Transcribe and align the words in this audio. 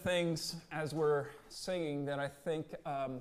things 0.00 0.56
as 0.72 0.94
we're 0.94 1.26
singing 1.48 2.04
that 2.06 2.18
I 2.18 2.28
think 2.28 2.66
um, 2.86 3.20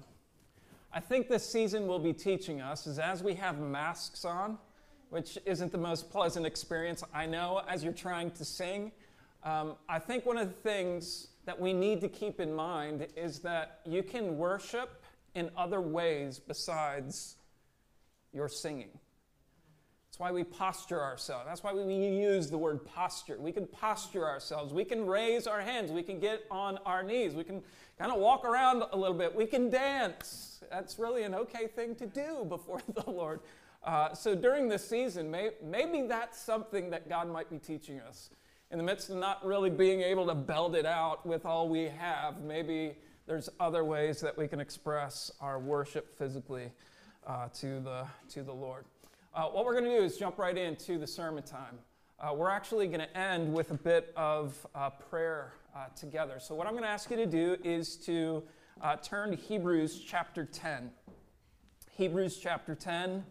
I 0.93 0.99
think 0.99 1.27
this 1.27 1.47
season 1.47 1.85
will 1.85 1.99
be 1.99 2.13
teaching 2.13 2.61
us 2.61 2.87
is 2.87 2.97
as 2.97 3.21
we 3.21 3.33
have 3.35 3.59
masks 3.59 4.25
on, 4.25 4.57
which 5.09 5.37
isn't 5.45 5.71
the 5.71 5.77
most 5.77 6.09
pleasant 6.09 6.45
experience 6.45 7.03
I 7.13 7.25
know 7.25 7.61
as 7.67 7.83
you're 7.83 7.93
trying 7.93 8.31
to 8.31 8.45
sing. 8.45 8.91
Um, 9.43 9.75
I 9.87 9.99
think 9.99 10.25
one 10.25 10.37
of 10.37 10.47
the 10.47 10.61
things 10.61 11.27
that 11.45 11.59
we 11.59 11.73
need 11.73 12.01
to 12.01 12.09
keep 12.09 12.39
in 12.39 12.53
mind 12.53 13.07
is 13.15 13.39
that 13.39 13.81
you 13.85 14.01
can 14.01 14.37
worship 14.37 15.03
in 15.35 15.51
other 15.55 15.81
ways 15.81 16.39
besides 16.39 17.35
your 18.33 18.49
singing. 18.49 18.89
That's 20.17 20.31
why 20.31 20.31
we 20.31 20.43
posture 20.45 20.99
ourselves. 20.99 21.45
That's 21.45 21.63
why 21.63 21.73
we 21.73 21.93
use 21.93 22.49
the 22.49 22.57
word 22.57 22.83
posture. 22.83 23.37
We 23.39 23.51
can 23.51 23.67
posture 23.67 24.25
ourselves. 24.25 24.73
We 24.73 24.83
can 24.83 25.05
raise 25.05 25.45
our 25.45 25.61
hands. 25.61 25.91
We 25.91 26.01
can 26.01 26.19
get 26.19 26.43
on 26.49 26.79
our 26.87 27.03
knees. 27.03 27.35
We 27.35 27.43
can 27.43 27.61
kind 27.99 28.11
of 28.11 28.17
walk 28.17 28.43
around 28.43 28.81
a 28.91 28.97
little 28.97 29.15
bit. 29.15 29.35
We 29.35 29.45
can 29.45 29.69
dance. 29.69 30.63
That's 30.71 30.97
really 30.97 31.21
an 31.21 31.35
okay 31.35 31.67
thing 31.67 31.93
to 31.97 32.07
do 32.07 32.47
before 32.49 32.81
the 32.95 33.07
Lord. 33.07 33.41
Uh, 33.83 34.15
so 34.15 34.33
during 34.33 34.67
this 34.67 34.89
season, 34.89 35.29
may, 35.29 35.51
maybe 35.63 36.07
that's 36.07 36.41
something 36.41 36.89
that 36.89 37.07
God 37.07 37.29
might 37.31 37.51
be 37.51 37.59
teaching 37.59 37.99
us. 37.99 38.31
In 38.71 38.79
the 38.79 38.83
midst 38.83 39.11
of 39.11 39.17
not 39.17 39.45
really 39.45 39.69
being 39.69 40.01
able 40.01 40.25
to 40.25 40.35
belt 40.35 40.73
it 40.73 40.87
out 40.87 41.27
with 41.27 41.45
all 41.45 41.69
we 41.69 41.83
have, 41.83 42.41
maybe 42.41 42.95
there's 43.27 43.49
other 43.59 43.83
ways 43.83 44.19
that 44.21 44.35
we 44.35 44.47
can 44.47 44.59
express 44.59 45.29
our 45.41 45.59
worship 45.59 46.17
physically 46.17 46.71
uh, 47.27 47.49
to, 47.59 47.79
the, 47.81 48.07
to 48.29 48.41
the 48.41 48.53
Lord. 48.53 48.85
Uh, 49.37 49.43
what 49.43 49.65
we're 49.65 49.73
going 49.73 49.83
to 49.83 49.95
do 49.95 50.03
is 50.03 50.17
jump 50.17 50.39
right 50.39 50.57
into 50.57 50.97
the 50.97 51.05
sermon 51.05 51.43
time. 51.43 51.77
Uh, 52.19 52.33
we're 52.33 52.49
actually 52.49 52.87
going 52.87 53.01
to 53.01 53.15
end 53.15 53.53
with 53.53 53.69
a 53.69 53.75
bit 53.75 54.11
of 54.17 54.65
uh, 54.73 54.89
prayer 54.89 55.53
uh, 55.75 55.85
together. 55.95 56.39
So, 56.39 56.55
what 56.55 56.65
I'm 56.65 56.73
going 56.73 56.81
to 56.85 56.89
ask 56.89 57.11
you 57.11 57.17
to 57.17 57.27
do 57.27 57.55
is 57.63 57.97
to 57.97 58.41
uh, 58.81 58.95
turn 58.95 59.29
to 59.29 59.35
Hebrews 59.35 59.99
chapter 60.03 60.43
10. 60.43 60.89
Hebrews 61.91 62.39
chapter 62.41 62.73
10. 62.73 63.23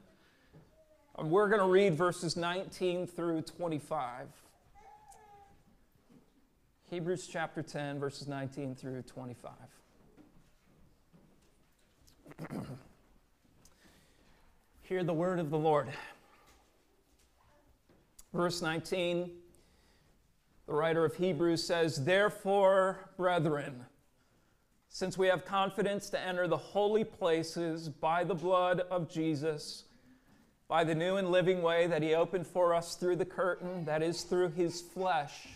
We're 1.24 1.48
going 1.48 1.58
to 1.58 1.66
read 1.66 1.94
verses 1.96 2.36
19 2.36 3.08
through 3.08 3.42
25. 3.42 4.28
Hebrews 6.88 7.26
chapter 7.26 7.62
10, 7.62 7.98
verses 7.98 8.28
19 8.28 8.76
through 8.76 9.02
25. 9.02 9.50
Hear 14.88 15.02
the 15.02 15.12
word 15.12 15.40
of 15.40 15.50
the 15.50 15.58
Lord. 15.58 15.88
Verse 18.32 18.62
19, 18.62 19.32
the 20.68 20.72
writer 20.72 21.04
of 21.04 21.16
Hebrews 21.16 21.64
says, 21.64 22.04
Therefore, 22.04 23.10
brethren, 23.16 23.84
since 24.88 25.18
we 25.18 25.26
have 25.26 25.44
confidence 25.44 26.08
to 26.10 26.20
enter 26.20 26.46
the 26.46 26.56
holy 26.56 27.02
places 27.02 27.88
by 27.88 28.22
the 28.22 28.36
blood 28.36 28.78
of 28.78 29.10
Jesus, 29.10 29.86
by 30.68 30.84
the 30.84 30.94
new 30.94 31.16
and 31.16 31.32
living 31.32 31.62
way 31.62 31.88
that 31.88 32.00
he 32.00 32.14
opened 32.14 32.46
for 32.46 32.72
us 32.72 32.94
through 32.94 33.16
the 33.16 33.24
curtain, 33.24 33.84
that 33.86 34.04
is, 34.04 34.22
through 34.22 34.50
his 34.50 34.80
flesh. 34.80 35.48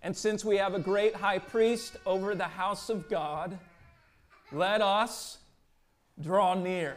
And 0.00 0.16
since 0.16 0.42
we 0.42 0.56
have 0.56 0.72
a 0.72 0.80
great 0.80 1.14
high 1.14 1.38
priest 1.38 1.98
over 2.06 2.34
the 2.34 2.44
house 2.44 2.88
of 2.88 3.10
God, 3.10 3.58
let 4.50 4.80
us 4.80 5.36
draw 6.18 6.54
near 6.54 6.96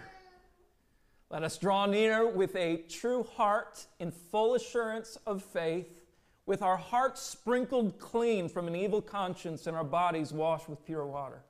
let 1.30 1.44
us 1.44 1.58
draw 1.58 1.86
near 1.86 2.28
with 2.28 2.56
a 2.56 2.84
true 2.88 3.24
heart 3.24 3.88
in 4.00 4.12
full 4.12 4.53
assurance 4.53 5.18
of 5.25 5.44
faith, 5.44 6.02
with 6.46 6.62
our 6.62 6.78
hearts 6.78 7.22
sprinkled 7.22 7.97
clean 7.97 8.47
from 8.47 8.68
an 8.68 8.75
evil 8.75 9.02
conscience 9.02 9.66
and 9.66 9.75
our 9.75 9.84
bodies 9.84 10.31
washed 10.31 10.69
with 10.69 10.86
pure 10.86 11.06
water. 11.06 11.44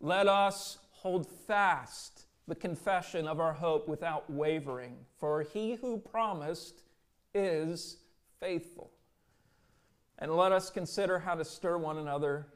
Let 0.00 0.28
us 0.28 0.78
hold 0.92 1.26
fast 1.26 2.26
the 2.46 2.54
confession 2.54 3.26
of 3.26 3.40
our 3.40 3.52
hope 3.52 3.88
without 3.88 4.30
wavering, 4.30 4.96
for 5.18 5.42
he 5.42 5.74
who 5.74 5.98
promised 5.98 6.82
is 7.34 7.96
faithful. 8.38 8.92
And 10.20 10.34
let 10.36 10.52
us 10.52 10.70
consider 10.70 11.18
how 11.18 11.34
to 11.34 11.44
stir 11.44 11.76
one 11.76 11.98
another 11.98 12.46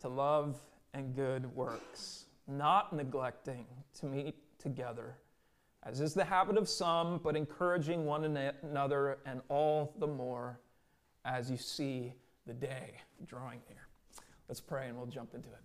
to 0.00 0.08
love 0.08 0.62
and 0.94 1.16
good 1.16 1.54
works, 1.54 2.26
not 2.46 2.92
neglecting 2.92 3.66
to 3.98 4.06
meet 4.06 4.36
together 4.60 5.16
as 5.82 6.00
is 6.00 6.14
the 6.14 6.24
habit 6.24 6.56
of 6.56 6.68
some, 6.68 7.20
but 7.22 7.36
encouraging 7.36 8.04
one 8.04 8.24
another, 8.24 9.18
and 9.24 9.40
all 9.48 9.94
the 9.98 10.06
more 10.06 10.60
as 11.24 11.50
you 11.50 11.56
see 11.56 12.12
the 12.46 12.52
day 12.52 12.94
drawing 13.26 13.60
near. 13.68 13.86
Let's 14.48 14.60
pray 14.60 14.88
and 14.88 14.96
we'll 14.96 15.06
jump 15.06 15.34
into 15.34 15.48
it. 15.48 15.60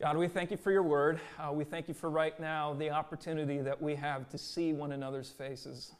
God, 0.00 0.18
we 0.18 0.28
thank 0.28 0.50
you 0.50 0.58
for 0.58 0.70
your 0.70 0.82
word. 0.82 1.18
Uh, 1.38 1.52
we 1.52 1.64
thank 1.64 1.88
you 1.88 1.94
for 1.94 2.10
right 2.10 2.38
now 2.38 2.74
the 2.74 2.90
opportunity 2.90 3.62
that 3.62 3.80
we 3.80 3.94
have 3.94 4.28
to 4.28 4.36
see 4.36 4.74
one 4.74 4.92
another's 4.92 5.30
faces. 5.30 5.92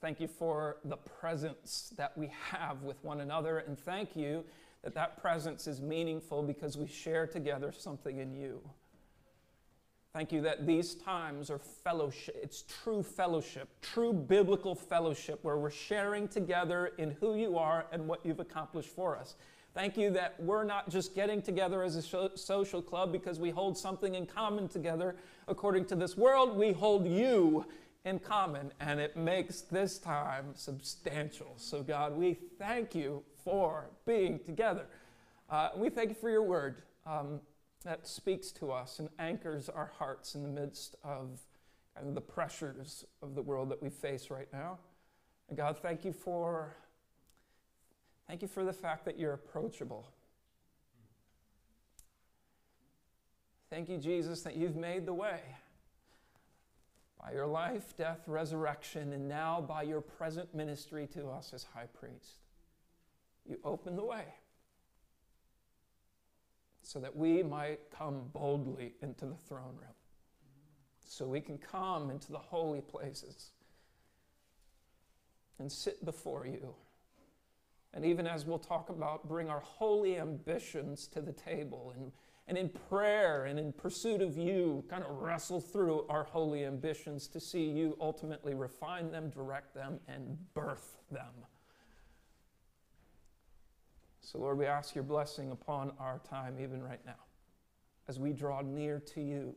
Thank 0.00 0.20
you 0.20 0.26
for 0.26 0.78
the 0.84 0.96
presence 0.96 1.92
that 1.96 2.16
we 2.18 2.32
have 2.50 2.82
with 2.82 2.96
one 3.04 3.20
another, 3.20 3.58
and 3.58 3.78
thank 3.78 4.16
you 4.16 4.44
that 4.82 4.94
that 4.94 5.20
presence 5.20 5.66
is 5.66 5.80
meaningful 5.80 6.42
because 6.42 6.76
we 6.76 6.86
share 6.86 7.26
together 7.26 7.72
something 7.76 8.18
in 8.18 8.34
you. 8.34 8.60
Thank 10.18 10.32
you 10.32 10.40
that 10.40 10.66
these 10.66 10.96
times 10.96 11.48
are 11.48 11.60
fellowship. 11.60 12.36
It's 12.42 12.62
true 12.82 13.04
fellowship, 13.04 13.68
true 13.80 14.12
biblical 14.12 14.74
fellowship 14.74 15.38
where 15.42 15.58
we're 15.58 15.70
sharing 15.70 16.26
together 16.26 16.90
in 16.98 17.12
who 17.20 17.36
you 17.36 17.56
are 17.56 17.86
and 17.92 18.08
what 18.08 18.26
you've 18.26 18.40
accomplished 18.40 18.88
for 18.88 19.16
us. 19.16 19.36
Thank 19.74 19.96
you 19.96 20.10
that 20.10 20.34
we're 20.40 20.64
not 20.64 20.88
just 20.88 21.14
getting 21.14 21.40
together 21.40 21.84
as 21.84 21.94
a 21.94 22.36
social 22.36 22.82
club 22.82 23.12
because 23.12 23.38
we 23.38 23.50
hold 23.50 23.78
something 23.78 24.16
in 24.16 24.26
common 24.26 24.66
together. 24.66 25.14
According 25.46 25.84
to 25.84 25.94
this 25.94 26.16
world, 26.16 26.56
we 26.56 26.72
hold 26.72 27.06
you 27.06 27.64
in 28.04 28.18
common, 28.18 28.72
and 28.80 28.98
it 28.98 29.16
makes 29.16 29.60
this 29.60 29.98
time 30.00 30.46
substantial. 30.54 31.52
So, 31.58 31.84
God, 31.84 32.16
we 32.16 32.34
thank 32.58 32.92
you 32.92 33.22
for 33.44 33.88
being 34.04 34.40
together. 34.40 34.86
Uh, 35.48 35.68
we 35.76 35.90
thank 35.90 36.08
you 36.08 36.16
for 36.16 36.28
your 36.28 36.42
word. 36.42 36.82
Um, 37.06 37.40
that 37.84 38.06
speaks 38.06 38.50
to 38.52 38.72
us 38.72 38.98
and 38.98 39.08
anchors 39.18 39.68
our 39.68 39.92
hearts 39.98 40.34
in 40.34 40.42
the 40.42 40.48
midst 40.48 40.96
of 41.04 41.40
the 42.14 42.20
pressures 42.20 43.04
of 43.22 43.34
the 43.34 43.42
world 43.42 43.68
that 43.70 43.82
we 43.82 43.90
face 43.90 44.30
right 44.30 44.48
now. 44.52 44.78
And 45.48 45.56
God, 45.56 45.78
thank 45.78 46.04
you 46.04 46.12
for 46.12 46.76
thank 48.26 48.42
you 48.42 48.48
for 48.48 48.64
the 48.64 48.72
fact 48.72 49.04
that 49.06 49.18
you're 49.18 49.32
approachable. 49.32 50.08
Thank 53.70 53.88
you, 53.88 53.98
Jesus, 53.98 54.42
that 54.42 54.56
you've 54.56 54.76
made 54.76 55.06
the 55.06 55.14
way 55.14 55.40
by 57.22 57.32
your 57.32 57.46
life, 57.46 57.96
death, 57.96 58.20
resurrection, 58.26 59.12
and 59.12 59.28
now 59.28 59.60
by 59.60 59.82
your 59.82 60.00
present 60.00 60.54
ministry 60.54 61.06
to 61.08 61.28
us 61.28 61.52
as 61.52 61.64
high 61.74 61.88
priest. 61.98 62.38
You 63.44 63.58
open 63.64 63.96
the 63.96 64.04
way 64.04 64.24
so 66.88 66.98
that 66.98 67.14
we 67.14 67.42
might 67.42 67.80
come 67.90 68.22
boldly 68.32 68.94
into 69.02 69.26
the 69.26 69.34
throne 69.34 69.76
room, 69.78 69.92
so 71.04 71.26
we 71.26 71.38
can 71.38 71.58
come 71.58 72.10
into 72.10 72.32
the 72.32 72.38
holy 72.38 72.80
places 72.80 73.50
and 75.58 75.70
sit 75.70 76.02
before 76.02 76.46
you. 76.46 76.74
And 77.92 78.06
even 78.06 78.26
as 78.26 78.46
we'll 78.46 78.58
talk 78.58 78.88
about, 78.88 79.28
bring 79.28 79.50
our 79.50 79.60
holy 79.60 80.18
ambitions 80.18 81.06
to 81.08 81.20
the 81.20 81.34
table 81.34 81.92
and, 81.94 82.10
and 82.46 82.56
in 82.56 82.70
prayer 82.88 83.44
and 83.44 83.58
in 83.58 83.70
pursuit 83.70 84.22
of 84.22 84.38
you, 84.38 84.82
kind 84.88 85.04
of 85.04 85.14
wrestle 85.18 85.60
through 85.60 86.06
our 86.08 86.24
holy 86.24 86.64
ambitions 86.64 87.28
to 87.28 87.38
see 87.38 87.64
you 87.64 87.98
ultimately 88.00 88.54
refine 88.54 89.10
them, 89.10 89.28
direct 89.28 89.74
them, 89.74 90.00
and 90.08 90.38
birth 90.54 90.96
them. 91.10 91.34
So, 94.30 94.38
Lord, 94.40 94.58
we 94.58 94.66
ask 94.66 94.94
your 94.94 95.04
blessing 95.04 95.52
upon 95.52 95.90
our 95.98 96.20
time, 96.28 96.56
even 96.60 96.82
right 96.82 97.00
now, 97.06 97.16
as 98.08 98.20
we 98.20 98.34
draw 98.34 98.60
near 98.60 99.00
to 99.14 99.22
you. 99.22 99.54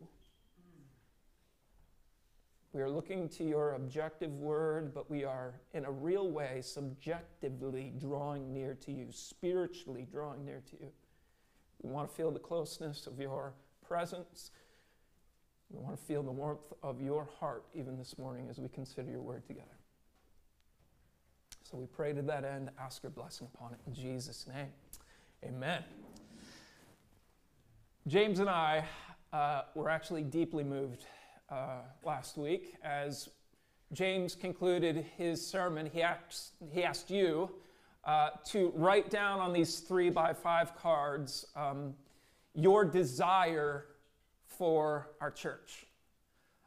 We 2.71 2.81
are 2.81 2.89
looking 2.89 3.27
to 3.27 3.43
your 3.43 3.73
objective 3.73 4.31
word, 4.31 4.93
but 4.93 5.11
we 5.11 5.25
are, 5.25 5.55
in 5.73 5.83
a 5.83 5.91
real 5.91 6.29
way, 6.29 6.61
subjectively 6.63 7.91
drawing 7.99 8.53
near 8.53 8.75
to 8.85 8.93
you, 8.93 9.07
spiritually 9.11 10.07
drawing 10.09 10.45
near 10.45 10.61
to 10.69 10.79
you. 10.79 10.91
We 11.83 11.89
want 11.89 12.07
to 12.07 12.15
feel 12.15 12.31
the 12.31 12.39
closeness 12.39 13.07
of 13.07 13.19
your 13.19 13.51
presence. 13.85 14.51
We 15.69 15.79
want 15.79 15.99
to 15.99 16.05
feel 16.05 16.23
the 16.23 16.31
warmth 16.31 16.71
of 16.81 17.01
your 17.01 17.27
heart 17.41 17.65
even 17.73 17.97
this 17.97 18.17
morning 18.17 18.47
as 18.49 18.57
we 18.57 18.69
consider 18.69 19.11
your 19.11 19.21
word 19.21 19.45
together. 19.45 19.67
So 21.71 21.77
we 21.77 21.85
pray 21.85 22.11
to 22.11 22.21
that 22.23 22.43
end, 22.43 22.69
ask 22.77 23.01
your 23.01 23.11
blessing 23.11 23.47
upon 23.53 23.71
it 23.71 23.79
in 23.87 23.93
Jesus' 23.93 24.45
name. 24.45 24.67
Amen. 25.45 25.81
James 28.07 28.39
and 28.39 28.49
I 28.49 28.83
uh, 29.31 29.61
were 29.73 29.87
actually 29.87 30.23
deeply 30.23 30.65
moved 30.65 31.05
uh, 31.49 31.83
last 32.03 32.37
week 32.37 32.75
as 32.83 33.29
James 33.93 34.35
concluded 34.35 35.05
his 35.15 35.45
sermon. 35.45 35.89
He 35.93 36.01
asked, 36.01 36.55
he 36.73 36.83
asked 36.83 37.09
you 37.09 37.49
uh, 38.03 38.31
to 38.47 38.73
write 38.75 39.09
down 39.09 39.39
on 39.39 39.53
these 39.53 39.79
three 39.79 40.09
by 40.09 40.33
five 40.33 40.75
cards 40.75 41.45
um, 41.55 41.93
your 42.53 42.83
desire 42.83 43.85
for 44.45 45.11
our 45.21 45.31
church. 45.31 45.85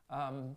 Um, 0.09 0.57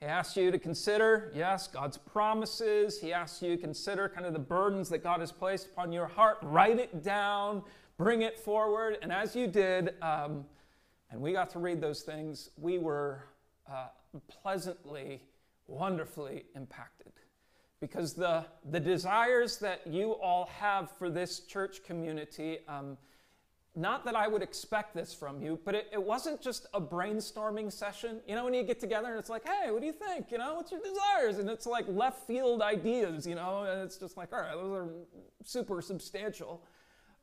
he 0.00 0.06
asks 0.06 0.36
you 0.36 0.50
to 0.50 0.58
consider, 0.58 1.32
yes, 1.34 1.68
God's 1.68 1.96
promises. 1.96 3.00
He 3.00 3.14
asks 3.14 3.40
you 3.40 3.56
to 3.56 3.60
consider 3.60 4.08
kind 4.08 4.26
of 4.26 4.34
the 4.34 4.38
burdens 4.38 4.90
that 4.90 5.02
God 5.02 5.20
has 5.20 5.32
placed 5.32 5.68
upon 5.68 5.90
your 5.90 6.06
heart. 6.06 6.36
Write 6.42 6.78
it 6.78 7.02
down, 7.02 7.62
bring 7.96 8.20
it 8.20 8.38
forward. 8.38 8.98
And 9.00 9.10
as 9.10 9.34
you 9.34 9.46
did, 9.46 9.94
um, 10.02 10.44
and 11.10 11.20
we 11.20 11.32
got 11.32 11.48
to 11.50 11.58
read 11.58 11.80
those 11.80 12.02
things, 12.02 12.50
we 12.58 12.76
were 12.76 13.24
uh, 13.70 13.86
pleasantly, 14.28 15.22
wonderfully 15.66 16.44
impacted. 16.54 17.12
Because 17.80 18.12
the, 18.12 18.44
the 18.70 18.80
desires 18.80 19.56
that 19.58 19.86
you 19.86 20.12
all 20.12 20.50
have 20.58 20.90
for 20.90 21.08
this 21.08 21.40
church 21.40 21.82
community, 21.84 22.58
um, 22.68 22.98
not 23.76 24.06
that 24.06 24.16
I 24.16 24.26
would 24.26 24.42
expect 24.42 24.94
this 24.94 25.12
from 25.12 25.42
you, 25.42 25.60
but 25.64 25.74
it, 25.74 25.88
it, 25.92 26.02
wasn't 26.02 26.40
just 26.40 26.66
a 26.72 26.80
brainstorming 26.80 27.70
session. 27.70 28.20
You 28.26 28.34
know, 28.34 28.44
when 28.44 28.54
you 28.54 28.62
get 28.62 28.80
together 28.80 29.10
and 29.10 29.18
it's 29.18 29.28
like, 29.28 29.46
hey, 29.46 29.70
what 29.70 29.80
do 29.80 29.86
you 29.86 29.92
think? 29.92 30.32
You 30.32 30.38
know, 30.38 30.54
what's 30.54 30.72
your 30.72 30.80
desires? 30.80 31.38
And 31.38 31.50
it's 31.50 31.66
like 31.66 31.84
left 31.86 32.26
field 32.26 32.62
ideas, 32.62 33.26
you 33.26 33.34
know, 33.34 33.64
and 33.64 33.82
it's 33.82 33.98
just 33.98 34.16
like, 34.16 34.32
all 34.32 34.40
right, 34.40 34.54
those 34.54 34.72
are 34.72 34.88
super 35.44 35.82
substantial. 35.82 36.64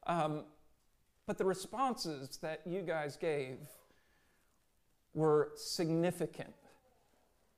Um, 0.05 0.43
but 1.25 1.39
the 1.39 1.45
responses 1.45 2.37
that 2.37 2.61
you 2.65 2.81
guys 2.81 3.17
gave 3.17 3.57
were 5.15 5.51
significant. 5.55 6.53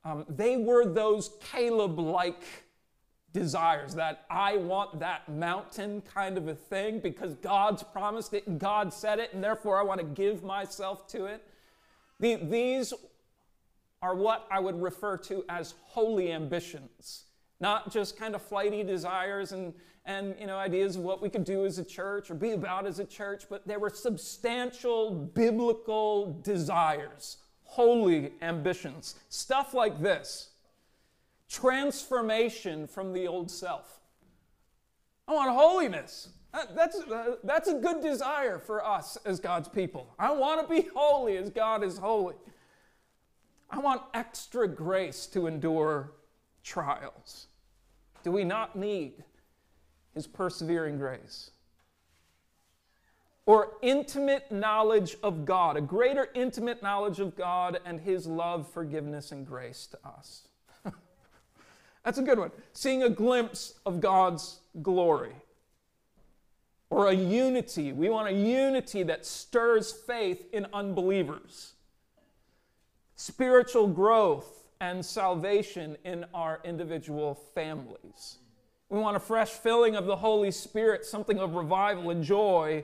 Um, 0.05 0.25
they 0.29 0.55
were 0.55 0.85
those 0.85 1.31
Caleb 1.51 1.99
like 1.99 2.43
desires, 3.35 3.93
that 3.95 4.23
I 4.29 4.55
want 4.55 4.97
that 5.01 5.27
mountain 5.27 6.01
kind 6.01 6.37
of 6.37 6.47
a 6.47 6.55
thing 6.55 6.99
because 6.99 7.35
God's 7.35 7.83
promised 7.83 8.33
it 8.33 8.47
and 8.47 8.57
God 8.57 8.93
said 8.93 9.19
it, 9.19 9.33
and 9.33 9.43
therefore 9.43 9.77
I 9.77 9.83
want 9.83 9.99
to 9.99 10.05
give 10.05 10.41
myself 10.41 11.05
to 11.09 11.25
it. 11.25 11.43
The, 12.21 12.35
these 12.35 12.93
are 14.01 14.15
what 14.15 14.47
I 14.49 14.61
would 14.61 14.81
refer 14.81 15.17
to 15.17 15.43
as 15.49 15.73
holy 15.83 16.31
ambitions, 16.31 17.25
not 17.59 17.91
just 17.91 18.17
kind 18.17 18.35
of 18.35 18.41
flighty 18.41 18.83
desires 18.83 19.51
and, 19.51 19.73
and 20.05 20.33
you 20.39 20.47
know, 20.47 20.57
ideas 20.57 20.95
of 20.95 21.03
what 21.03 21.21
we 21.21 21.29
could 21.29 21.43
do 21.43 21.65
as 21.65 21.77
a 21.77 21.83
church 21.83 22.31
or 22.31 22.35
be 22.35 22.51
about 22.51 22.87
as 22.87 22.99
a 22.99 23.05
church, 23.05 23.43
but 23.49 23.67
there 23.67 23.79
were 23.79 23.89
substantial 23.89 25.11
biblical 25.11 26.39
desires, 26.41 27.37
holy 27.65 28.31
ambitions. 28.41 29.15
Stuff 29.27 29.73
like 29.73 30.01
this 30.01 30.51
transformation 31.49 32.87
from 32.87 33.13
the 33.13 33.27
old 33.27 33.51
self. 33.51 33.99
I 35.27 35.33
want 35.33 35.51
holiness. 35.51 36.29
That's, 36.73 37.01
uh, 37.01 37.35
that's 37.43 37.67
a 37.67 37.73
good 37.73 38.01
desire 38.01 38.59
for 38.59 38.85
us 38.85 39.17
as 39.25 39.39
God's 39.39 39.67
people. 39.67 40.13
I 40.17 40.31
want 40.31 40.61
to 40.61 40.73
be 40.73 40.87
holy 40.95 41.37
as 41.37 41.49
God 41.49 41.83
is 41.83 41.97
holy. 41.97 42.35
I 43.69 43.79
want 43.79 44.01
extra 44.13 44.67
grace 44.67 45.25
to 45.27 45.47
endure 45.47 46.11
trials. 46.63 47.47
Do 48.23 48.31
we 48.31 48.43
not 48.43 48.75
need 48.75 49.23
His 50.13 50.27
persevering 50.27 50.97
grace? 50.97 51.51
Or 53.45 53.73
intimate 53.81 54.51
knowledge 54.51 55.17
of 55.21 55.45
God, 55.45 55.77
a 55.77 55.81
greater 55.81 56.29
intimate 56.33 56.81
knowledge 56.81 57.19
of 57.19 57.35
God 57.35 57.79
and 57.85 57.99
His 57.99 58.25
love, 58.25 58.71
forgiveness, 58.71 59.31
and 59.31 59.45
grace 59.45 59.87
to 59.87 59.99
us. 60.07 60.47
That's 62.05 62.19
a 62.19 62.21
good 62.21 62.37
one. 62.39 62.51
Seeing 62.71 63.03
a 63.03 63.09
glimpse 63.09 63.73
of 63.85 63.99
God's 63.99 64.59
glory. 64.81 65.33
Or 66.91 67.07
a 67.07 67.13
unity. 67.13 67.91
We 67.91 68.09
want 68.09 68.29
a 68.29 68.33
unity 68.33 69.01
that 69.03 69.25
stirs 69.25 69.91
faith 69.91 70.45
in 70.53 70.67
unbelievers. 70.71 71.73
Spiritual 73.15 73.87
growth 73.87 74.67
and 74.79 75.03
salvation 75.03 75.97
in 76.05 76.25
our 76.33 76.61
individual 76.63 77.33
families. 77.55 78.37
We 78.89 78.99
want 78.99 79.17
a 79.17 79.19
fresh 79.19 79.49
filling 79.49 79.95
of 79.95 80.05
the 80.05 80.15
Holy 80.15 80.51
Spirit, 80.51 81.05
something 81.05 81.39
of 81.39 81.55
revival 81.55 82.11
and 82.11 82.23
joy 82.23 82.83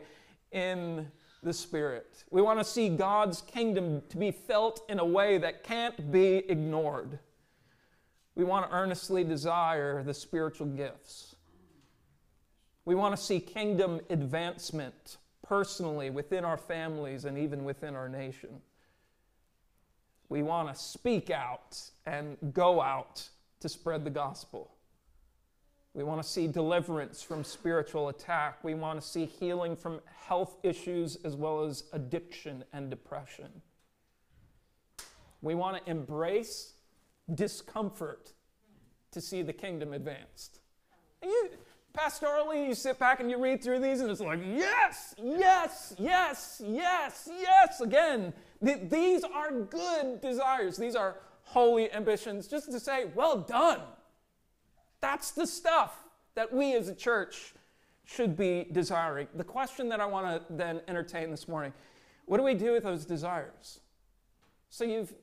in 0.51 1.07
the 1.43 1.53
Spirit. 1.53 2.23
We 2.31 2.41
want 2.41 2.59
to 2.59 2.65
see 2.65 2.89
God's 2.89 3.41
kingdom 3.41 4.01
to 4.09 4.17
be 4.17 4.31
felt 4.31 4.81
in 4.89 4.97
a 4.97 5.05
way 5.05 5.37
that 5.37 5.63
can't 5.63 6.11
be 6.11 6.37
ignored. 6.37 7.19
We 8.35 8.43
want 8.43 8.69
to 8.69 8.75
earnestly 8.75 9.23
desire 9.23 10.03
the 10.03 10.13
spiritual 10.13 10.67
gifts. 10.67 11.35
We 12.85 12.95
want 12.95 13.15
to 13.15 13.21
see 13.21 13.39
kingdom 13.39 14.01
advancement 14.09 15.17
personally 15.45 16.09
within 16.09 16.45
our 16.45 16.57
families 16.57 17.25
and 17.25 17.37
even 17.37 17.63
within 17.63 17.95
our 17.95 18.09
nation. 18.09 18.61
We 20.29 20.43
want 20.43 20.73
to 20.73 20.81
speak 20.81 21.29
out 21.29 21.77
and 22.05 22.37
go 22.53 22.81
out 22.81 23.27
to 23.59 23.67
spread 23.67 24.05
the 24.05 24.09
gospel. 24.09 24.71
We 25.93 26.05
want 26.05 26.23
to 26.23 26.27
see 26.27 26.47
deliverance 26.47 27.21
from 27.21 27.43
spiritual 27.43 28.07
attack. 28.07 28.63
We 28.63 28.73
want 28.75 29.01
to 29.01 29.05
see 29.05 29.25
healing 29.25 29.75
from 29.75 29.99
health 30.25 30.55
issues 30.63 31.17
as 31.25 31.35
well 31.35 31.65
as 31.65 31.83
addiction 31.91 32.63
and 32.71 32.89
depression. 32.89 33.49
We 35.41 35.53
want 35.53 35.83
to 35.83 35.91
embrace 35.91 36.73
discomfort 37.33 38.33
to 39.11 39.21
see 39.21 39.41
the 39.41 39.53
kingdom 39.53 39.93
advanced. 39.93 40.59
You, 41.21 41.49
pastorally, 41.97 42.67
you 42.67 42.73
sit 42.73 42.97
back 42.97 43.19
and 43.19 43.29
you 43.29 43.41
read 43.41 43.63
through 43.63 43.79
these, 43.79 44.01
and 44.01 44.09
it's 44.09 44.21
like, 44.21 44.39
yes, 44.43 45.13
yes, 45.21 45.93
yes, 45.97 46.61
yes, 46.65 47.29
yes. 47.31 47.81
Again, 47.81 48.33
th- 48.63 48.89
these 48.89 49.23
are 49.23 49.51
good 49.51 50.21
desires. 50.21 50.77
These 50.77 50.95
are 50.95 51.17
holy 51.43 51.91
ambitions. 51.91 52.47
Just 52.47 52.71
to 52.71 52.79
say, 52.79 53.05
well 53.13 53.37
done. 53.37 53.81
That's 55.01 55.31
the 55.31 55.47
stuff 55.47 55.95
that 56.35 56.53
we 56.53 56.73
as 56.75 56.87
a 56.87 56.95
church 56.95 57.53
should 58.05 58.37
be 58.37 58.67
desiring. 58.71 59.27
The 59.35 59.43
question 59.43 59.89
that 59.89 59.99
I 59.99 60.05
want 60.05 60.47
to 60.47 60.53
then 60.53 60.81
entertain 60.87 61.31
this 61.31 61.47
morning 61.47 61.73
what 62.25 62.37
do 62.37 62.43
we 62.43 62.53
do 62.53 62.71
with 62.71 62.83
those 62.83 63.03
desires? 63.03 63.81
So 64.69 64.85
you've 64.85 65.13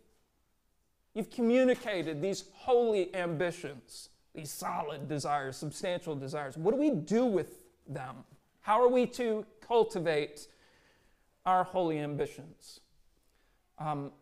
You've 1.19 1.31
communicated 1.31 2.23
these 2.23 2.45
holy 2.53 3.13
ambitions, 3.13 4.11
these 4.37 4.53
solid 4.53 5.09
desires, 5.09 5.57
substantial 5.57 6.15
desires. 6.15 6.57
What 6.57 6.71
do 6.71 6.77
we 6.77 6.91
do 6.91 7.27
with 7.27 7.59
them? 7.89 8.19
How 8.61 8.81
are 8.81 8.87
we 8.87 9.05
to 9.07 9.45
cultivate 9.61 10.47
our 11.45 11.65
holy 11.65 11.99
ambitions? 11.99 12.79
Um, 13.81 14.13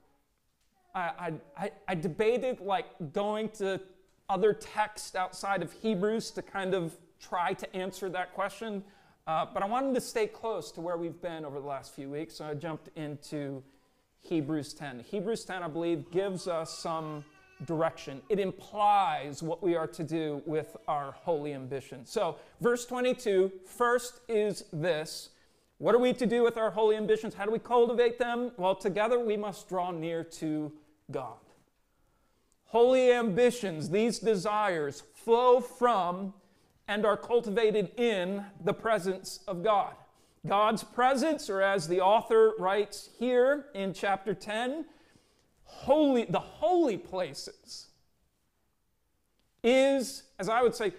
I, 0.94 1.34
I, 1.58 1.70
I 1.86 1.94
debated 1.94 2.60
like 2.60 2.86
going 3.12 3.50
to 3.58 3.78
other 4.30 4.54
texts 4.54 5.14
outside 5.14 5.62
of 5.62 5.70
Hebrews 5.74 6.30
to 6.30 6.40
kind 6.40 6.72
of 6.72 6.96
try 7.20 7.52
to 7.52 7.76
answer 7.76 8.08
that 8.08 8.32
question, 8.32 8.82
uh, 9.26 9.44
but 9.52 9.62
I 9.62 9.66
wanted 9.66 9.94
to 9.96 10.00
stay 10.00 10.28
close 10.28 10.72
to 10.72 10.80
where 10.80 10.96
we've 10.96 11.20
been 11.20 11.44
over 11.44 11.60
the 11.60 11.66
last 11.66 11.94
few 11.94 12.08
weeks, 12.08 12.36
so 12.36 12.46
I 12.46 12.54
jumped 12.54 12.88
into 12.96 13.62
Hebrews 14.28 14.74
10. 14.74 15.04
Hebrews 15.08 15.44
10, 15.44 15.62
I 15.62 15.68
believe, 15.68 16.10
gives 16.10 16.48
us 16.48 16.76
some 16.76 17.24
direction. 17.64 18.20
It 18.28 18.38
implies 18.38 19.42
what 19.42 19.62
we 19.62 19.76
are 19.76 19.86
to 19.86 20.02
do 20.02 20.42
with 20.46 20.76
our 20.88 21.12
holy 21.12 21.54
ambition. 21.54 22.04
So, 22.04 22.36
verse 22.60 22.84
22 22.86 23.52
first 23.64 24.20
is 24.28 24.64
this 24.72 25.30
What 25.78 25.94
are 25.94 25.98
we 25.98 26.12
to 26.14 26.26
do 26.26 26.42
with 26.42 26.56
our 26.56 26.70
holy 26.70 26.96
ambitions? 26.96 27.34
How 27.34 27.44
do 27.44 27.52
we 27.52 27.58
cultivate 27.58 28.18
them? 28.18 28.50
Well, 28.56 28.74
together 28.74 29.18
we 29.18 29.36
must 29.36 29.68
draw 29.68 29.90
near 29.92 30.24
to 30.24 30.72
God. 31.10 31.38
Holy 32.66 33.12
ambitions, 33.12 33.90
these 33.90 34.18
desires, 34.18 35.04
flow 35.14 35.60
from 35.60 36.34
and 36.88 37.06
are 37.06 37.16
cultivated 37.16 37.90
in 37.96 38.44
the 38.64 38.74
presence 38.74 39.40
of 39.46 39.62
God. 39.62 39.94
God's 40.46 40.84
presence, 40.84 41.50
or 41.50 41.62
as 41.62 41.88
the 41.88 42.00
author 42.00 42.52
writes 42.58 43.10
here 43.18 43.66
in 43.74 43.92
chapter 43.92 44.34
10, 44.34 44.84
holy, 45.64 46.24
the 46.24 46.40
holy 46.40 46.96
places 46.96 47.88
is, 49.62 50.22
as 50.38 50.48
I 50.48 50.62
would 50.62 50.74
say, 50.74 50.92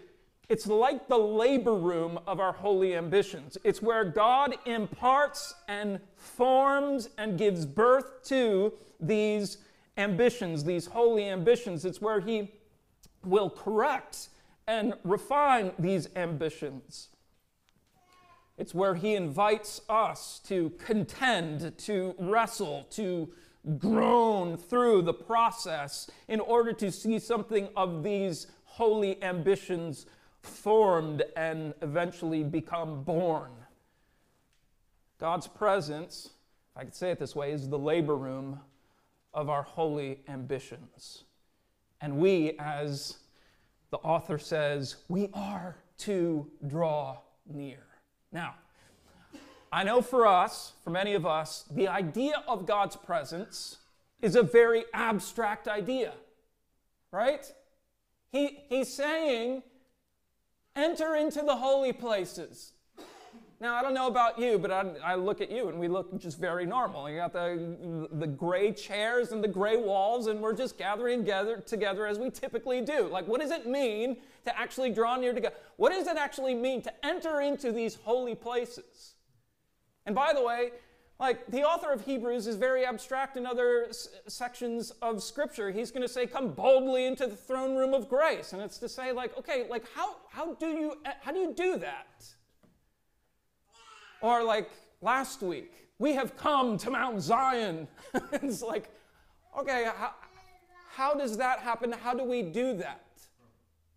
it's 0.50 0.68
like 0.68 1.08
the 1.08 1.18
labor 1.18 1.76
room 1.76 2.20
of 2.26 2.40
our 2.40 2.54
holy 2.54 2.96
ambitions. 2.96 3.58
It's 3.64 3.82
where 3.82 4.06
God 4.06 4.56
imparts 4.66 5.54
and 5.68 6.00
forms 6.16 7.10
and 7.18 7.38
gives 7.38 7.66
birth 7.66 8.24
to 8.26 8.74
these 9.00 9.58
ambitions, 9.98 10.64
these 10.64 10.86
holy 10.86 11.28
ambitions. 11.28 11.84
It's 11.84 12.02
where 12.02 12.22
He 12.22 12.52
will 13.26 13.50
correct 13.50 14.30
and 14.68 14.94
refine 15.04 15.72
these 15.80 16.08
ambitions. 16.16 17.10
It's 18.58 18.74
where 18.74 18.96
he 18.96 19.16
invites 19.16 19.82
us 19.88 20.40
to 20.48 20.72
contend, 20.80 21.78
to 21.80 22.16
wrestle, 22.18 22.88
to 22.92 23.30
groan 23.78 24.58
through 24.58 25.04
the 25.04 25.14
process 25.14 26.10
in 26.28 26.40
order 26.40 26.74
to 26.74 26.92
see 26.92 27.20
something 27.20 27.70
of 27.76 28.04
these 28.04 28.48
holy 28.64 29.22
ambitions 29.24 30.06
formed 30.42 31.24
and 31.36 31.74
eventually 31.82 32.44
become 32.44 33.04
born. 33.04 33.52
God's 35.20 35.48
presence, 35.48 36.30
if 36.72 36.82
I 36.82 36.84
could 36.84 36.96
say 36.96 37.12
it 37.12 37.20
this 37.20 37.36
way, 37.36 37.52
is 37.52 37.68
the 37.70 37.80
labor 37.80 38.16
room 38.16 38.60
of 39.34 39.50
our 39.50 39.64
holy 39.64 40.22
ambitions. 40.28 41.24
And 42.02 42.18
we, 42.18 42.54
as 42.60 43.18
the 43.90 43.98
author 43.98 44.38
says, 44.38 44.98
we 45.08 45.30
are 45.34 45.78
to 46.00 46.50
draw 46.68 47.18
near. 47.52 47.87
Now, 48.32 48.56
I 49.72 49.84
know 49.84 50.02
for 50.02 50.26
us, 50.26 50.74
for 50.84 50.90
many 50.90 51.14
of 51.14 51.26
us, 51.26 51.66
the 51.70 51.88
idea 51.88 52.44
of 52.48 52.66
God's 52.66 52.96
presence 52.96 53.78
is 54.22 54.36
a 54.36 54.44
very 54.44 54.86
abstract 54.94 55.68
idea, 55.68 56.14
right? 57.12 57.52
He, 58.32 58.60
he's 58.70 58.92
saying, 58.94 59.64
enter 60.76 61.16
into 61.16 61.42
the 61.42 61.58
holy 61.58 61.94
places. 61.94 62.74
Now, 63.60 63.76
I 63.76 63.82
don't 63.82 63.96
know 63.96 64.06
about 64.06 64.38
you, 64.38 64.60
but 64.60 64.70
I, 64.70 64.86
I, 65.04 65.16
look 65.16 65.42
at 65.42 65.50
you 65.50 65.68
and 65.70 65.80
we 65.80 65.88
look 65.88 66.20
just 66.20 66.40
very 66.40 66.64
normal. 66.64 67.10
You 67.10 67.18
got 67.18 67.34
the, 67.34 68.08
the 68.12 68.28
gray 68.28 68.72
chairs 68.72 69.32
and 69.32 69.44
the 69.44 69.48
gray 69.48 69.78
walls, 69.78 70.28
and 70.28 70.40
we're 70.40 70.54
just 70.54 70.78
gathering 70.78 71.26
together, 71.66 72.06
as 72.06 72.20
we 72.20 72.30
typically 72.30 72.82
do. 72.82 73.08
Like, 73.08 73.28
what 73.28 73.42
does 73.42 73.50
it 73.50 73.66
mean 73.66 74.18
to 74.46 74.58
actually 74.58 74.92
draw 74.92 75.16
near 75.16 75.34
to 75.34 75.42
God? 75.42 75.54
What 75.78 75.92
does 75.92 76.06
it 76.06 76.18
actually 76.18 76.54
mean 76.54 76.84
to 76.84 77.06
enter 77.06 77.42
into 77.42 77.72
these 77.72 77.96
holy 77.96 78.36
places? 78.36 79.16
And 80.06 80.14
by 80.14 80.34
the 80.34 80.44
way, 80.44 80.72
like 81.20 81.48
the 81.48 81.64
author 81.64 81.92
of 81.92 82.06
Hebrews 82.06 82.46
is 82.46 82.58
very 82.58 82.86
abstract 82.86 83.38
in 83.38 83.48
other 83.48 83.88
s- 83.90 84.10
sections 84.28 84.92
of 85.02 85.24
Scripture. 85.24 85.72
He's 85.72 85.90
going 85.90 86.04
to 86.04 86.08
say, 86.08 86.28
"Come 86.28 86.52
boldly 86.52 87.06
into 87.06 87.26
the 87.26 87.36
throne 87.36 87.76
room 87.76 87.96
of 87.96 88.08
grace," 88.08 88.54
and 88.54 88.62
it's 88.62 88.78
to 88.78 88.88
say, 88.88 89.12
like, 89.12 89.36
okay, 89.36 89.66
like 89.68 89.84
how 89.96 90.18
how 90.30 90.54
do 90.54 90.68
you 90.68 90.98
how 91.22 91.32
do 91.32 91.40
you 91.40 91.54
do 91.54 91.78
that? 91.80 92.24
Or 94.22 94.44
like 94.44 94.70
last 95.02 95.42
week, 95.42 95.72
we 96.00 96.14
have 96.14 96.38
come 96.38 96.78
to 96.80 96.92
Mount 96.92 97.22
Zion. 97.22 97.88
it's 98.32 98.62
like, 98.62 98.90
okay, 99.58 99.90
how, 99.96 100.14
how 100.92 101.14
does 101.14 101.38
that 101.38 101.60
happen? 101.60 101.92
How 101.92 102.14
do 102.14 102.24
we 102.24 102.42
do 102.42 102.74
that? 102.78 103.04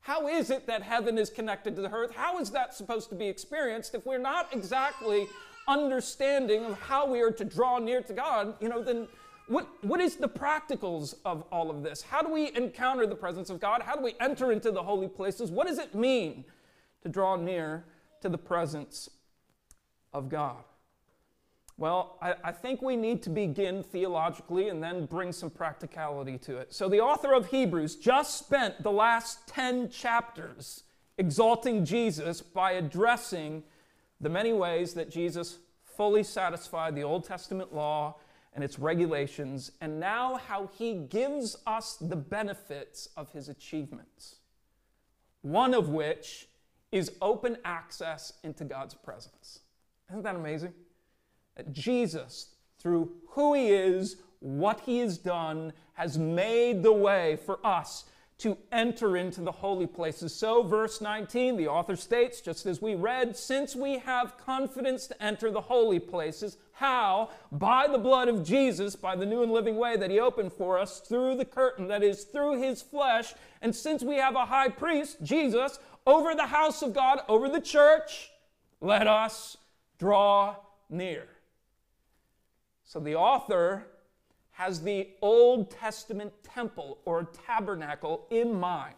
How 0.00 0.28
is 0.28 0.50
it 0.50 0.66
that 0.66 0.82
heaven 0.82 1.18
is 1.18 1.28
connected 1.30 1.76
to 1.76 1.82
the 1.82 1.92
earth? 1.92 2.14
How 2.14 2.38
is 2.38 2.50
that 2.50 2.74
supposed 2.74 3.10
to 3.10 3.14
be 3.14 3.26
experienced 3.26 3.94
if 3.94 4.06
we're 4.06 4.18
not 4.18 4.48
exactly 4.52 5.28
understanding 5.68 6.64
of 6.64 6.80
how 6.80 7.06
we 7.06 7.20
are 7.20 7.30
to 7.30 7.44
draw 7.44 7.78
near 7.78 8.00
to 8.02 8.12
God? 8.12 8.54
You 8.60 8.70
know, 8.70 8.82
then 8.82 9.08
what, 9.48 9.68
what 9.82 10.00
is 10.00 10.16
the 10.16 10.28
practicals 10.28 11.14
of 11.24 11.44
all 11.52 11.70
of 11.70 11.82
this? 11.82 12.00
How 12.02 12.22
do 12.22 12.32
we 12.32 12.54
encounter 12.56 13.06
the 13.06 13.14
presence 13.14 13.50
of 13.50 13.60
God? 13.60 13.82
How 13.82 13.94
do 13.94 14.02
we 14.02 14.14
enter 14.20 14.52
into 14.52 14.70
the 14.70 14.82
holy 14.82 15.08
places? 15.08 15.50
What 15.50 15.66
does 15.66 15.78
it 15.78 15.94
mean 15.94 16.44
to 17.02 17.08
draw 17.08 17.36
near 17.36 17.84
to 18.22 18.28
the 18.28 18.38
presence 18.38 19.10
of 20.12 20.28
God? 20.28 20.64
Well, 21.76 22.18
I, 22.20 22.34
I, 22.44 22.52
think 22.52 22.82
we 22.82 22.94
need 22.94 23.22
to 23.22 23.30
begin 23.30 23.82
theologically 23.82 24.68
and 24.68 24.82
then 24.82 25.06
bring 25.06 25.32
some 25.32 25.48
practicality 25.48 26.36
to 26.38 26.58
it. 26.58 26.74
So, 26.74 26.90
the 26.90 27.00
author 27.00 27.32
of 27.32 27.46
Hebrews 27.46 27.96
just 27.96 28.38
spent 28.38 28.82
the 28.82 28.92
last 28.92 29.48
10 29.48 29.88
chapters 29.88 30.82
exalting 31.16 31.86
Jesus 31.86 32.42
by 32.42 32.72
addressing 32.72 33.62
the 34.20 34.28
many 34.28 34.52
ways 34.52 34.92
that 34.92 35.10
Jesus 35.10 35.58
fully 35.82 36.22
satisfied 36.22 36.94
the 36.94 37.02
Old 37.02 37.24
Testament 37.24 37.74
law 37.74 38.16
and 38.52 38.64
its 38.64 38.78
regulations, 38.78 39.72
and 39.80 40.00
now 40.00 40.36
how 40.36 40.68
he 40.76 40.94
gives 40.94 41.56
us 41.66 41.96
the 42.00 42.16
benefits 42.16 43.08
of 43.16 43.30
his 43.32 43.48
achievements. 43.48 44.36
One 45.42 45.72
of 45.72 45.88
which 45.88 46.48
is 46.92 47.12
open 47.22 47.56
access 47.64 48.32
into 48.42 48.64
God's 48.64 48.94
presence. 48.94 49.60
Isn't 50.10 50.22
that 50.22 50.36
amazing? 50.36 50.74
That 51.56 51.72
Jesus, 51.72 52.54
through 52.78 53.12
who 53.28 53.54
he 53.54 53.68
is, 53.68 54.16
what 54.40 54.80
he 54.80 54.98
has 54.98 55.18
done, 55.18 55.72
has 55.94 56.18
made 56.18 56.82
the 56.82 56.92
way 56.92 57.38
for 57.44 57.64
us 57.64 58.04
to 58.38 58.56
enter 58.72 59.18
into 59.18 59.42
the 59.42 59.52
holy 59.52 59.86
places. 59.86 60.34
So, 60.34 60.62
verse 60.62 61.02
19, 61.02 61.58
the 61.58 61.68
author 61.68 61.94
states, 61.94 62.40
just 62.40 62.64
as 62.64 62.80
we 62.80 62.94
read, 62.94 63.36
since 63.36 63.76
we 63.76 63.98
have 63.98 64.38
confidence 64.38 65.06
to 65.08 65.22
enter 65.22 65.50
the 65.50 65.60
holy 65.60 65.98
places, 65.98 66.56
how? 66.72 67.28
By 67.52 67.86
the 67.86 67.98
blood 67.98 68.28
of 68.28 68.42
Jesus, 68.42 68.96
by 68.96 69.14
the 69.14 69.26
new 69.26 69.42
and 69.42 69.52
living 69.52 69.76
way 69.76 69.98
that 69.98 70.10
he 70.10 70.18
opened 70.18 70.54
for 70.54 70.78
us 70.78 71.00
through 71.00 71.36
the 71.36 71.44
curtain, 71.44 71.86
that 71.88 72.02
is, 72.02 72.24
through 72.24 72.62
his 72.62 72.80
flesh. 72.80 73.34
And 73.60 73.76
since 73.76 74.02
we 74.02 74.16
have 74.16 74.36
a 74.36 74.46
high 74.46 74.70
priest, 74.70 75.18
Jesus, 75.22 75.78
over 76.06 76.34
the 76.34 76.46
house 76.46 76.80
of 76.80 76.94
God, 76.94 77.20
over 77.28 77.46
the 77.46 77.60
church, 77.60 78.30
let 78.80 79.06
us 79.06 79.58
draw 80.00 80.56
near. 80.88 81.26
So 82.84 82.98
the 82.98 83.14
author 83.14 83.86
has 84.52 84.82
the 84.82 85.10
Old 85.20 85.70
Testament 85.70 86.32
temple 86.42 86.98
or 87.04 87.28
tabernacle 87.46 88.26
in 88.30 88.58
mind. 88.58 88.94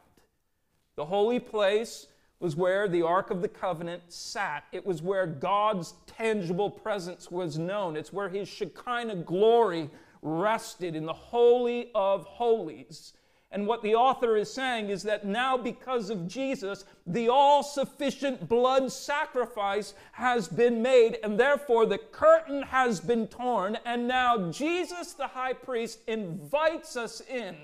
The 0.95 1.05
holy 1.05 1.41
place 1.41 2.07
was 2.39 2.55
where 2.55 2.87
the 2.89 3.03
Ark 3.03 3.31
of 3.31 3.43
the 3.43 3.49
Covenant 3.49 4.03
sat. 4.09 4.65
It 4.71 4.87
was 4.87 5.03
where 5.03 5.27
God's 5.27 5.95
tangible 6.07 6.71
presence 6.71 7.31
was 7.33 7.59
known. 7.59 7.97
It's 7.97 8.13
where 8.13 8.29
his 8.29 8.49
Shekinah 8.49 9.17
glory 9.17 9.91
rested 10.23 10.95
in 10.95 11.05
the 11.05 11.13
Holy 11.13 11.91
of 11.97 12.25
Holies. 12.25 13.13
And 13.53 13.67
what 13.67 13.83
the 13.83 13.95
author 13.95 14.37
is 14.39 14.51
saying 14.51 14.89
is 14.89 15.03
that 15.03 15.27
now, 15.27 15.59
because 15.59 16.09
of 16.09 16.27
Jesus, 16.27 16.87
the 17.07 17.29
all 17.29 17.63
sufficient 17.63 18.49
blood 18.49 18.91
sacrifice 18.91 19.93
has 20.13 20.49
been 20.49 20.81
made, 20.81 21.19
and 21.23 21.39
therefore 21.39 21.85
the 21.85 21.99
curtain 21.99 22.63
has 22.63 22.99
been 22.99 23.27
torn. 23.29 23.77
And 23.85 24.09
now, 24.09 24.51
Jesus, 24.51 25.13
the 25.13 25.27
high 25.27 25.53
priest, 25.53 25.99
invites 26.09 26.97
us 26.97 27.21
in 27.21 27.55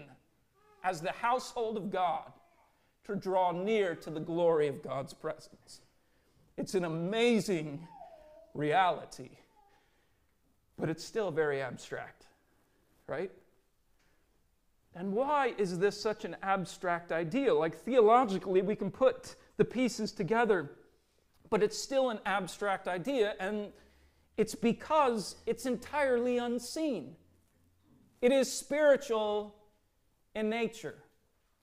as 0.84 1.00
the 1.00 1.10
household 1.12 1.78
of 1.78 1.90
God 1.90 2.32
to 3.04 3.16
draw 3.16 3.52
near 3.52 3.94
to 3.94 4.10
the 4.10 4.20
glory 4.20 4.68
of 4.68 4.82
God's 4.82 5.14
presence. 5.14 5.80
It's 6.58 6.74
an 6.74 6.84
amazing 6.84 7.88
reality, 8.52 9.30
but 10.78 10.90
it's 10.90 11.04
still 11.04 11.30
very 11.30 11.62
abstract, 11.62 12.26
right? 13.06 13.30
And 14.94 15.12
why 15.12 15.54
is 15.58 15.78
this 15.78 16.00
such 16.00 16.24
an 16.24 16.36
abstract 16.42 17.12
idea? 17.12 17.54
Like 17.54 17.76
theologically, 17.76 18.62
we 18.62 18.74
can 18.74 18.90
put 18.90 19.36
the 19.56 19.64
pieces 19.64 20.12
together, 20.12 20.70
but 21.50 21.62
it's 21.62 21.78
still 21.78 22.10
an 22.10 22.20
abstract 22.26 22.88
idea, 22.88 23.34
and 23.38 23.72
it's 24.36 24.54
because 24.54 25.36
it's 25.46 25.66
entirely 25.66 26.38
unseen. 26.38 27.16
It 28.20 28.32
is 28.32 28.52
spiritual 28.52 29.54
in 30.34 30.48
nature. 30.48 30.96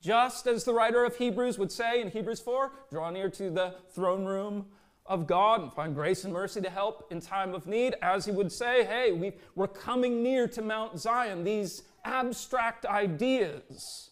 Just 0.00 0.46
as 0.46 0.64
the 0.64 0.72
writer 0.72 1.04
of 1.04 1.16
Hebrews 1.16 1.58
would 1.58 1.72
say 1.72 2.00
in 2.00 2.10
Hebrews 2.10 2.40
4 2.40 2.70
draw 2.90 3.10
near 3.10 3.30
to 3.30 3.50
the 3.50 3.74
throne 3.94 4.24
room 4.24 4.66
of 5.08 5.26
God 5.26 5.62
and 5.62 5.72
find 5.72 5.94
grace 5.94 6.24
and 6.24 6.32
mercy 6.32 6.60
to 6.60 6.70
help 6.70 7.10
in 7.10 7.20
time 7.20 7.54
of 7.54 7.66
need, 7.66 7.94
as 8.02 8.24
he 8.24 8.32
would 8.32 8.50
say, 8.50 8.84
hey, 8.84 9.12
we, 9.12 9.32
we're 9.54 9.68
coming 9.68 10.22
near 10.22 10.48
to 10.48 10.62
Mount 10.62 10.98
Zion. 10.98 11.44
These 11.44 11.82
abstract 12.06 12.86
ideas 12.86 14.10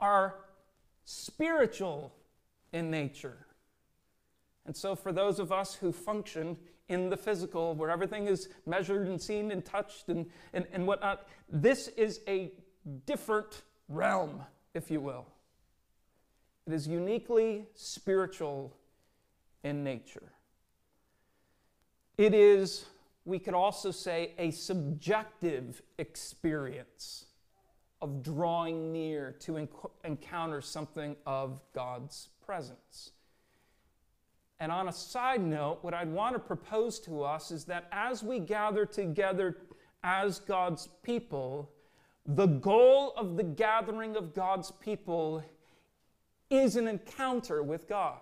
are 0.00 0.34
spiritual 1.04 2.12
in 2.72 2.90
nature. 2.90 3.46
And 4.66 4.76
so, 4.76 4.94
for 4.94 5.12
those 5.12 5.38
of 5.38 5.50
us 5.50 5.74
who 5.74 5.92
function 5.92 6.58
in 6.88 7.08
the 7.08 7.16
physical, 7.16 7.74
where 7.74 7.90
everything 7.90 8.26
is 8.26 8.48
measured 8.66 9.06
and 9.06 9.20
seen 9.20 9.50
and 9.50 9.64
touched 9.64 10.08
and, 10.08 10.26
and, 10.52 10.66
and 10.72 10.86
whatnot, 10.86 11.26
this 11.48 11.88
is 11.88 12.20
a 12.28 12.52
different 13.06 13.62
realm, 13.88 14.42
if 14.74 14.90
you 14.90 15.00
will. 15.00 15.26
It 16.66 16.72
is 16.74 16.86
uniquely 16.86 17.66
spiritual 17.74 18.76
in 19.64 19.84
nature. 19.84 20.32
It 22.18 22.34
is, 22.34 22.84
we 23.24 23.38
could 23.38 23.54
also 23.54 23.90
say, 23.90 24.32
a 24.38 24.50
subjective 24.50 25.80
experience 25.98 27.27
of 28.00 28.22
drawing 28.22 28.92
near 28.92 29.32
to 29.40 29.52
enc- 29.52 29.90
encounter 30.04 30.60
something 30.60 31.16
of 31.26 31.60
God's 31.72 32.28
presence. 32.44 33.10
And 34.60 34.72
on 34.72 34.88
a 34.88 34.92
side 34.92 35.40
note, 35.40 35.78
what 35.82 35.94
I'd 35.94 36.12
want 36.12 36.34
to 36.34 36.40
propose 36.40 36.98
to 37.00 37.22
us 37.22 37.50
is 37.50 37.64
that 37.66 37.88
as 37.92 38.22
we 38.22 38.40
gather 38.40 38.84
together 38.84 39.56
as 40.02 40.40
God's 40.40 40.88
people, 41.02 41.70
the 42.26 42.46
goal 42.46 43.12
of 43.16 43.36
the 43.36 43.44
gathering 43.44 44.16
of 44.16 44.34
God's 44.34 44.70
people 44.70 45.42
is 46.50 46.76
an 46.76 46.88
encounter 46.88 47.62
with 47.62 47.88
God. 47.88 48.20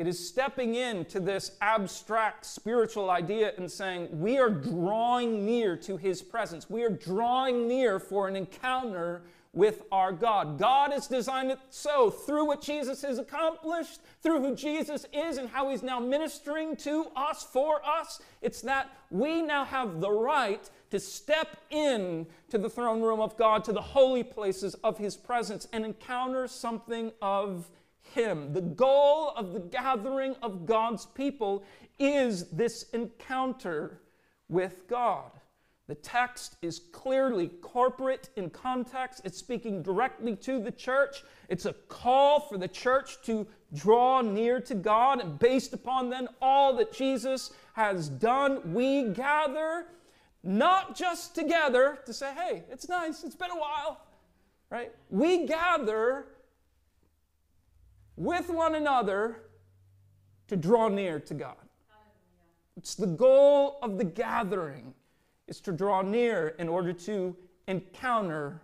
It 0.00 0.06
is 0.06 0.28
stepping 0.28 0.76
into 0.76 1.20
this 1.20 1.52
abstract 1.60 2.46
spiritual 2.46 3.10
idea 3.10 3.52
and 3.58 3.70
saying, 3.70 4.08
we 4.10 4.38
are 4.38 4.48
drawing 4.48 5.44
near 5.44 5.76
to 5.76 5.98
his 5.98 6.22
presence. 6.22 6.70
We 6.70 6.84
are 6.84 6.88
drawing 6.88 7.68
near 7.68 8.00
for 8.00 8.26
an 8.26 8.34
encounter 8.34 9.24
with 9.52 9.82
our 9.92 10.10
God. 10.10 10.58
God 10.58 10.92
has 10.92 11.06
designed 11.06 11.50
it 11.50 11.58
so 11.68 12.08
through 12.08 12.46
what 12.46 12.62
Jesus 12.62 13.02
has 13.02 13.18
accomplished, 13.18 14.00
through 14.22 14.40
who 14.40 14.56
Jesus 14.56 15.04
is, 15.12 15.36
and 15.36 15.50
how 15.50 15.68
he's 15.68 15.82
now 15.82 16.00
ministering 16.00 16.76
to 16.76 17.08
us, 17.14 17.44
for 17.44 17.84
us. 17.84 18.22
It's 18.40 18.62
that 18.62 18.88
we 19.10 19.42
now 19.42 19.66
have 19.66 20.00
the 20.00 20.10
right 20.10 20.66
to 20.92 20.98
step 20.98 21.58
in 21.68 22.26
to 22.48 22.56
the 22.56 22.70
throne 22.70 23.02
room 23.02 23.20
of 23.20 23.36
God, 23.36 23.64
to 23.64 23.72
the 23.72 23.82
holy 23.82 24.22
places 24.22 24.76
of 24.76 24.96
his 24.96 25.14
presence, 25.14 25.68
and 25.74 25.84
encounter 25.84 26.48
something 26.48 27.12
of 27.20 27.68
him. 28.14 28.52
The 28.52 28.60
goal 28.60 29.32
of 29.36 29.52
the 29.52 29.60
gathering 29.60 30.36
of 30.42 30.66
God's 30.66 31.06
people 31.06 31.64
is 31.98 32.48
this 32.50 32.84
encounter 32.92 34.00
with 34.48 34.86
God. 34.88 35.30
The 35.86 35.96
text 35.96 36.56
is 36.62 36.78
clearly 36.92 37.48
corporate 37.48 38.30
in 38.36 38.50
context. 38.50 39.22
It's 39.24 39.38
speaking 39.38 39.82
directly 39.82 40.36
to 40.36 40.62
the 40.62 40.70
church. 40.70 41.24
It's 41.48 41.66
a 41.66 41.72
call 41.72 42.38
for 42.38 42.58
the 42.58 42.68
church 42.68 43.20
to 43.22 43.44
draw 43.74 44.20
near 44.20 44.60
to 44.60 44.74
God. 44.76 45.20
And 45.20 45.36
based 45.38 45.72
upon 45.72 46.08
then 46.08 46.28
all 46.40 46.76
that 46.76 46.92
Jesus 46.92 47.52
has 47.72 48.08
done, 48.08 48.72
we 48.72 49.08
gather 49.08 49.86
not 50.44 50.96
just 50.96 51.34
together 51.34 51.98
to 52.06 52.12
say, 52.12 52.32
hey, 52.34 52.62
it's 52.70 52.88
nice, 52.88 53.24
it's 53.24 53.34
been 53.34 53.50
a 53.50 53.58
while, 53.58 54.00
right? 54.70 54.92
We 55.10 55.46
gather 55.46 56.26
with 58.20 58.50
one 58.50 58.74
another 58.74 59.44
to 60.46 60.54
draw 60.54 60.88
near 60.88 61.18
to 61.18 61.32
God. 61.32 61.56
It's 62.76 62.94
the 62.94 63.06
goal 63.06 63.78
of 63.82 63.96
the 63.96 64.04
gathering 64.04 64.92
is 65.48 65.58
to 65.62 65.72
draw 65.72 66.02
near 66.02 66.48
in 66.58 66.68
order 66.68 66.92
to 66.92 67.34
encounter 67.66 68.60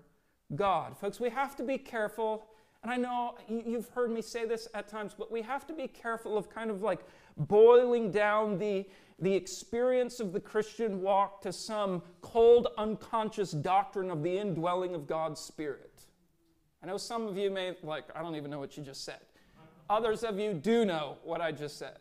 God. 0.55 0.99
Folks, 0.99 1.19
we 1.19 1.31
have 1.31 1.57
to 1.57 1.63
be 1.63 1.79
careful. 1.79 2.45
And 2.83 2.93
I 2.93 2.99
know 2.99 3.37
you've 3.49 3.89
heard 3.89 4.11
me 4.11 4.21
say 4.21 4.45
this 4.45 4.69
at 4.75 4.89
times, 4.89 5.15
but 5.17 5.33
we 5.33 5.41
have 5.41 5.67
to 5.69 5.73
be 5.73 5.89
careful 5.89 6.37
of 6.37 6.51
kind 6.51 6.71
of 6.71 6.83
like 6.83 7.01
boiling 7.39 8.11
down 8.11 8.59
the, 8.59 8.87
the 9.21 9.33
experience 9.33 10.21
of 10.21 10.35
the 10.35 10.41
Christian 10.41 11.01
walk 11.01 11.41
to 11.41 11.53
some 11.53 12.03
cold, 12.21 12.69
unconscious 12.77 13.53
doctrine 13.53 14.11
of 14.11 14.23
the 14.23 14.37
indwelling 14.37 14.95
of 14.95 15.07
God's 15.07 15.41
Spirit. 15.41 16.03
I 16.83 16.87
know 16.87 16.99
some 16.99 17.27
of 17.27 17.39
you 17.39 17.51
may, 17.51 17.75
like, 17.83 18.05
I 18.15 18.21
don't 18.21 18.37
even 18.37 18.51
know 18.51 18.59
what 18.59 18.77
you 18.77 18.83
just 18.83 19.03
said. 19.03 19.21
Others 19.89 20.25
of 20.25 20.39
you 20.39 20.53
do 20.53 20.85
know 20.85 21.19
what 21.23 21.41
I 21.41 21.53
just 21.53 21.79
said. 21.79 21.99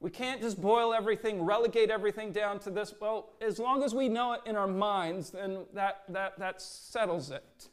We 0.00 0.10
can't 0.10 0.40
just 0.40 0.60
boil 0.60 0.94
everything, 0.94 1.42
relegate 1.42 1.90
everything 1.90 2.30
down 2.30 2.60
to 2.60 2.70
this. 2.70 2.94
Well, 3.00 3.30
as 3.40 3.58
long 3.58 3.82
as 3.82 3.94
we 3.94 4.08
know 4.08 4.34
it 4.34 4.42
in 4.46 4.54
our 4.54 4.68
minds, 4.68 5.30
then 5.30 5.64
that, 5.74 6.04
that, 6.08 6.38
that 6.38 6.62
settles 6.62 7.32
it. 7.32 7.68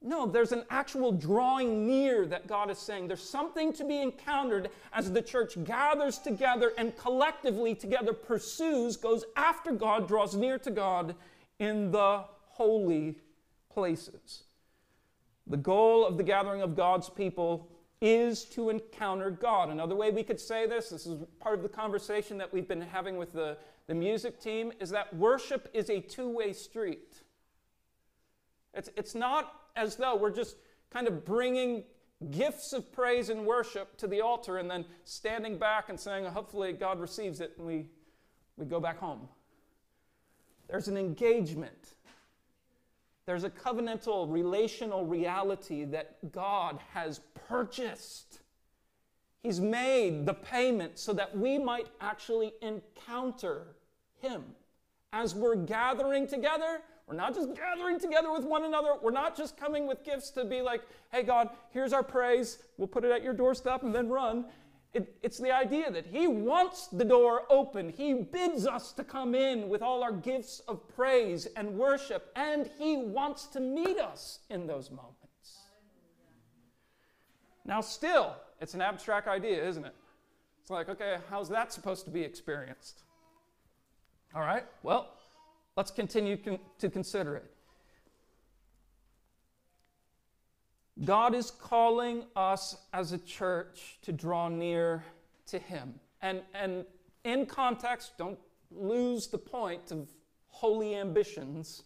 No, 0.00 0.26
there's 0.26 0.52
an 0.52 0.64
actual 0.68 1.10
drawing 1.10 1.86
near 1.86 2.26
that 2.26 2.46
God 2.46 2.70
is 2.70 2.78
saying. 2.78 3.08
There's 3.08 3.26
something 3.26 3.72
to 3.72 3.84
be 3.84 4.00
encountered 4.02 4.68
as 4.92 5.10
the 5.10 5.22
church 5.22 5.62
gathers 5.64 6.18
together 6.18 6.72
and 6.76 6.96
collectively 6.96 7.74
together 7.74 8.12
pursues, 8.12 8.96
goes 8.96 9.24
after 9.34 9.72
God, 9.72 10.06
draws 10.06 10.36
near 10.36 10.58
to 10.58 10.70
God 10.70 11.16
in 11.58 11.90
the 11.90 12.24
holy 12.44 13.16
places. 13.70 14.44
The 15.46 15.56
goal 15.56 16.06
of 16.06 16.16
the 16.16 16.22
gathering 16.22 16.62
of 16.62 16.74
God's 16.74 17.10
people 17.10 17.68
is 18.00 18.44
to 18.44 18.70
encounter 18.70 19.30
God. 19.30 19.70
Another 19.70 19.94
way 19.94 20.10
we 20.10 20.22
could 20.22 20.40
say 20.40 20.66
this, 20.66 20.90
this 20.90 21.06
is 21.06 21.22
part 21.40 21.54
of 21.54 21.62
the 21.62 21.68
conversation 21.68 22.38
that 22.38 22.52
we've 22.52 22.68
been 22.68 22.80
having 22.80 23.16
with 23.16 23.32
the, 23.32 23.56
the 23.86 23.94
music 23.94 24.40
team, 24.40 24.72
is 24.80 24.90
that 24.90 25.14
worship 25.14 25.68
is 25.72 25.90
a 25.90 26.00
two 26.00 26.28
way 26.28 26.52
street. 26.52 27.22
It's, 28.74 28.90
it's 28.96 29.14
not 29.14 29.52
as 29.76 29.96
though 29.96 30.16
we're 30.16 30.34
just 30.34 30.56
kind 30.90 31.06
of 31.06 31.24
bringing 31.24 31.84
gifts 32.30 32.72
of 32.72 32.90
praise 32.92 33.28
and 33.28 33.44
worship 33.46 33.96
to 33.98 34.06
the 34.06 34.20
altar 34.20 34.58
and 34.58 34.70
then 34.70 34.84
standing 35.04 35.58
back 35.58 35.88
and 35.88 35.98
saying, 35.98 36.24
hopefully 36.24 36.72
God 36.72 37.00
receives 37.00 37.40
it 37.40 37.54
and 37.58 37.66
we, 37.66 37.86
we 38.56 38.64
go 38.64 38.80
back 38.80 38.98
home. 38.98 39.28
There's 40.68 40.88
an 40.88 40.96
engagement 40.96 41.93
there's 43.26 43.44
a 43.44 43.50
covenantal, 43.50 44.30
relational 44.30 45.06
reality 45.06 45.84
that 45.84 46.32
God 46.32 46.78
has 46.92 47.20
purchased. 47.48 48.40
He's 49.42 49.60
made 49.60 50.26
the 50.26 50.34
payment 50.34 50.98
so 50.98 51.12
that 51.14 51.36
we 51.36 51.58
might 51.58 51.88
actually 52.00 52.52
encounter 52.60 53.76
Him. 54.20 54.44
As 55.12 55.34
we're 55.34 55.54
gathering 55.54 56.26
together, 56.26 56.80
we're 57.06 57.16
not 57.16 57.34
just 57.34 57.54
gathering 57.54 58.00
together 58.00 58.32
with 58.32 58.44
one 58.44 58.64
another. 58.64 58.92
We're 59.02 59.10
not 59.10 59.36
just 59.36 59.56
coming 59.56 59.86
with 59.86 60.02
gifts 60.04 60.30
to 60.30 60.44
be 60.44 60.62
like, 60.62 60.82
hey, 61.12 61.22
God, 61.22 61.50
here's 61.70 61.92
our 61.92 62.02
praise. 62.02 62.58
We'll 62.78 62.88
put 62.88 63.04
it 63.04 63.12
at 63.12 63.22
your 63.22 63.34
doorstep 63.34 63.82
and 63.82 63.94
then 63.94 64.08
run. 64.08 64.46
It, 64.94 65.16
it's 65.22 65.38
the 65.38 65.50
idea 65.50 65.90
that 65.90 66.06
He 66.06 66.28
wants 66.28 66.86
the 66.86 67.04
door 67.04 67.42
open. 67.50 67.92
He 67.96 68.14
bids 68.14 68.66
us 68.66 68.92
to 68.92 69.02
come 69.02 69.34
in 69.34 69.68
with 69.68 69.82
all 69.82 70.04
our 70.04 70.12
gifts 70.12 70.60
of 70.68 70.88
praise 70.94 71.46
and 71.56 71.74
worship, 71.74 72.30
and 72.36 72.70
He 72.78 72.96
wants 72.96 73.46
to 73.48 73.60
meet 73.60 73.98
us 73.98 74.38
in 74.50 74.68
those 74.68 74.90
moments. 74.90 75.18
Now, 77.64 77.80
still, 77.80 78.36
it's 78.60 78.74
an 78.74 78.82
abstract 78.82 79.26
idea, 79.26 79.66
isn't 79.66 79.84
it? 79.84 79.94
It's 80.60 80.70
like, 80.70 80.88
okay, 80.88 81.16
how's 81.28 81.48
that 81.48 81.72
supposed 81.72 82.04
to 82.04 82.10
be 82.10 82.22
experienced? 82.22 83.02
All 84.34 84.42
right, 84.42 84.64
well, 84.82 85.14
let's 85.76 85.90
continue 85.90 86.36
con- 86.36 86.60
to 86.78 86.88
consider 86.88 87.36
it. 87.36 87.53
God 91.02 91.34
is 91.34 91.50
calling 91.50 92.24
us 92.36 92.76
as 92.92 93.12
a 93.12 93.18
church 93.18 93.98
to 94.02 94.12
draw 94.12 94.48
near 94.48 95.04
to 95.46 95.58
Him. 95.58 95.94
And, 96.22 96.42
and 96.54 96.84
in 97.24 97.46
context, 97.46 98.12
don't 98.16 98.38
lose 98.70 99.26
the 99.26 99.38
point 99.38 99.90
of 99.90 100.08
holy 100.48 100.94
ambitions. 100.94 101.82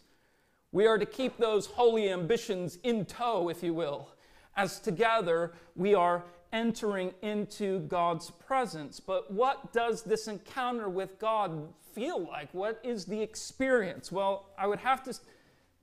We 0.71 0.85
are 0.85 0.99
to 0.99 1.05
keep 1.05 1.37
those 1.37 1.65
holy 1.65 2.09
ambitions 2.11 2.77
in 2.83 3.05
tow, 3.05 3.49
if 3.49 3.63
you 3.63 3.73
will, 3.73 4.09
as 4.55 4.79
together 4.79 5.53
we 5.75 5.95
are 5.95 6.23
entering 6.53 7.13
into 7.21 7.79
God's 7.81 8.29
presence. 8.29 8.99
But 8.99 9.31
what 9.31 9.73
does 9.73 10.03
this 10.03 10.27
encounter 10.27 10.87
with 10.87 11.17
God 11.19 11.73
feel 11.93 12.19
like? 12.19 12.53
What 12.53 12.79
is 12.83 13.05
the 13.05 13.21
experience? 13.21 14.11
Well, 14.11 14.49
I 14.57 14.67
would 14.67 14.79
have 14.79 15.03
to 15.03 15.19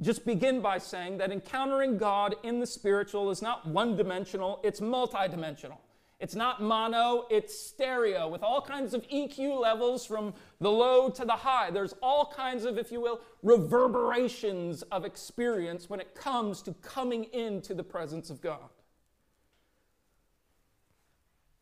just 0.01 0.27
begin 0.27 0.61
by 0.61 0.79
saying 0.79 1.19
that 1.19 1.33
encountering 1.33 1.97
God 1.97 2.35
in 2.43 2.61
the 2.61 2.67
spiritual 2.67 3.31
is 3.31 3.41
not 3.41 3.67
one 3.67 3.97
dimensional, 3.97 4.61
it's 4.63 4.81
multidimensional. 4.81 5.79
It's 6.19 6.35
not 6.35 6.63
mono, 6.63 7.27
it's 7.31 7.59
stereo 7.59 8.27
with 8.27 8.43
all 8.43 8.63
kinds 8.63 8.95
of 8.95 9.07
EQ 9.09 9.61
levels 9.61 10.07
from 10.07 10.33
the 10.61 10.71
low 10.71 11.11
to 11.11 11.25
the 11.27 11.33
high. 11.33 11.71
There's 11.71 11.95
all 12.03 12.33
kinds 12.35 12.65
of, 12.65 12.79
if 12.79 12.91
you 12.91 13.03
will, 13.03 13.21
reverberations 13.43 14.81
of 14.85 15.05
experience 15.05 15.91
when 15.91 16.01
it 16.01 16.15
comes 16.15 16.63
to 16.63 16.73
coming 16.75 17.25
into 17.25 17.75
the 17.75 17.83
presence 17.83 18.31
of 18.31 18.41
God. 18.41 18.71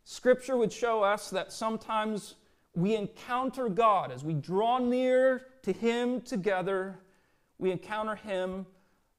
Scripture 0.05 0.57
would 0.57 0.73
show 0.73 1.03
us 1.03 1.31
that 1.31 1.53
sometimes 1.53 2.37
we 2.77 2.95
encounter 2.95 3.69
God 3.69 4.13
as 4.13 4.23
we 4.23 4.35
draw 4.35 4.79
near 4.79 5.47
to 5.63 5.73
Him 5.73 6.21
together 6.21 7.01
we 7.59 7.71
encounter 7.71 8.15
Him 8.15 8.67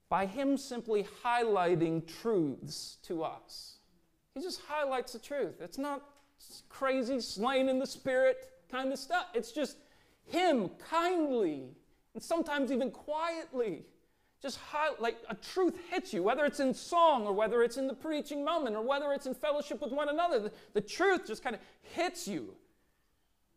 by 0.10 0.26
Him 0.26 0.58
simply 0.58 1.06
highlighting 1.24 2.06
truths 2.21 2.98
to 3.04 3.24
us. 3.24 3.78
He 4.34 4.41
just 4.41 4.62
highlights 4.67 5.13
the 5.13 5.19
truth. 5.19 5.62
It's 5.62 5.78
not 5.78 6.04
crazy, 6.69 7.19
slain 7.21 7.69
in 7.69 7.80
the 7.80 7.88
spirit 7.88 8.52
kind 8.69 8.91
of 8.91 9.00
stuff. 9.00 9.28
It's 9.34 9.52
just 9.52 9.78
Him 10.26 10.69
kindly 10.89 11.69
and 12.13 12.24
sometimes 12.24 12.71
even 12.71 12.91
quietly 12.91 13.84
just 14.41 14.58
highlight 14.58 15.02
like 15.02 15.17
a 15.30 15.36
truth 15.36 15.76
hits 15.89 16.13
you, 16.13 16.24
whether 16.24 16.45
it's 16.45 16.60
in 16.60 16.74
song 16.74 17.26
or 17.26 17.34
whether 17.34 17.63
it's 17.63 17.78
in 17.78 17.88
the 17.88 17.93
preaching 17.93 18.43
moment 18.43 18.76
or 18.76 18.82
whether 18.82 19.12
it's 19.12 19.26
in 19.26 19.34
fellowship 19.34 19.82
with 19.82 19.91
one 19.91 20.10
another. 20.10 20.39
The, 20.39 20.52
the 20.74 20.82
truth 20.82 21.26
just 21.26 21.43
kind 21.43 21.56
of 21.56 21.62
hits 21.82 22.28
you. 22.28 22.54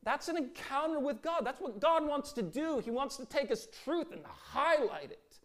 That's 0.08 0.28
an 0.28 0.38
encounter 0.38 0.98
with 0.98 1.20
God. 1.20 1.42
That's 1.44 1.60
what 1.60 1.80
God 1.80 2.08
wants 2.08 2.32
to 2.32 2.42
do. 2.42 2.78
He 2.78 2.90
wants 2.90 3.18
to 3.18 3.26
take 3.26 3.50
His 3.50 3.68
truth 3.84 4.10
and 4.10 4.22
highlight 4.24 5.10
it, 5.10 5.36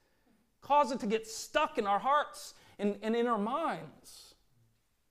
cause 0.62 0.94
it 0.94 1.02
to 1.02 1.06
get 1.06 1.28
stuck 1.28 1.78
in 1.78 1.86
our 1.86 2.00
hearts 2.00 2.54
and, 2.80 2.98
and 3.02 3.14
in 3.14 3.28
our 3.28 3.38
minds. 3.38 4.36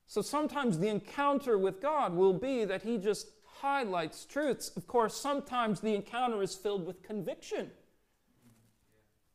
So 0.06 0.22
sometimes 0.22 0.78
the 0.78 0.88
encounter 0.88 1.58
with 1.58 1.82
God 1.82 2.14
will 2.14 2.32
be 2.32 2.64
that 2.64 2.80
He 2.80 2.96
just 2.96 3.30
highlights 3.44 4.24
truths. 4.24 4.70
Of 4.74 4.86
course, 4.86 5.14
sometimes 5.14 5.82
the 5.82 5.94
encounter 5.94 6.40
is 6.42 6.54
filled 6.54 6.86
with 6.86 7.02
conviction 7.02 7.72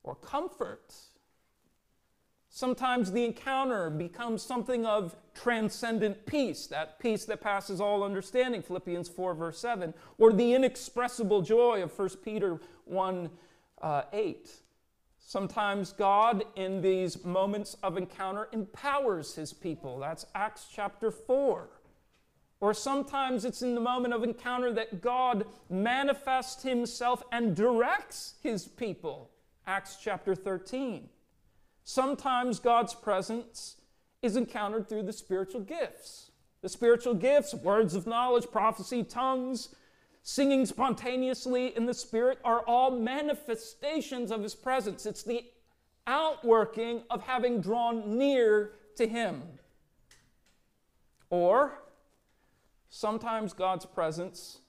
or 0.02 0.16
comfort 0.16 0.96
Sometimes 2.58 3.12
the 3.12 3.24
encounter 3.24 3.92
becomes 3.92 4.42
something 4.42 4.84
of 4.84 5.16
transcendent 5.36 6.26
peace, 6.26 6.66
that 6.66 6.98
peace 6.98 7.24
that 7.26 7.40
passes 7.40 7.80
all 7.80 8.02
understanding, 8.02 8.64
Philippians 8.64 9.10
4, 9.10 9.36
verse 9.36 9.60
7, 9.60 9.94
or 10.18 10.34
the 10.34 10.56
inexpressible 10.56 11.44
joy 11.44 11.84
of 11.84 11.96
1 11.96 12.10
Peter 12.26 12.60
1 12.86 13.30
uh, 13.84 14.02
8. 14.12 14.50
Sometimes 15.20 15.94
God, 15.94 16.46
in 16.56 16.82
these 16.82 17.24
moments 17.24 17.78
of 17.84 17.96
encounter, 17.96 18.48
empowers 18.52 19.36
his 19.36 19.54
people. 19.54 20.00
That's 20.00 20.26
Acts 20.34 20.66
chapter 20.74 21.12
4. 21.12 21.70
Or 22.60 22.74
sometimes 22.74 23.46
it's 23.46 23.62
in 23.62 23.76
the 23.76 23.82
moment 23.82 24.16
of 24.16 24.24
encounter 24.24 24.74
that 24.74 25.00
God 25.00 25.46
manifests 25.70 26.64
himself 26.64 27.22
and 27.32 27.56
directs 27.56 28.34
his 28.42 28.68
people. 28.68 29.30
Acts 29.68 29.98
chapter 30.02 30.34
13. 30.34 31.10
Sometimes 31.90 32.60
God's 32.60 32.94
presence 32.94 33.78
is 34.22 34.36
encountered 34.36 34.90
through 34.90 35.04
the 35.04 35.14
spiritual 35.14 35.62
gifts. 35.62 36.32
The 36.62 36.68
spiritual 36.68 37.14
gifts, 37.14 37.54
words 37.54 37.96
of 37.96 38.06
knowledge, 38.06 38.52
prophecy, 38.52 39.06
tongues, 39.06 39.74
singing 40.22 40.66
spontaneously 40.66 41.68
in 41.78 41.86
the 41.86 41.94
Spirit 41.94 42.40
are 42.44 42.60
all 42.68 42.92
manifestations 42.92 44.32
of 44.32 44.44
His 44.44 44.54
presence. 44.54 45.06
It's 45.06 45.24
the 45.24 45.46
outworking 46.06 47.04
of 47.10 47.24
having 47.24 47.62
drawn 47.62 48.18
near 48.18 48.74
to 48.98 49.08
Him. 49.08 49.44
Or 51.30 51.84
sometimes 52.90 53.54
God's 53.54 53.86
presence 53.86 54.60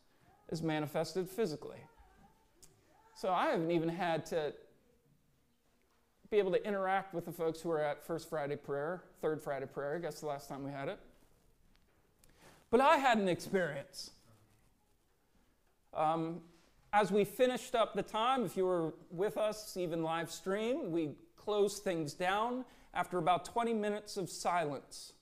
is 0.51 0.63
manifested 0.63 1.29
physically. 1.29 1.83
So 3.17 3.33
I 3.33 3.47
haven't 3.47 3.73
even 3.73 3.89
had 3.89 4.25
to 4.27 4.53
be 6.31 6.39
able 6.39 6.51
to 6.53 6.65
interact 6.67 7.15
with 7.15 7.25
the 7.25 7.33
folks 7.33 7.61
who 7.61 7.71
are 7.71 7.81
at 7.81 8.05
First 8.05 8.29
Friday 8.29 8.57
prayer, 8.57 9.03
Third 9.23 9.43
Friday 9.43 9.67
prayer, 9.67 9.97
I 9.97 9.99
guess 9.99 10.21
the 10.21 10.27
last 10.27 10.49
time 10.49 10.63
we 10.63 10.71
had 10.71 10.89
it. 10.89 10.99
But 12.71 12.81
I 12.81 12.97
had 12.97 13.19
an 13.19 13.29
experience. 13.29 14.11
Um, 15.95 16.43
as 16.93 17.11
we 17.11 17.25
finished 17.25 17.75
up 17.75 17.95
the 17.95 18.03
time, 18.03 18.45
if 18.45 18.57
you 18.57 18.67
were 18.67 18.93
with 19.11 19.39
us, 19.39 19.77
even 19.77 20.03
live 20.03 20.31
stream, 20.31 20.91
we 20.91 21.11
closed 21.37 21.83
things 21.83 22.13
down 22.13 22.65
after 22.93 23.19
about 23.19 23.45
20 23.45 23.73
minutes 23.73 24.17
of 24.17 24.29
silence. 24.29 25.13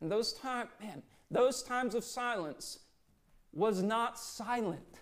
And 0.00 0.10
those 0.10 0.34
time, 0.34 0.68
man, 0.80 1.02
those 1.30 1.62
times 1.62 1.94
of 1.94 2.04
silence 2.04 2.80
was 3.54 3.82
not 3.82 4.18
silent. 4.18 5.00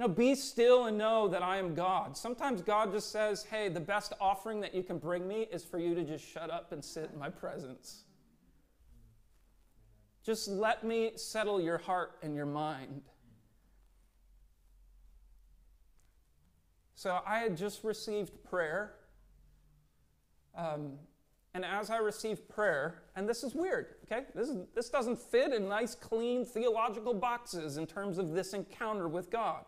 Know, 0.00 0.08
be 0.08 0.34
still 0.34 0.86
and 0.86 0.96
know 0.96 1.28
that 1.28 1.42
I 1.42 1.58
am 1.58 1.74
God. 1.74 2.16
Sometimes 2.16 2.62
God 2.62 2.90
just 2.90 3.12
says, 3.12 3.44
hey, 3.44 3.68
the 3.68 3.80
best 3.80 4.14
offering 4.18 4.58
that 4.62 4.74
you 4.74 4.82
can 4.82 4.96
bring 4.96 5.28
me 5.28 5.46
is 5.52 5.62
for 5.62 5.78
you 5.78 5.94
to 5.94 6.02
just 6.02 6.26
shut 6.26 6.50
up 6.50 6.72
and 6.72 6.82
sit 6.82 7.10
in 7.12 7.18
my 7.18 7.28
presence. 7.28 8.04
Just 10.24 10.48
let 10.48 10.84
me 10.84 11.12
settle 11.16 11.60
your 11.60 11.76
heart 11.76 12.12
and 12.22 12.34
your 12.34 12.46
mind. 12.46 13.02
So 16.94 17.18
I 17.26 17.40
had 17.40 17.58
just 17.58 17.84
received 17.84 18.42
prayer. 18.42 18.94
Um, 20.56 20.92
and 21.52 21.62
as 21.62 21.90
I 21.90 21.98
received 21.98 22.48
prayer, 22.48 23.02
and 23.16 23.28
this 23.28 23.44
is 23.44 23.54
weird, 23.54 23.96
okay? 24.04 24.24
This, 24.34 24.48
is, 24.48 24.66
this 24.74 24.88
doesn't 24.88 25.18
fit 25.18 25.52
in 25.52 25.68
nice, 25.68 25.94
clean 25.94 26.46
theological 26.46 27.12
boxes 27.12 27.76
in 27.76 27.86
terms 27.86 28.16
of 28.16 28.30
this 28.30 28.54
encounter 28.54 29.06
with 29.06 29.30
God. 29.30 29.66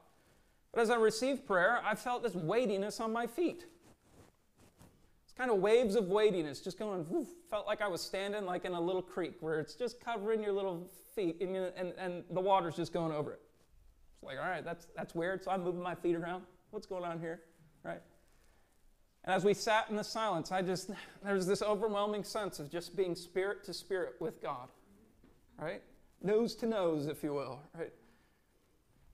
But 0.72 0.80
as 0.80 0.90
I 0.90 0.96
received 0.96 1.46
prayer, 1.46 1.80
I 1.84 1.94
felt 1.94 2.22
this 2.22 2.34
weightiness 2.34 3.00
on 3.00 3.12
my 3.12 3.26
feet. 3.26 3.66
It's 5.24 5.32
kind 5.36 5.50
of 5.50 5.58
waves 5.58 5.94
of 5.94 6.08
weightiness, 6.08 6.60
just 6.60 6.78
going, 6.78 7.06
woof, 7.08 7.28
felt 7.50 7.66
like 7.66 7.82
I 7.82 7.88
was 7.88 8.00
standing 8.00 8.44
like 8.44 8.64
in 8.64 8.72
a 8.72 8.80
little 8.80 9.02
creek 9.02 9.34
where 9.40 9.60
it's 9.60 9.74
just 9.74 10.00
covering 10.00 10.42
your 10.42 10.52
little 10.52 10.88
feet 11.14 11.40
and, 11.40 11.56
and, 11.56 11.92
and 11.98 12.24
the 12.30 12.40
water's 12.40 12.76
just 12.76 12.92
going 12.92 13.12
over 13.12 13.32
it. 13.32 13.40
It's 14.14 14.22
like, 14.22 14.38
all 14.38 14.48
right, 14.48 14.64
that's, 14.64 14.88
that's 14.96 15.14
weird. 15.14 15.44
So 15.44 15.50
I'm 15.50 15.62
moving 15.62 15.82
my 15.82 15.94
feet 15.94 16.16
around. 16.16 16.44
What's 16.70 16.86
going 16.86 17.04
on 17.04 17.20
here? 17.20 17.40
Right? 17.82 18.00
And 19.24 19.34
as 19.34 19.44
we 19.44 19.54
sat 19.54 19.88
in 19.90 19.96
the 19.96 20.04
silence, 20.04 20.50
I 20.50 20.62
just, 20.62 20.90
there 21.22 21.34
was 21.34 21.46
this 21.46 21.62
overwhelming 21.62 22.24
sense 22.24 22.58
of 22.58 22.70
just 22.70 22.96
being 22.96 23.14
spirit 23.14 23.62
to 23.64 23.74
spirit 23.74 24.14
with 24.20 24.42
God, 24.42 24.68
right? 25.58 25.82
Nose 26.22 26.54
to 26.56 26.66
nose, 26.66 27.06
if 27.06 27.22
you 27.22 27.32
will, 27.32 27.60
right? 27.78 27.92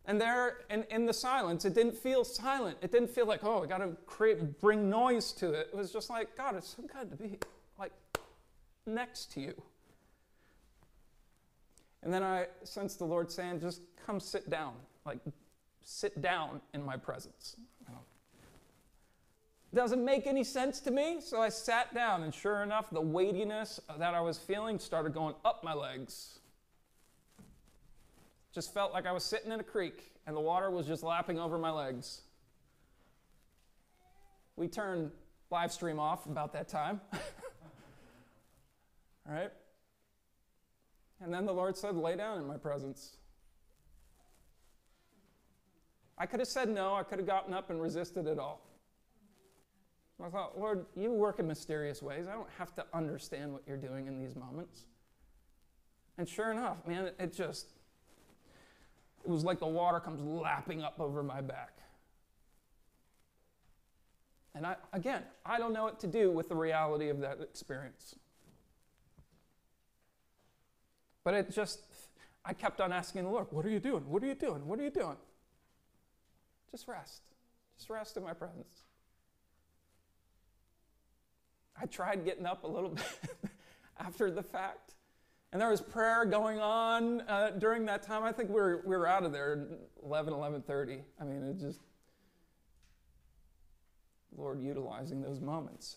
And 0.08 0.18
there, 0.18 0.60
in, 0.70 0.84
in 0.90 1.04
the 1.04 1.12
silence, 1.12 1.66
it 1.66 1.74
didn't 1.74 1.94
feel 1.94 2.24
silent. 2.24 2.78
It 2.80 2.90
didn't 2.90 3.10
feel 3.10 3.26
like, 3.26 3.44
oh, 3.44 3.62
I 3.62 3.66
got 3.66 3.78
to 3.78 3.90
create, 4.06 4.58
bring 4.58 4.88
noise 4.88 5.32
to 5.32 5.52
it. 5.52 5.68
It 5.70 5.76
was 5.76 5.92
just 5.92 6.08
like, 6.08 6.34
God, 6.34 6.56
it's 6.56 6.74
so 6.74 6.82
good 6.82 7.10
to 7.10 7.16
be 7.16 7.38
like 7.78 7.92
next 8.86 9.30
to 9.32 9.40
you. 9.40 9.62
And 12.02 12.12
then 12.12 12.22
I 12.22 12.46
sensed 12.64 12.98
the 12.98 13.04
Lord 13.04 13.30
saying, 13.30 13.60
just 13.60 13.82
come 14.06 14.18
sit 14.18 14.48
down, 14.48 14.72
like 15.04 15.18
sit 15.82 16.22
down 16.22 16.62
in 16.72 16.82
my 16.82 16.96
presence. 16.96 17.56
Doesn't 19.74 20.02
make 20.02 20.26
any 20.26 20.44
sense 20.44 20.80
to 20.80 20.90
me, 20.90 21.18
so 21.20 21.42
I 21.42 21.50
sat 21.50 21.92
down, 21.92 22.22
and 22.22 22.34
sure 22.34 22.62
enough, 22.62 22.88
the 22.88 23.02
weightiness 23.02 23.78
that 23.98 24.14
I 24.14 24.20
was 24.22 24.38
feeling 24.38 24.78
started 24.78 25.12
going 25.12 25.34
up 25.44 25.62
my 25.62 25.74
legs 25.74 26.38
just 28.54 28.72
felt 28.72 28.92
like 28.92 29.06
I 29.06 29.12
was 29.12 29.24
sitting 29.24 29.52
in 29.52 29.60
a 29.60 29.64
creek 29.64 30.12
and 30.26 30.36
the 30.36 30.40
water 30.40 30.70
was 30.70 30.86
just 30.86 31.02
lapping 31.02 31.38
over 31.38 31.58
my 31.58 31.70
legs. 31.70 32.22
We 34.56 34.68
turned 34.68 35.10
live 35.50 35.72
stream 35.72 35.98
off 35.98 36.26
about 36.26 36.52
that 36.52 36.68
time. 36.68 37.00
All 39.28 39.34
right? 39.34 39.52
And 41.20 41.32
then 41.32 41.46
the 41.46 41.52
Lord 41.52 41.76
said, 41.76 41.96
Lay 41.96 42.16
down 42.16 42.38
in 42.38 42.46
my 42.46 42.56
presence. 42.56 43.16
I 46.16 46.26
could 46.26 46.40
have 46.40 46.48
said 46.48 46.68
no, 46.68 46.94
I 46.94 47.04
could 47.04 47.18
have 47.18 47.26
gotten 47.26 47.54
up 47.54 47.70
and 47.70 47.80
resisted 47.80 48.26
it 48.26 48.40
all. 48.40 48.60
I 50.24 50.28
thought, 50.28 50.58
Lord, 50.58 50.84
you 50.96 51.12
work 51.12 51.38
in 51.38 51.46
mysterious 51.46 52.02
ways. 52.02 52.26
I 52.26 52.32
don't 52.32 52.50
have 52.58 52.74
to 52.74 52.84
understand 52.92 53.52
what 53.52 53.62
you're 53.68 53.76
doing 53.76 54.08
in 54.08 54.18
these 54.18 54.34
moments. 54.34 54.86
And 56.18 56.28
sure 56.28 56.50
enough, 56.50 56.84
man, 56.88 57.12
it 57.20 57.32
just 57.32 57.74
it 59.24 59.30
was 59.30 59.44
like 59.44 59.58
the 59.60 59.66
water 59.66 60.00
comes 60.00 60.20
lapping 60.22 60.82
up 60.82 61.00
over 61.00 61.22
my 61.22 61.40
back. 61.40 61.78
And 64.54 64.66
I, 64.66 64.76
again, 64.92 65.22
I 65.46 65.58
don't 65.58 65.72
know 65.72 65.84
what 65.84 66.00
to 66.00 66.06
do 66.06 66.30
with 66.30 66.48
the 66.48 66.56
reality 66.56 67.08
of 67.10 67.20
that 67.20 67.40
experience. 67.40 68.16
But 71.22 71.34
it 71.34 71.54
just, 71.54 71.80
I 72.44 72.54
kept 72.54 72.80
on 72.80 72.92
asking 72.92 73.24
the 73.24 73.30
Lord, 73.30 73.46
What 73.50 73.64
are 73.66 73.70
you 73.70 73.80
doing? 73.80 74.08
What 74.08 74.22
are 74.22 74.26
you 74.26 74.34
doing? 74.34 74.66
What 74.66 74.80
are 74.80 74.82
you 74.82 74.90
doing? 74.90 75.16
Just 76.70 76.88
rest. 76.88 77.22
Just 77.76 77.90
rest 77.90 78.16
in 78.16 78.22
my 78.22 78.32
presence. 78.32 78.82
I 81.80 81.86
tried 81.86 82.24
getting 82.24 82.46
up 82.46 82.64
a 82.64 82.66
little 82.66 82.90
bit 83.42 83.50
after 83.98 84.30
the 84.30 84.42
fact. 84.42 84.87
And 85.52 85.60
there 85.60 85.70
was 85.70 85.80
prayer 85.80 86.24
going 86.26 86.60
on 86.60 87.22
uh, 87.22 87.50
during 87.58 87.86
that 87.86 88.02
time. 88.02 88.22
I 88.22 88.32
think 88.32 88.50
we 88.50 88.56
were, 88.56 88.82
we 88.84 88.96
were 88.96 89.06
out 89.06 89.24
of 89.24 89.32
there 89.32 89.66
11, 90.04 90.32
11.30. 90.32 91.00
I 91.20 91.24
mean, 91.24 91.42
it 91.42 91.58
just, 91.58 91.80
Lord 94.36 94.60
utilizing 94.60 95.22
those 95.22 95.40
moments. 95.40 95.96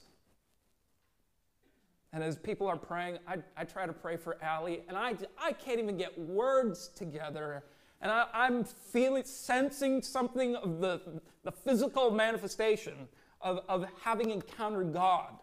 And 2.14 2.24
as 2.24 2.38
people 2.38 2.68
are 2.68 2.78
praying, 2.78 3.20
I, 3.28 3.38
I 3.58 3.64
try 3.66 3.86
to 3.86 3.94
pray 3.94 4.18
for 4.18 4.38
Allie, 4.42 4.84
and 4.88 4.98
I, 4.98 5.16
I 5.40 5.54
can't 5.54 5.80
even 5.80 5.98
get 5.98 6.18
words 6.18 6.90
together. 6.90 7.64
And 8.02 8.12
I, 8.12 8.28
I'm 8.34 8.64
feeling, 8.64 9.24
sensing 9.26 10.02
something 10.02 10.56
of 10.56 10.80
the, 10.80 11.22
the 11.44 11.52
physical 11.52 12.12
manifestation 12.12 13.08
of, 13.42 13.60
of 13.70 13.86
having 14.04 14.30
encountered 14.30 14.94
God 14.94 15.36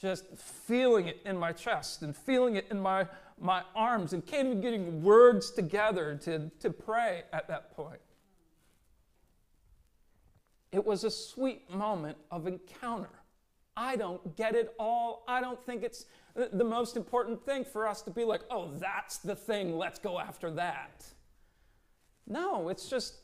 just 0.00 0.26
feeling 0.36 1.08
it 1.08 1.20
in 1.24 1.36
my 1.36 1.52
chest 1.52 2.02
and 2.02 2.16
feeling 2.16 2.56
it 2.56 2.66
in 2.70 2.80
my, 2.80 3.06
my 3.40 3.62
arms 3.74 4.12
and 4.12 4.24
can't 4.24 4.46
even 4.46 4.60
getting 4.60 5.02
words 5.02 5.50
together 5.50 6.18
to, 6.22 6.50
to 6.60 6.70
pray 6.70 7.24
at 7.32 7.48
that 7.48 7.74
point. 7.74 8.00
It 10.70 10.84
was 10.84 11.04
a 11.04 11.10
sweet 11.10 11.68
moment 11.70 12.16
of 12.30 12.46
encounter. 12.46 13.10
I 13.76 13.96
don't 13.96 14.36
get 14.36 14.54
it 14.54 14.74
all. 14.78 15.24
I 15.26 15.40
don't 15.40 15.64
think 15.64 15.82
it's 15.82 16.06
the 16.34 16.64
most 16.64 16.96
important 16.96 17.44
thing 17.44 17.64
for 17.64 17.86
us 17.88 18.02
to 18.02 18.10
be 18.10 18.24
like, 18.24 18.42
oh, 18.50 18.70
that's 18.78 19.18
the 19.18 19.34
thing, 19.34 19.76
let's 19.76 19.98
go 19.98 20.18
after 20.18 20.50
that. 20.52 21.04
No, 22.26 22.68
it's 22.68 22.88
just, 22.88 23.16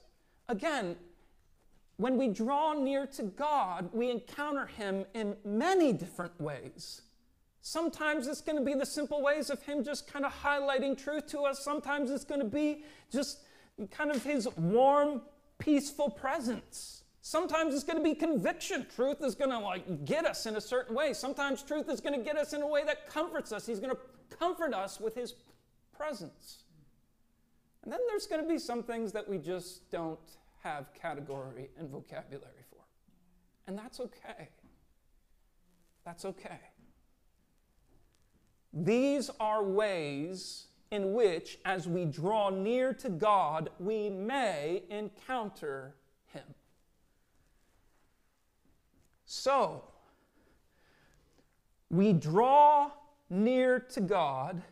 again, 0.49 0.97
when 1.96 2.16
we 2.16 2.28
draw 2.28 2.72
near 2.72 3.07
to 3.07 3.22
God, 3.22 3.88
we 3.92 4.11
encounter 4.11 4.66
Him 4.66 5.04
in 5.14 5.37
many 5.44 5.92
different 5.92 6.38
ways. 6.40 7.02
Sometimes 7.61 8.26
it's 8.26 8.40
going 8.40 8.59
to 8.59 8.64
be 8.64 8.74
the 8.74 8.87
simple 8.87 9.22
ways 9.22 9.48
of 9.48 9.62
Him 9.62 9.85
just 9.85 10.12
kind 10.12 10.24
of 10.24 10.33
highlighting 10.33 10.98
truth 10.98 11.26
to 11.28 11.40
us. 11.42 11.64
Sometimes 11.64 12.11
it's 12.11 12.24
going 12.24 12.40
to 12.40 12.46
be 12.46 12.85
just 13.11 13.40
kind 13.90 14.11
of 14.11 14.22
His 14.22 14.48
warm, 14.57 15.22
peaceful 15.59 16.11
presence. 16.11 17.04
Sometimes 17.22 17.74
it's 17.74 17.85
going 17.85 17.96
to 17.96 18.04
be 18.04 18.14
conviction. 18.14 18.87
Truth 18.94 19.22
is 19.22 19.35
going 19.35 19.50
to 19.50 19.59
like 19.59 20.04
get 20.04 20.26
us 20.26 20.46
in 20.46 20.57
a 20.57 20.61
certain 20.61 20.94
way. 20.94 21.14
Sometimes 21.14 21.62
truth 21.62 21.88
is 21.88 22.00
going 22.00 22.18
to 22.18 22.24
get 22.24 22.37
us 22.37 22.52
in 22.52 22.61
a 22.61 22.66
way 22.66 22.85
that 22.85 23.09
comforts 23.09 23.50
us. 23.50 23.64
He's 23.64 23.80
going 23.80 23.94
to 23.94 24.37
comfort 24.37 24.74
us 24.74 25.00
with 25.00 25.14
His 25.14 25.35
presence. 25.96 26.64
And 27.83 27.92
then 27.92 28.00
there's 28.09 28.26
going 28.26 28.42
to 28.42 28.48
be 28.48 28.59
some 28.59 28.83
things 28.83 29.12
that 29.12 29.28
we 29.28 29.38
just 29.38 29.90
don't 29.90 30.18
have 30.64 30.92
category 30.94 31.68
and 31.79 31.88
vocabulary 31.90 32.64
for. 32.70 32.81
And 33.66 33.79
that's 33.79 34.00
okay. 34.00 34.48
That's 36.05 36.24
okay. 36.24 36.61
These 38.72 39.31
are 39.38 39.62
ways 39.62 40.66
in 40.90 41.12
which, 41.12 41.59
as 41.64 41.87
we 41.87 42.07
draw 42.07 42.50
near 42.50 42.92
to 42.94 43.09
God, 43.09 43.70
we 43.79 44.09
may 44.11 44.83
encounter 44.90 45.94
Him. 46.33 46.42
So, 49.27 49.85
we 51.90 52.12
draw 52.12 52.90
near 53.31 53.79
to 53.81 54.00
God 54.00 54.62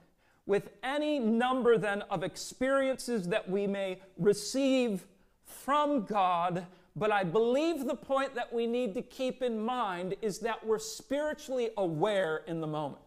with 0.47 0.71
any 0.83 1.19
number 1.19 1.79
then 1.79 2.03
of 2.03 2.25
experiences 2.25 3.29
that 3.29 3.49
we 3.49 3.67
may 3.67 4.01
receive 4.19 5.07
from 5.53 6.05
God. 6.05 6.67
But 6.95 7.11
I 7.11 7.25
believe 7.25 7.87
the 7.87 7.95
point 7.95 8.35
that 8.35 8.53
we 8.53 8.67
need 8.67 8.95
to 8.95 9.03
keep 9.03 9.43
in 9.43 9.59
mind 9.59 10.15
is 10.21 10.41
that 10.41 10.67
we're 10.67 10.79
spiritually 10.79 11.71
aware 11.77 12.43
in 12.47 12.61
the 12.61 12.67
moment. 12.67 12.99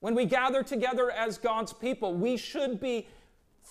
When 0.00 0.14
we 0.14 0.24
gather 0.24 0.62
together 0.62 1.10
as 1.10 1.38
God's 1.38 1.72
people, 1.72 2.14
we 2.14 2.36
should 2.36 2.80
be 2.80 3.06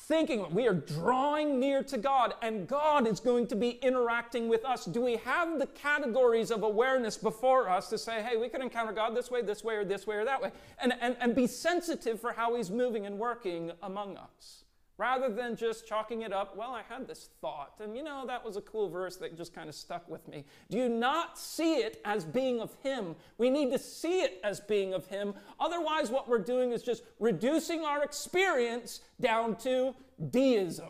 thinking 0.07 0.45
we 0.53 0.67
are 0.67 0.73
drawing 0.73 1.59
near 1.59 1.81
to 1.81 1.97
God 1.97 2.33
and 2.41 2.67
God 2.67 3.07
is 3.07 3.19
going 3.19 3.47
to 3.47 3.55
be 3.55 3.71
interacting 3.81 4.49
with 4.49 4.65
us. 4.65 4.85
Do 4.85 5.01
we 5.01 5.15
have 5.17 5.59
the 5.59 5.67
categories 5.67 6.51
of 6.51 6.63
awareness 6.63 7.17
before 7.17 7.69
us 7.69 7.89
to 7.89 7.97
say, 7.97 8.21
hey, 8.21 8.37
we 8.37 8.49
can 8.49 8.61
encounter 8.61 8.91
God 8.91 9.15
this 9.15 9.31
way, 9.31 9.41
this 9.41 9.63
way, 9.63 9.75
or 9.75 9.85
this 9.85 10.05
way, 10.05 10.17
or 10.17 10.25
that 10.25 10.41
way? 10.41 10.51
And, 10.79 10.93
and, 10.99 11.15
and 11.19 11.33
be 11.33 11.47
sensitive 11.47 12.19
for 12.19 12.33
how 12.33 12.55
He's 12.55 12.69
moving 12.69 13.05
and 13.05 13.17
working 13.17 13.71
among 13.81 14.17
us 14.17 14.64
rather 14.97 15.29
than 15.29 15.55
just 15.55 15.87
chalking 15.87 16.21
it 16.21 16.31
up, 16.31 16.55
well, 16.55 16.71
I 16.71 16.81
had 16.87 17.07
this 17.07 17.29
thought, 17.41 17.73
and 17.81 17.95
you 17.95 18.03
know, 18.03 18.25
that 18.27 18.43
was 18.43 18.57
a 18.57 18.61
cool 18.61 18.89
verse 18.89 19.17
that 19.17 19.35
just 19.37 19.53
kind 19.53 19.69
of 19.69 19.75
stuck 19.75 20.09
with 20.09 20.27
me. 20.27 20.45
Do 20.69 20.77
you 20.77 20.89
not 20.89 21.37
see 21.37 21.75
it 21.75 22.01
as 22.05 22.23
being 22.23 22.59
of 22.61 22.75
Him? 22.83 23.15
We 23.37 23.49
need 23.49 23.71
to 23.71 23.79
see 23.79 24.21
it 24.21 24.39
as 24.43 24.59
being 24.59 24.93
of 24.93 25.05
Him. 25.07 25.33
Otherwise, 25.59 26.09
what 26.09 26.29
we're 26.29 26.39
doing 26.39 26.71
is 26.71 26.81
just 26.81 27.03
reducing 27.19 27.83
our 27.83 28.03
experience 28.03 29.01
down 29.19 29.55
to 29.57 29.93
deism 30.31 30.89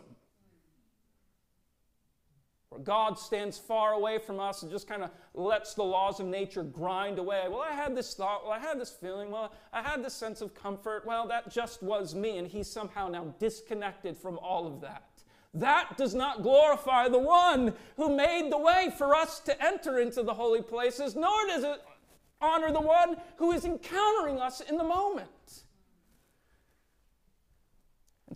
God 2.84 3.18
stands 3.18 3.58
far 3.58 3.92
away 3.92 4.18
from 4.18 4.40
us 4.40 4.62
and 4.62 4.70
just 4.70 4.88
kind 4.88 5.02
of 5.02 5.10
lets 5.34 5.74
the 5.74 5.82
laws 5.82 6.20
of 6.20 6.26
nature 6.26 6.62
grind 6.62 7.18
away. 7.18 7.44
Well, 7.48 7.62
I 7.62 7.72
had 7.72 7.96
this 7.96 8.14
thought, 8.14 8.44
well, 8.44 8.52
I 8.52 8.58
had 8.58 8.80
this 8.80 8.90
feeling, 8.90 9.30
well, 9.30 9.52
I 9.72 9.82
had 9.82 10.04
this 10.04 10.14
sense 10.14 10.40
of 10.40 10.54
comfort. 10.54 11.06
Well, 11.06 11.26
that 11.28 11.50
just 11.50 11.82
was 11.82 12.14
me, 12.14 12.38
and 12.38 12.46
he's 12.46 12.70
somehow 12.70 13.08
now 13.08 13.34
disconnected 13.38 14.16
from 14.16 14.38
all 14.38 14.66
of 14.66 14.80
that. 14.80 15.04
That 15.54 15.96
does 15.96 16.14
not 16.14 16.42
glorify 16.42 17.08
the 17.08 17.18
one 17.18 17.72
who 17.96 18.14
made 18.14 18.52
the 18.52 18.58
way 18.58 18.92
for 18.96 19.14
us 19.14 19.40
to 19.40 19.64
enter 19.64 19.98
into 19.98 20.22
the 20.22 20.34
holy 20.34 20.62
places, 20.62 21.16
nor 21.16 21.46
does 21.46 21.64
it 21.64 21.82
honor 22.40 22.70
the 22.70 22.80
one 22.80 23.16
who 23.36 23.52
is 23.52 23.64
encountering 23.64 24.38
us 24.38 24.60
in 24.60 24.76
the 24.76 24.84
moment. 24.84 25.62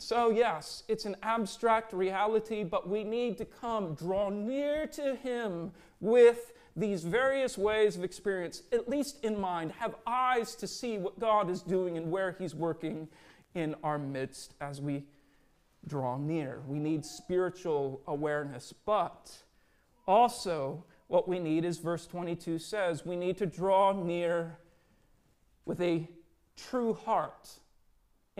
So, 0.00 0.30
yes, 0.30 0.82
it's 0.88 1.04
an 1.04 1.14
abstract 1.22 1.92
reality, 1.92 2.64
but 2.64 2.88
we 2.88 3.04
need 3.04 3.36
to 3.36 3.44
come, 3.44 3.94
draw 3.94 4.30
near 4.30 4.86
to 4.86 5.14
Him 5.16 5.72
with 6.00 6.52
these 6.74 7.04
various 7.04 7.58
ways 7.58 7.96
of 7.96 8.04
experience, 8.04 8.62
at 8.72 8.88
least 8.88 9.22
in 9.22 9.38
mind, 9.38 9.72
have 9.72 9.94
eyes 10.06 10.54
to 10.54 10.66
see 10.66 10.96
what 10.96 11.20
God 11.20 11.50
is 11.50 11.60
doing 11.60 11.98
and 11.98 12.10
where 12.10 12.32
He's 12.38 12.54
working 12.54 13.08
in 13.54 13.74
our 13.84 13.98
midst 13.98 14.54
as 14.62 14.80
we 14.80 15.04
draw 15.86 16.16
near. 16.16 16.62
We 16.66 16.78
need 16.78 17.04
spiritual 17.04 18.00
awareness, 18.06 18.72
but 18.86 19.30
also 20.06 20.82
what 21.08 21.28
we 21.28 21.38
need, 21.38 21.66
is 21.66 21.76
verse 21.76 22.06
22 22.06 22.58
says, 22.58 23.04
we 23.04 23.16
need 23.16 23.36
to 23.36 23.46
draw 23.46 23.92
near 23.92 24.56
with 25.66 25.82
a 25.82 26.08
true 26.56 26.94
heart 26.94 27.50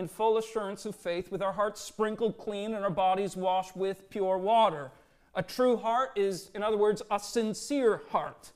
in 0.01 0.09
full 0.09 0.39
assurance 0.39 0.87
of 0.87 0.97
faith, 0.97 1.31
with 1.31 1.43
our 1.43 1.53
hearts 1.53 1.81
sprinkled 1.81 2.39
clean 2.39 2.75
and 2.75 2.83
our 2.83 2.91
bodies 2.91 3.37
washed 3.37 3.77
with 3.77 4.09
pure 4.09 4.39
water. 4.39 4.91
A 5.35 5.43
true 5.43 5.77
heart 5.77 6.11
is, 6.17 6.51
in 6.55 6.63
other 6.63 6.79
words, 6.79 7.03
a 7.11 7.21
sincere 7.21 8.03
heart. 8.09 8.51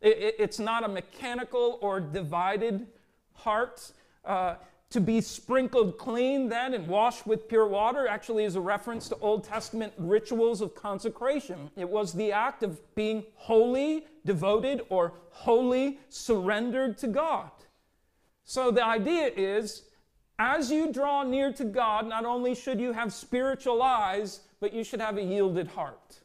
it's 0.00 0.58
not 0.58 0.84
a 0.84 0.88
mechanical 0.88 1.78
or 1.82 2.00
divided 2.00 2.86
heart. 3.34 3.92
Uh, 4.24 4.54
to 4.88 5.00
be 5.00 5.20
sprinkled 5.20 5.98
clean 5.98 6.48
then 6.48 6.72
and 6.72 6.86
washed 6.86 7.26
with 7.26 7.48
pure 7.48 7.66
water 7.66 8.06
actually 8.06 8.44
is 8.44 8.56
a 8.56 8.60
reference 8.60 9.08
to 9.08 9.16
Old 9.16 9.44
Testament 9.44 9.92
rituals 9.98 10.60
of 10.60 10.74
consecration. 10.74 11.70
It 11.76 11.88
was 11.88 12.12
the 12.12 12.32
act 12.32 12.62
of 12.62 12.80
being 12.94 13.24
wholly 13.34 14.06
devoted 14.24 14.82
or 14.88 15.12
wholly 15.30 15.98
surrendered 16.08 16.96
to 16.98 17.08
God. 17.08 17.50
So 18.44 18.70
the 18.70 18.84
idea 18.84 19.30
is 19.36 19.82
as 20.38 20.70
you 20.70 20.92
draw 20.92 21.22
near 21.22 21.52
to 21.54 21.64
God, 21.64 22.06
not 22.06 22.24
only 22.24 22.54
should 22.54 22.80
you 22.80 22.92
have 22.92 23.12
spiritual 23.12 23.82
eyes, 23.82 24.40
but 24.60 24.72
you 24.72 24.84
should 24.84 25.00
have 25.00 25.16
a 25.16 25.22
yielded 25.22 25.68
heart. 25.68 26.20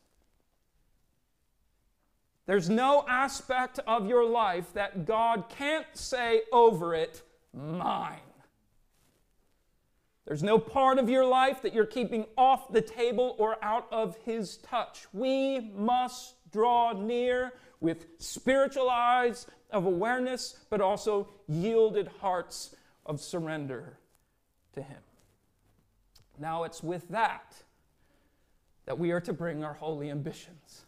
There's 2.46 2.70
no 2.70 3.06
aspect 3.08 3.80
of 3.88 4.08
your 4.08 4.26
life 4.26 4.74
that 4.74 5.06
God 5.06 5.46
can't 5.48 5.86
say 5.94 6.42
over 6.52 6.94
it, 6.94 7.22
mine. 7.54 8.20
There's 10.26 10.44
no 10.44 10.60
part 10.60 10.98
of 10.98 11.10
your 11.10 11.26
life 11.26 11.62
that 11.62 11.74
you're 11.74 11.86
keeping 11.86 12.26
off 12.38 12.72
the 12.72 12.82
table 12.82 13.36
or 13.38 13.64
out 13.64 13.88
of 13.92 14.18
His 14.26 14.58
touch. 14.58 15.06
We 15.14 15.72
must 15.76 16.36
draw 16.52 16.92
near 16.92 17.54
with 17.80 18.06
spiritual 18.18 18.90
eyes 18.90 19.48
of 19.72 19.86
awareness, 19.86 20.60
but 20.70 20.82
also 20.82 21.30
yielded 21.48 22.10
hearts 22.20 22.76
of 23.06 23.22
surrender 23.22 23.98
to 24.74 24.82
Him. 24.82 25.02
Now 26.40 26.64
it's 26.64 26.82
with 26.82 27.08
that 27.10 27.56
that 28.86 28.98
we 28.98 29.12
are 29.12 29.22
to 29.22 29.34
bring 29.34 29.64
our 29.64 29.76
holy 29.76 30.10
ambitions 30.10 30.86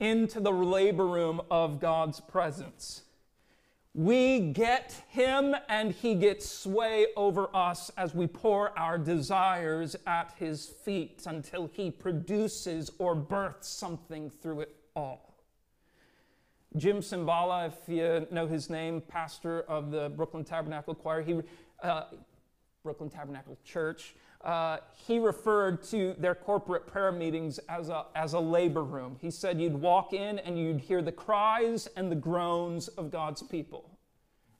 into 0.00 0.40
the 0.40 0.50
labor 0.50 1.06
room 1.06 1.40
of 1.50 1.78
God's 1.78 2.20
presence. 2.20 3.02
We 3.94 4.40
get 4.40 5.04
Him 5.08 5.54
and 5.68 5.92
He 5.92 6.14
gets 6.14 6.48
sway 6.48 7.06
over 7.16 7.54
us 7.54 7.90
as 7.96 8.14
we 8.14 8.26
pour 8.26 8.76
our 8.76 8.98
desires 8.98 9.94
at 10.06 10.32
His 10.38 10.66
feet 10.66 11.22
until 11.26 11.70
He 11.72 11.90
produces 11.90 12.90
or 12.98 13.14
births 13.14 13.68
something 13.68 14.30
through 14.30 14.62
it 14.62 14.74
all. 14.96 15.32
Jim 16.76 17.00
Cymbala, 17.00 17.68
if 17.68 17.74
you 17.86 18.26
know 18.30 18.46
his 18.46 18.70
name, 18.70 19.02
pastor 19.02 19.60
of 19.62 19.90
the 19.90 20.08
Brooklyn 20.08 20.42
Tabernacle 20.42 20.94
Choir, 20.94 21.20
he, 21.20 21.38
uh, 21.82 22.04
Brooklyn 22.82 23.10
Tabernacle 23.10 23.56
Church, 23.64 24.16
uh, 24.42 24.78
he 25.06 25.20
referred 25.20 25.84
to 25.84 26.16
their 26.18 26.34
corporate 26.34 26.84
prayer 26.84 27.12
meetings 27.12 27.58
as 27.68 27.88
a, 27.88 28.06
as 28.16 28.32
a 28.32 28.40
labor 28.40 28.82
room. 28.82 29.16
He 29.20 29.30
said 29.30 29.60
you'd 29.60 29.80
walk 29.80 30.12
in 30.12 30.40
and 30.40 30.58
you'd 30.58 30.80
hear 30.80 31.00
the 31.00 31.12
cries 31.12 31.86
and 31.96 32.10
the 32.10 32.16
groans 32.16 32.88
of 32.88 33.12
God's 33.12 33.40
people 33.40 33.88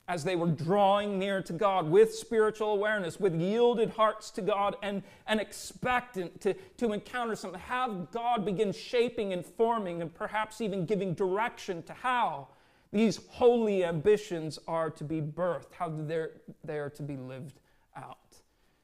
as 0.07 0.23
they 0.23 0.37
were 0.37 0.47
drawing 0.47 1.19
near 1.19 1.43
to 1.43 1.53
God 1.53 1.91
with 1.91 2.15
spiritual 2.15 2.73
awareness, 2.73 3.19
with 3.19 3.35
yielded 3.35 3.91
hearts 3.91 4.31
to 4.33 4.43
God, 4.43 4.77
and, 4.83 5.03
and 5.27 5.41
expectant 5.41 6.41
to, 6.43 6.55
to 6.77 6.93
encounter 6.93 7.35
something. 7.35 7.61
Have 7.61 8.11
God 8.13 8.45
begin 8.45 8.73
shaping 8.73 9.33
and 9.33 9.45
forming 9.45 10.01
and 10.01 10.15
perhaps 10.15 10.61
even 10.61 10.87
giving 10.87 11.15
direction 11.15 11.83
to 11.85 11.93
how 11.93 12.49
these 12.93 13.21
holy 13.31 13.85
ambitions 13.85 14.61
are 14.69 14.91
to 14.91 15.03
be 15.03 15.21
birthed, 15.21 15.73
how 15.73 15.89
they're, 15.89 16.33
they 16.63 16.79
are 16.79 16.91
to 16.91 17.03
be 17.03 17.17
lived. 17.17 17.59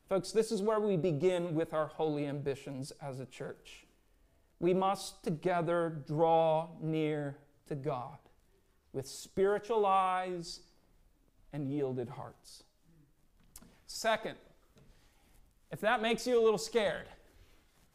Folks, 0.08 0.32
this 0.32 0.50
is 0.50 0.62
where 0.62 0.80
we 0.80 0.96
begin 0.96 1.54
with 1.54 1.74
our 1.74 1.86
holy 1.86 2.26
ambitions 2.26 2.92
as 3.02 3.20
a 3.20 3.26
church. 3.26 3.84
We 4.58 4.72
must 4.72 5.22
together 5.22 6.02
draw 6.06 6.68
near 6.80 7.36
to 7.66 7.74
God 7.74 8.16
with 8.94 9.06
spiritual 9.06 9.84
eyes 9.84 10.60
and 11.52 11.68
yielded 11.68 12.08
hearts. 12.08 12.64
Second, 13.86 14.36
if 15.70 15.80
that 15.82 16.00
makes 16.00 16.26
you 16.26 16.40
a 16.40 16.42
little 16.42 16.58
scared, 16.58 17.06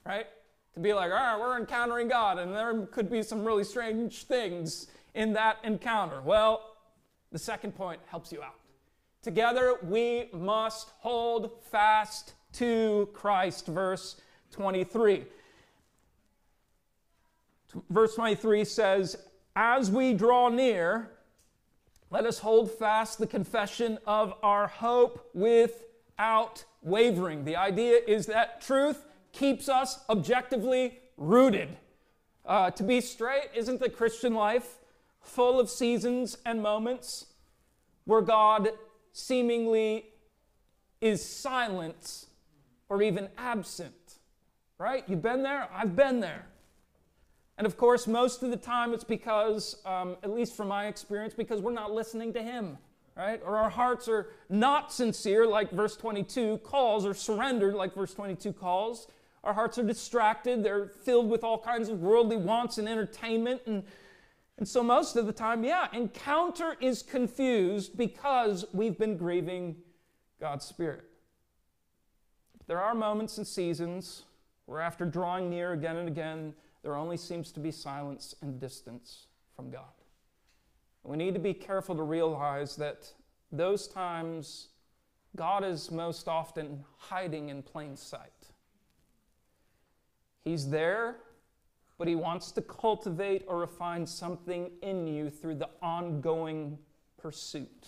right? 0.05 0.27
To 0.75 0.79
be 0.79 0.93
like, 0.93 1.11
all 1.11 1.17
right, 1.17 1.39
we're 1.39 1.57
encountering 1.59 2.07
God, 2.07 2.37
and 2.37 2.53
there 2.53 2.85
could 2.87 3.09
be 3.09 3.23
some 3.23 3.43
really 3.43 3.63
strange 3.63 4.25
things 4.25 4.87
in 5.15 5.33
that 5.33 5.57
encounter. 5.63 6.21
Well, 6.21 6.75
the 7.31 7.39
second 7.39 7.75
point 7.75 7.99
helps 8.05 8.31
you 8.31 8.43
out. 8.43 8.55
Together 9.23 9.75
we 9.81 10.29
must 10.33 10.91
hold 10.99 11.49
fast 11.71 12.33
to 12.51 13.09
Christ. 13.13 13.67
Verse 13.67 14.21
23. 14.51 15.23
Verse 17.89 18.15
23 18.15 18.65
says, 18.65 19.15
As 19.55 19.89
we 19.89 20.13
draw 20.13 20.49
near, 20.49 21.09
let 22.11 22.25
us 22.25 22.39
hold 22.39 22.69
fast 22.69 23.17
the 23.17 23.25
confession 23.25 23.97
of 24.05 24.33
our 24.43 24.67
hope 24.67 25.29
without 25.33 26.65
wavering. 26.81 27.45
The 27.45 27.55
idea 27.55 28.01
is 28.05 28.25
that 28.25 28.61
truth 28.61 29.05
keeps 29.31 29.69
us 29.69 30.03
objectively 30.09 30.99
rooted. 31.15 31.77
Uh, 32.45 32.69
to 32.71 32.83
be 32.83 32.99
straight, 32.99 33.49
isn't 33.55 33.79
the 33.79 33.89
Christian 33.89 34.33
life 34.33 34.79
full 35.21 35.61
of 35.61 35.69
seasons 35.69 36.37
and 36.45 36.61
moments 36.61 37.27
where 38.03 38.21
God 38.21 38.69
seemingly 39.13 40.05
is 40.99 41.23
silent 41.23 42.25
or 42.89 43.01
even 43.01 43.29
absent? 43.37 43.93
Right? 44.77 45.03
You've 45.07 45.21
been 45.21 45.43
there? 45.43 45.69
I've 45.73 45.95
been 45.95 46.19
there. 46.19 46.45
And 47.57 47.67
of 47.67 47.77
course, 47.77 48.07
most 48.07 48.43
of 48.43 48.49
the 48.49 48.57
time 48.57 48.93
it's 48.93 49.03
because, 49.03 49.77
um, 49.85 50.17
at 50.23 50.31
least 50.31 50.55
from 50.55 50.67
my 50.67 50.87
experience, 50.87 51.33
because 51.33 51.61
we're 51.61 51.71
not 51.71 51.91
listening 51.91 52.33
to 52.33 52.41
Him, 52.41 52.77
right? 53.15 53.39
Or 53.45 53.57
our 53.57 53.69
hearts 53.69 54.07
are 54.09 54.29
not 54.49 54.91
sincere, 54.91 55.45
like 55.45 55.71
verse 55.71 55.95
22 55.95 56.57
calls, 56.59 57.05
or 57.05 57.13
surrendered, 57.13 57.75
like 57.75 57.93
verse 57.93 58.13
22 58.13 58.53
calls. 58.53 59.07
Our 59.43 59.53
hearts 59.53 59.77
are 59.77 59.83
distracted, 59.83 60.63
they're 60.63 60.87
filled 60.87 61.29
with 61.29 61.43
all 61.43 61.59
kinds 61.59 61.89
of 61.89 62.01
worldly 62.01 62.37
wants 62.37 62.79
and 62.79 62.89
entertainment. 62.89 63.61
And, 63.67 63.83
and 64.57 64.67
so, 64.67 64.83
most 64.83 65.15
of 65.15 65.25
the 65.25 65.33
time, 65.33 65.63
yeah, 65.63 65.87
encounter 65.93 66.75
is 66.79 67.01
confused 67.01 67.97
because 67.97 68.65
we've 68.71 68.97
been 68.97 69.17
grieving 69.17 69.77
God's 70.39 70.65
Spirit. 70.65 71.05
There 72.67 72.79
are 72.79 72.93
moments 72.93 73.37
and 73.37 73.47
seasons 73.47 74.23
where, 74.65 74.79
after 74.79 75.05
drawing 75.05 75.49
near 75.49 75.73
again 75.73 75.97
and 75.97 76.07
again, 76.07 76.53
there 76.83 76.95
only 76.95 77.17
seems 77.17 77.51
to 77.53 77.59
be 77.59 77.71
silence 77.71 78.35
and 78.41 78.59
distance 78.59 79.27
from 79.55 79.71
God. 79.71 79.85
We 81.03 81.17
need 81.17 81.33
to 81.33 81.39
be 81.39 81.53
careful 81.53 81.95
to 81.95 82.03
realize 82.03 82.75
that 82.77 83.11
those 83.51 83.87
times 83.87 84.67
God 85.35 85.63
is 85.63 85.91
most 85.91 86.27
often 86.27 86.85
hiding 86.97 87.49
in 87.49 87.63
plain 87.63 87.97
sight. 87.97 88.29
He's 90.45 90.69
there, 90.69 91.17
but 91.97 92.07
He 92.07 92.15
wants 92.15 92.51
to 92.53 92.61
cultivate 92.61 93.43
or 93.47 93.59
refine 93.59 94.05
something 94.05 94.71
in 94.81 95.07
you 95.07 95.29
through 95.29 95.55
the 95.55 95.69
ongoing 95.81 96.77
pursuit 97.17 97.87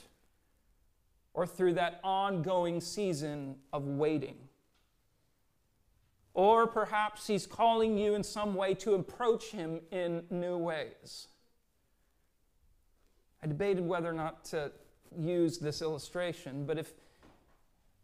or 1.33 1.45
through 1.45 1.73
that 1.73 1.99
ongoing 2.03 2.79
season 2.79 3.55
of 3.73 3.85
waiting. 3.85 4.37
Or 6.33 6.67
perhaps 6.67 7.27
He's 7.27 7.45
calling 7.45 7.97
you 7.97 8.15
in 8.15 8.23
some 8.23 8.55
way 8.55 8.73
to 8.75 8.93
approach 8.93 9.51
Him 9.51 9.81
in 9.91 10.23
new 10.29 10.57
ways. 10.57 11.27
I 13.43 13.47
debated 13.47 13.85
whether 13.85 14.09
or 14.09 14.13
not 14.13 14.43
to 14.45 14.71
use 15.17 15.59
this 15.59 15.81
illustration, 15.81 16.65
but 16.65 16.77
if 16.77 16.93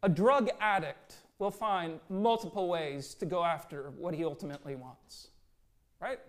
a 0.04 0.10
drug 0.10 0.50
addict 0.60 1.16
will 1.40 1.52
find 1.52 2.00
multiple 2.10 2.68
ways 2.68 3.14
to 3.16 3.26
go 3.26 3.44
after 3.44 3.92
what 3.98 4.14
he 4.14 4.24
ultimately 4.24 4.76
wants, 4.76 5.30
right? 6.02 6.20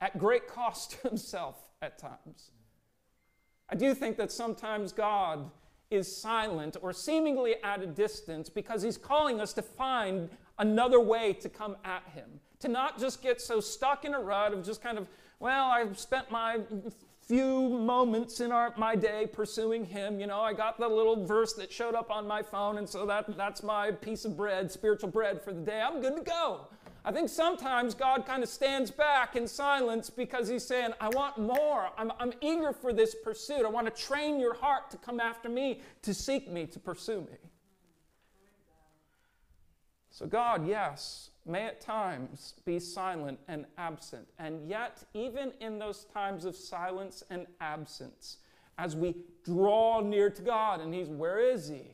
At 0.00 0.18
great 0.18 0.46
cost 0.46 0.92
to 0.92 1.08
himself 1.08 1.56
at 1.82 1.98
times. 1.98 2.50
I 3.68 3.74
do 3.74 3.94
think 3.94 4.16
that 4.18 4.30
sometimes 4.30 4.92
God 4.92 5.50
is 5.90 6.14
silent 6.14 6.76
or 6.82 6.92
seemingly 6.92 7.56
at 7.62 7.82
a 7.82 7.86
distance 7.86 8.48
because 8.48 8.82
he's 8.82 8.96
calling 8.96 9.40
us 9.40 9.52
to 9.54 9.62
find 9.62 10.28
another 10.58 11.00
way 11.00 11.32
to 11.32 11.48
come 11.48 11.76
at 11.84 12.02
him. 12.14 12.40
To 12.60 12.68
not 12.68 12.98
just 12.98 13.22
get 13.22 13.40
so 13.40 13.60
stuck 13.60 14.04
in 14.04 14.14
a 14.14 14.20
rut 14.20 14.52
of 14.52 14.64
just 14.64 14.82
kind 14.82 14.98
of, 14.98 15.08
well, 15.40 15.66
I've 15.66 15.98
spent 15.98 16.30
my 16.30 16.60
few 17.26 17.68
moments 17.68 18.40
in 18.40 18.52
our, 18.52 18.72
my 18.76 18.94
day 18.94 19.26
pursuing 19.30 19.84
him. 19.84 20.20
You 20.20 20.26
know, 20.28 20.40
I 20.40 20.52
got 20.52 20.78
the 20.78 20.88
little 20.88 21.26
verse 21.26 21.54
that 21.54 21.72
showed 21.72 21.94
up 21.94 22.10
on 22.10 22.26
my 22.26 22.42
phone, 22.42 22.78
and 22.78 22.88
so 22.88 23.04
that, 23.06 23.36
that's 23.36 23.62
my 23.62 23.90
piece 23.90 24.24
of 24.24 24.36
bread, 24.36 24.70
spiritual 24.70 25.10
bread 25.10 25.42
for 25.42 25.52
the 25.52 25.60
day. 25.60 25.80
I'm 25.80 26.00
good 26.00 26.16
to 26.16 26.22
go. 26.22 26.68
I 27.06 27.12
think 27.12 27.28
sometimes 27.28 27.94
God 27.94 28.26
kind 28.26 28.42
of 28.42 28.48
stands 28.48 28.90
back 28.90 29.36
in 29.36 29.46
silence 29.46 30.10
because 30.10 30.48
He's 30.48 30.64
saying, 30.66 30.90
I 31.00 31.08
want 31.10 31.38
more. 31.38 31.90
I'm, 31.96 32.12
I'm 32.18 32.32
eager 32.40 32.72
for 32.72 32.92
this 32.92 33.14
pursuit. 33.22 33.64
I 33.64 33.68
want 33.68 33.86
to 33.86 34.02
train 34.02 34.40
your 34.40 34.54
heart 34.54 34.90
to 34.90 34.96
come 34.96 35.20
after 35.20 35.48
me, 35.48 35.82
to 36.02 36.12
seek 36.12 36.50
me, 36.50 36.66
to 36.66 36.80
pursue 36.80 37.20
me. 37.20 37.38
So, 40.10 40.26
God, 40.26 40.66
yes, 40.66 41.30
may 41.46 41.66
at 41.66 41.80
times 41.80 42.54
be 42.64 42.80
silent 42.80 43.38
and 43.46 43.66
absent. 43.78 44.26
And 44.40 44.66
yet, 44.68 45.04
even 45.14 45.52
in 45.60 45.78
those 45.78 46.06
times 46.06 46.44
of 46.44 46.56
silence 46.56 47.22
and 47.30 47.46
absence, 47.60 48.38
as 48.78 48.96
we 48.96 49.14
draw 49.44 50.00
near 50.00 50.28
to 50.28 50.42
God 50.42 50.80
and 50.80 50.92
He's, 50.92 51.08
where 51.08 51.38
is 51.38 51.68
He? 51.68 51.92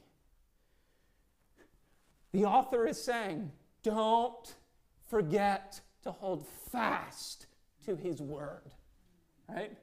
The 2.32 2.46
author 2.46 2.86
is 2.86 2.98
saying, 2.98 3.52
don't 3.82 4.54
forget 5.12 5.78
to 6.02 6.10
hold 6.10 6.46
fast 6.70 7.46
to 7.84 7.94
His 7.96 8.22
word, 8.22 8.72
right? 9.46 9.76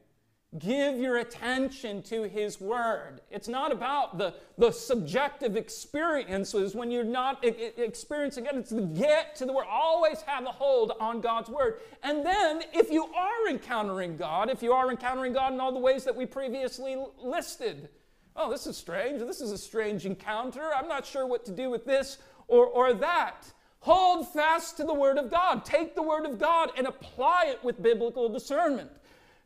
Give 0.57 0.97
your 0.97 1.17
attention 1.17 2.01
to 2.03 2.23
His 2.23 2.59
Word. 2.59 3.21
It's 3.29 3.47
not 3.47 3.71
about 3.71 4.17
the, 4.17 4.33
the 4.57 4.71
subjective 4.71 5.55
experiences 5.55 6.73
when 6.73 6.89
you're 6.89 7.03
not 7.03 7.45
experiencing 7.45 8.47
it. 8.47 8.55
It's 8.55 8.71
the 8.71 8.81
get 8.81 9.35
to 9.35 9.45
the 9.45 9.53
Word. 9.53 9.67
Always 9.69 10.21
have 10.23 10.45
a 10.45 10.51
hold 10.51 10.93
on 10.99 11.21
God's 11.21 11.49
Word. 11.49 11.81
And 12.01 12.25
then, 12.25 12.63
if 12.73 12.89
you 12.89 13.05
are 13.13 13.47
encountering 13.47 14.17
God, 14.17 14.49
if 14.49 14.63
you 14.63 14.73
are 14.73 14.89
encountering 14.89 15.33
God 15.33 15.53
in 15.53 15.59
all 15.59 15.71
the 15.71 15.77
ways 15.77 16.03
that 16.05 16.15
we 16.15 16.25
previously 16.25 16.97
listed, 17.23 17.89
oh, 18.35 18.49
this 18.49 18.65
is 18.65 18.75
strange. 18.75 19.19
This 19.19 19.41
is 19.41 19.51
a 19.51 19.59
strange 19.59 20.07
encounter. 20.07 20.71
I'm 20.75 20.87
not 20.87 21.05
sure 21.05 21.27
what 21.27 21.45
to 21.45 21.51
do 21.51 21.69
with 21.69 21.85
this 21.85 22.17
or, 22.47 22.65
or 22.65 22.95
that. 22.95 23.45
Hold 23.81 24.27
fast 24.33 24.77
to 24.77 24.83
the 24.83 24.93
Word 24.93 25.17
of 25.17 25.31
God. 25.31 25.63
Take 25.63 25.95
the 25.95 26.03
Word 26.03 26.25
of 26.25 26.37
God 26.37 26.71
and 26.77 26.85
apply 26.85 27.45
it 27.47 27.63
with 27.63 27.81
biblical 27.81 28.27
discernment 28.27 28.91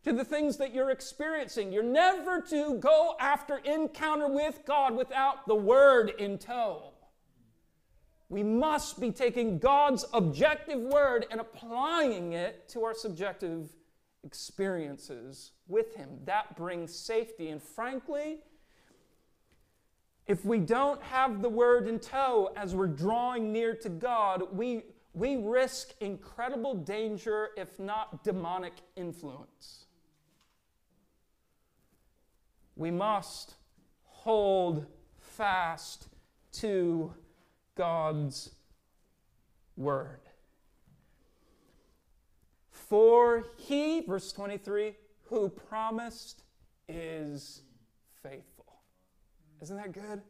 to 0.04 0.12
the 0.12 0.26
things 0.26 0.58
that 0.58 0.74
you're 0.74 0.90
experiencing. 0.90 1.72
You're 1.72 1.84
never 1.84 2.42
to 2.42 2.76
go 2.80 3.16
after 3.20 3.58
encounter 3.58 4.28
with 4.28 4.60
God 4.66 4.96
without 4.96 5.48
the 5.48 5.56
Word 5.56 6.14
in 6.18 6.38
tow. 6.38 6.94
We 8.30 8.42
must 8.42 9.00
be 9.00 9.12
taking 9.12 9.60
God's 9.60 10.06
objective 10.14 10.80
Word 10.80 11.28
and 11.30 11.40
applying 11.40 12.34
it 12.34 12.68
to 12.70 12.84
our 12.84 12.96
subjective 12.96 13.70
experiences 14.24 15.52
with 15.68 15.96
Him. 15.96 16.10
That 16.26 16.58
brings 16.58 16.96
safety. 16.96 17.50
And 17.50 17.62
frankly, 17.62 18.40
if 20.28 20.46
we 20.46 20.60
don't 20.60 21.02
have 21.04 21.42
the 21.42 21.50
Word 21.50 21.88
in 21.88 22.00
tow 22.00 22.52
as 22.56 22.76
we're 22.76 22.88
drawing 22.88 23.52
near 23.52 23.76
to 23.76 23.90
God, 23.90 24.44
we, 24.52 24.84
we 25.14 25.38
risk 25.38 25.94
incredible 26.00 26.74
danger, 26.76 27.50
if 27.58 27.80
not 27.80 28.24
demonic 28.24 28.74
influence 28.96 29.84
we 32.76 32.92
must 32.92 33.56
hold 34.04 34.86
fast 35.18 36.08
to 36.52 37.14
God's 37.76 38.52
word. 39.76 40.20
For 42.72 43.46
he, 43.58 44.02
verse 44.02 44.32
23, 44.32 44.96
who 45.24 45.50
promised 45.50 46.44
is 46.88 47.62
faithful. 48.22 48.53
Isn't 49.64 49.78
that 49.78 49.94
good? 49.94 50.22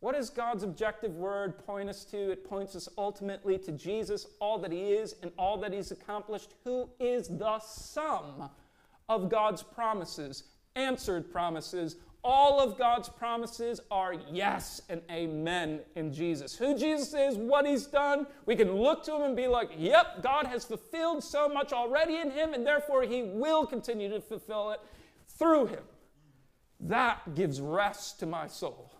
What 0.00 0.16
does 0.16 0.30
God's 0.30 0.64
objective 0.64 1.14
word 1.14 1.64
point 1.64 1.88
us 1.88 2.04
to? 2.06 2.32
It 2.32 2.44
points 2.44 2.74
us 2.74 2.88
ultimately 2.98 3.56
to 3.58 3.72
Jesus, 3.72 4.26
all 4.40 4.58
that 4.58 4.72
he 4.72 4.92
is 4.92 5.14
and 5.22 5.30
all 5.38 5.56
that 5.58 5.72
he's 5.72 5.92
accomplished, 5.92 6.54
who 6.64 6.90
is 6.98 7.28
the 7.28 7.60
sum 7.60 8.50
of 9.08 9.30
God's 9.30 9.62
promises 9.62 10.42
answered 10.74 11.30
promises. 11.32 11.96
All 12.22 12.60
of 12.60 12.76
God's 12.76 13.08
promises 13.08 13.80
are 13.90 14.14
yes 14.32 14.82
and 14.90 15.00
amen 15.10 15.80
in 15.94 16.12
Jesus. 16.12 16.56
Who 16.56 16.76
Jesus 16.76 17.14
is, 17.14 17.36
what 17.36 17.64
he's 17.64 17.86
done, 17.86 18.26
we 18.44 18.56
can 18.56 18.72
look 18.72 19.04
to 19.04 19.14
him 19.14 19.22
and 19.22 19.36
be 19.36 19.46
like, 19.46 19.70
yep, 19.78 20.22
God 20.22 20.46
has 20.46 20.64
fulfilled 20.64 21.22
so 21.22 21.48
much 21.48 21.72
already 21.72 22.16
in 22.16 22.32
him, 22.32 22.52
and 22.52 22.66
therefore 22.66 23.04
he 23.04 23.22
will 23.22 23.64
continue 23.64 24.10
to 24.10 24.20
fulfill 24.20 24.72
it 24.72 24.80
through 25.28 25.66
him. 25.66 25.82
That 26.80 27.34
gives 27.34 27.60
rest 27.60 28.20
to 28.20 28.26
my 28.26 28.46
soul. 28.46 28.92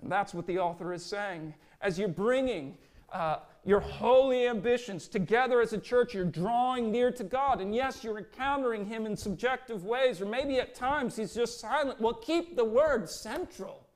And 0.00 0.10
that's 0.10 0.32
what 0.32 0.46
the 0.46 0.58
author 0.58 0.92
is 0.92 1.04
saying. 1.04 1.54
As 1.80 1.98
you're 1.98 2.08
bringing 2.08 2.76
uh, 3.12 3.38
your 3.64 3.80
holy 3.80 4.46
ambitions. 4.46 5.08
Together 5.08 5.60
as 5.60 5.72
a 5.72 5.78
church, 5.78 6.14
you're 6.14 6.24
drawing 6.24 6.90
near 6.90 7.10
to 7.12 7.24
God. 7.24 7.60
And 7.60 7.74
yes, 7.74 8.02
you're 8.02 8.18
encountering 8.18 8.86
Him 8.86 9.06
in 9.06 9.16
subjective 9.16 9.84
ways, 9.84 10.20
or 10.20 10.26
maybe 10.26 10.58
at 10.58 10.74
times 10.74 11.16
He's 11.16 11.34
just 11.34 11.60
silent. 11.60 12.00
Well, 12.00 12.14
keep 12.14 12.56
the 12.56 12.64
Word 12.64 13.08
central. 13.08 13.86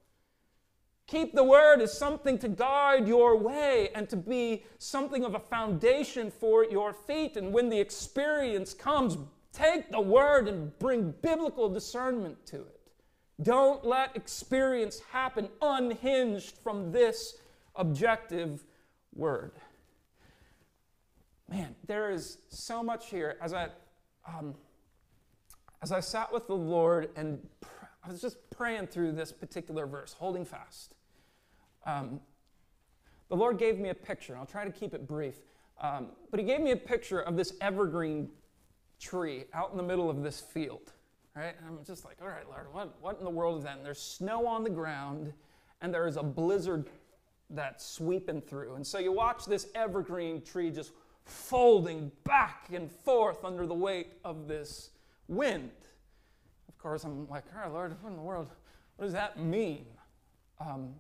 Keep 1.07 1.35
the 1.35 1.45
Word 1.45 1.81
as 1.81 1.97
something 1.97 2.39
to 2.39 2.49
guide 2.49 3.09
your 3.09 3.37
way 3.37 3.91
and 3.95 4.09
to 4.09 4.17
be 4.17 4.65
something 4.79 5.25
of 5.25 5.35
a 5.35 5.41
foundation 5.41 6.31
for 6.31 6.65
your 6.65 6.93
feet. 6.93 7.37
And 7.37 7.53
when 7.53 7.69
the 7.69 7.81
experience 7.81 8.73
comes, 8.75 9.17
take 9.53 9.91
the 9.91 10.01
Word 10.01 10.49
and 10.49 10.77
bring 10.79 11.15
biblical 11.23 11.69
discernment 11.69 12.45
to 12.47 12.57
it. 12.57 12.81
Don't 13.43 13.85
let 13.85 14.15
experience 14.15 15.01
happen 15.11 15.49
unhinged 15.61 16.57
from 16.63 16.93
this 16.93 17.39
objective 17.75 18.65
word. 19.15 19.53
man, 21.49 21.75
there 21.87 22.11
is 22.11 22.39
so 22.49 22.83
much 22.83 23.11
here. 23.11 23.37
As 23.43 23.53
I, 23.53 23.69
um, 24.27 24.55
as 25.83 25.93
I 25.93 26.01
sat 26.01 26.33
with 26.33 26.47
the 26.47 26.57
Lord 26.57 27.11
and 27.17 27.47
pr- 27.61 27.87
I 28.05 28.11
was 28.11 28.21
just 28.21 28.37
praying 28.51 28.87
through 28.87 29.13
this 29.13 29.33
particular 29.33 29.87
verse, 29.87 30.13
holding 30.13 30.45
fast. 30.45 30.95
Um, 31.85 32.21
the 33.29 33.37
Lord 33.37 33.59
gave 33.59 33.79
me 33.79 33.91
a 33.91 33.95
picture, 33.95 34.37
I'll 34.37 34.47
try 34.47 34.65
to 34.65 34.71
keep 34.71 34.95
it 34.95 35.07
brief. 35.07 35.41
Um, 35.81 36.09
but 36.31 36.39
He 36.39 36.47
gave 36.47 36.61
me 36.61 36.71
a 36.71 36.77
picture 36.77 37.21
of 37.21 37.37
this 37.37 37.55
evergreen 37.61 38.29
tree 39.03 39.45
out 39.53 39.71
in 39.73 39.77
the 39.77 39.83
middle 39.83 40.09
of 40.09 40.23
this 40.23 40.41
field, 40.41 40.93
right? 41.35 41.55
And 41.59 41.67
I'm 41.67 41.85
just 41.85 42.05
like, 42.05 42.17
all 42.23 42.29
right, 42.29 42.49
Lord, 42.49 42.73
what, 42.73 43.03
what 43.03 43.19
in 43.19 43.25
the 43.25 43.31
world 43.31 43.59
is 43.59 43.65
that? 43.65 43.77
And 43.77 43.85
there's 43.85 44.01
snow 44.01 44.47
on 44.47 44.63
the 44.63 44.71
ground, 44.71 45.33
and 45.81 45.93
there 45.93 46.07
is 46.07 46.17
a 46.17 46.23
blizzard 46.23 46.89
that's 47.51 47.85
sweeping 47.85 48.41
through. 48.41 48.77
And 48.77 48.87
so 48.87 48.99
you 48.99 49.13
watch 49.13 49.45
this 49.45 49.67
evergreen 49.75 50.43
tree 50.43 50.71
just 50.71 50.93
folding 51.25 52.11
back 52.25 52.69
and 52.73 52.91
forth 52.91 53.45
under 53.45 53.67
the 53.67 53.75
weight 53.75 54.13
of 54.25 54.49
this 54.49 54.91
wind. 55.29 55.71
Of 56.69 56.79
course, 56.79 57.05
I'm 57.05 57.29
like, 57.29 57.45
all 57.55 57.63
right, 57.63 57.73
Lord, 57.73 57.97
what 58.03 58.11
in 58.11 58.17
the 58.17 58.23
world? 58.23 58.49
What 58.97 59.07
does 59.07 59.15
that 59.15 59.39
mean? 59.39 59.87
Um, 60.61 60.95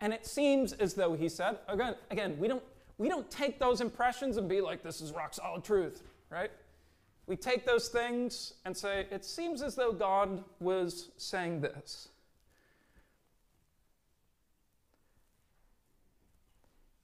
and 0.00 0.12
it 0.12 0.26
seems 0.26 0.72
as 0.74 0.94
though 0.94 1.14
he 1.14 1.28
said, 1.28 1.58
again, 1.68 1.94
again, 2.10 2.38
we 2.38 2.48
don't 2.48 2.62
we 2.98 3.08
don't 3.08 3.30
take 3.30 3.60
those 3.60 3.80
impressions 3.80 4.36
and 4.36 4.48
be 4.48 4.60
like, 4.60 4.82
this 4.82 5.00
is 5.00 5.12
rock 5.12 5.32
solid 5.32 5.62
truth, 5.62 6.02
right? 6.30 6.50
We 7.28 7.36
take 7.36 7.66
those 7.66 7.88
things 7.88 8.54
and 8.64 8.74
say, 8.74 9.06
it 9.10 9.22
seems 9.22 9.62
as 9.62 9.74
though 9.74 9.92
God 9.92 10.42
was 10.60 11.10
saying 11.18 11.60
this. 11.60 12.08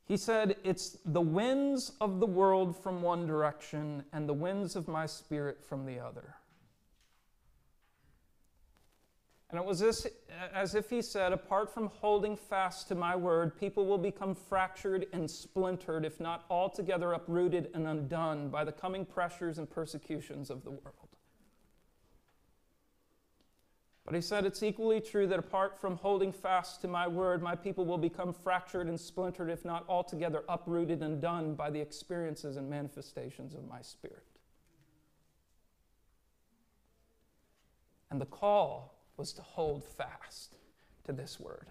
He 0.07 0.17
said, 0.17 0.57
It's 0.65 0.97
the 1.05 1.21
winds 1.21 1.93
of 2.01 2.21
the 2.21 2.27
world 2.27 2.75
from 2.83 3.03
one 3.03 3.27
direction 3.27 4.05
and 4.15 4.27
the 4.27 4.35
winds 4.35 4.77
of 4.77 4.89
my 4.89 5.05
spirit 5.05 5.63
from 5.63 5.85
the 5.85 5.99
other. 5.99 6.37
And 9.55 9.63
it 9.63 9.69
was 9.69 9.79
this, 9.79 10.05
as 10.53 10.75
if 10.75 10.91
he 10.91 11.01
said, 11.01 11.33
Apart 11.33 11.73
from 11.73 11.87
holding 11.87 12.37
fast 12.37 12.89
to 12.89 12.97
my 12.97 13.15
word, 13.15 13.57
people 13.57 13.87
will 13.87 13.99
become 13.99 14.35
fractured 14.35 15.07
and 15.13 15.31
splintered, 15.31 16.05
if 16.05 16.19
not 16.19 16.45
altogether 16.51 17.13
uprooted 17.13 17.71
and 17.73 17.87
undone 17.87 18.49
by 18.49 18.65
the 18.65 18.73
coming 18.73 19.07
pressures 19.07 19.59
and 19.59 19.71
persecutions 19.71 20.51
of 20.51 20.65
the 20.65 20.73
world. 20.73 21.09
But 24.05 24.17
he 24.17 24.21
said, 24.21 24.45
It's 24.45 24.65
equally 24.65 25.01
true 25.01 25.29
that 25.29 25.39
apart 25.39 25.81
from 25.81 25.99
holding 25.99 26.33
fast 26.33 26.81
to 26.81 26.89
my 26.89 27.07
word, 27.07 27.41
my 27.41 27.55
people 27.55 27.87
will 27.87 27.97
become 27.97 28.33
fractured 28.33 28.89
and 28.89 28.99
splintered, 28.99 29.51
if 29.51 29.65
not 29.65 29.85
altogether 29.89 30.43
uprooted 30.49 31.01
and 31.01 31.23
done 31.23 31.55
by 31.55 31.71
the 31.71 31.81
experiences 31.81 32.57
and 32.57 32.69
manifestations 32.69 33.55
of 33.55 33.69
my 33.69 33.83
spirit. 33.83 34.27
And 38.11 38.21
the 38.21 38.27
call 38.27 38.94
was 39.17 39.33
to 39.35 39.43
hold 39.43 39.85
fast 39.85 40.57
to 41.05 41.13
this 41.13 41.39
word. 41.39 41.69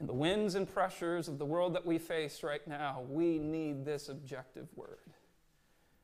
In 0.00 0.06
the 0.06 0.14
winds 0.14 0.54
and 0.54 0.72
pressures 0.72 1.28
of 1.28 1.38
the 1.38 1.44
world 1.44 1.74
that 1.74 1.84
we 1.84 1.98
face 1.98 2.42
right 2.42 2.66
now, 2.66 3.04
we 3.08 3.38
need 3.38 3.84
this 3.84 4.08
objective 4.08 4.68
word. 4.74 4.98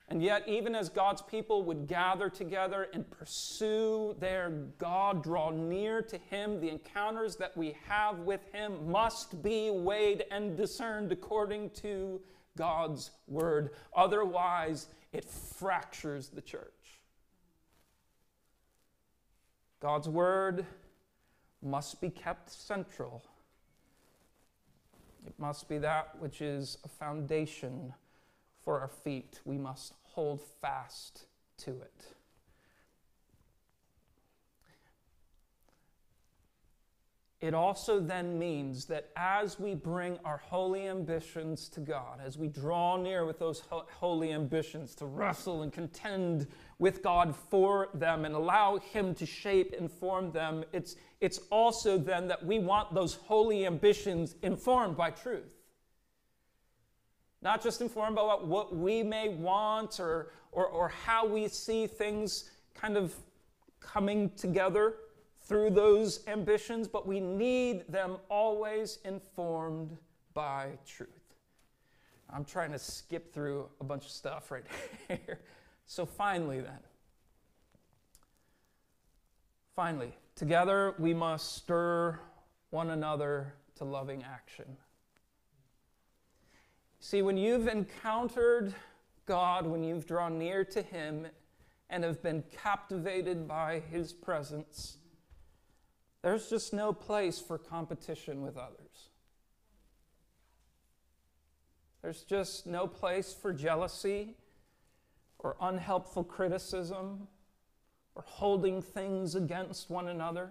And 0.08 0.22
yet, 0.22 0.46
even 0.46 0.76
as 0.76 0.88
God's 0.88 1.22
people 1.22 1.64
would 1.64 1.88
gather 1.88 2.28
together 2.30 2.88
and 2.92 3.10
pursue 3.10 4.14
their 4.20 4.50
God, 4.78 5.22
draw 5.22 5.50
near 5.50 6.00
to 6.02 6.18
Him, 6.30 6.60
the 6.60 6.68
encounters 6.68 7.36
that 7.36 7.56
we 7.56 7.76
have 7.88 8.20
with 8.20 8.40
Him 8.52 8.88
must 8.88 9.42
be 9.42 9.70
weighed 9.70 10.24
and 10.30 10.56
discerned 10.56 11.10
according 11.10 11.70
to 11.70 12.20
God's 12.56 13.10
word. 13.26 13.70
Otherwise, 13.96 14.88
it 15.12 15.24
fractures 15.24 16.28
the 16.28 16.40
church. 16.40 16.75
God's 19.80 20.08
word 20.08 20.66
must 21.62 22.00
be 22.00 22.10
kept 22.10 22.50
central. 22.50 23.22
It 25.26 25.34
must 25.38 25.68
be 25.68 25.78
that 25.78 26.18
which 26.18 26.40
is 26.40 26.78
a 26.84 26.88
foundation 26.88 27.92
for 28.62 28.80
our 28.80 28.88
feet. 28.88 29.40
We 29.44 29.58
must 29.58 29.94
hold 30.02 30.40
fast 30.60 31.26
to 31.58 31.70
it. 31.70 32.16
It 37.40 37.52
also 37.52 38.00
then 38.00 38.38
means 38.38 38.86
that 38.86 39.10
as 39.14 39.60
we 39.60 39.74
bring 39.74 40.18
our 40.24 40.38
holy 40.38 40.88
ambitions 40.88 41.68
to 41.70 41.80
God, 41.80 42.18
as 42.24 42.38
we 42.38 42.48
draw 42.48 42.96
near 42.96 43.26
with 43.26 43.38
those 43.38 43.62
holy 43.70 44.32
ambitions 44.32 44.94
to 44.96 45.06
wrestle 45.06 45.62
and 45.62 45.72
contend 45.72 46.48
with 46.78 47.02
God 47.02 47.34
for 47.34 47.88
them 47.94 48.24
and 48.24 48.34
allow 48.34 48.78
Him 48.78 49.14
to 49.14 49.26
shape 49.26 49.74
and 49.78 49.90
form 49.90 50.30
them, 50.32 50.64
it's, 50.72 50.96
it's 51.20 51.40
also 51.50 51.96
then 51.96 52.28
that 52.28 52.44
we 52.44 52.58
want 52.58 52.94
those 52.94 53.14
holy 53.14 53.66
ambitions 53.66 54.34
informed 54.42 54.96
by 54.96 55.10
truth. 55.10 55.54
Not 57.42 57.62
just 57.62 57.80
informed 57.80 58.16
by 58.16 58.22
what 58.22 58.74
we 58.74 59.02
may 59.02 59.28
want 59.28 60.00
or, 60.00 60.32
or, 60.52 60.66
or 60.66 60.88
how 60.88 61.26
we 61.26 61.48
see 61.48 61.86
things 61.86 62.50
kind 62.74 62.96
of 62.96 63.14
coming 63.80 64.30
together 64.36 64.94
through 65.42 65.70
those 65.70 66.26
ambitions, 66.26 66.88
but 66.88 67.06
we 67.06 67.20
need 67.20 67.84
them 67.88 68.16
always 68.28 68.98
informed 69.04 69.96
by 70.34 70.70
truth. 70.86 71.08
I'm 72.28 72.44
trying 72.44 72.72
to 72.72 72.78
skip 72.78 73.32
through 73.32 73.68
a 73.80 73.84
bunch 73.84 74.04
of 74.04 74.10
stuff 74.10 74.50
right 74.50 74.64
here. 75.08 75.38
So, 75.86 76.04
finally, 76.04 76.60
then, 76.60 76.80
finally, 79.74 80.12
together 80.34 80.94
we 80.98 81.14
must 81.14 81.56
stir 81.56 82.18
one 82.70 82.90
another 82.90 83.54
to 83.76 83.84
loving 83.84 84.24
action. 84.24 84.76
See, 86.98 87.22
when 87.22 87.36
you've 87.36 87.68
encountered 87.68 88.74
God, 89.26 89.66
when 89.66 89.84
you've 89.84 90.06
drawn 90.06 90.38
near 90.38 90.64
to 90.64 90.82
Him 90.82 91.28
and 91.88 92.02
have 92.02 92.20
been 92.20 92.42
captivated 92.62 93.46
by 93.46 93.80
His 93.90 94.12
presence, 94.12 94.96
there's 96.22 96.50
just 96.50 96.72
no 96.72 96.92
place 96.92 97.38
for 97.38 97.58
competition 97.58 98.42
with 98.42 98.56
others. 98.56 99.10
There's 102.02 102.22
just 102.22 102.66
no 102.66 102.88
place 102.88 103.32
for 103.32 103.52
jealousy 103.52 104.34
or 105.38 105.56
unhelpful 105.60 106.24
criticism 106.24 107.28
or 108.14 108.24
holding 108.26 108.80
things 108.80 109.34
against 109.34 109.90
one 109.90 110.08
another. 110.08 110.50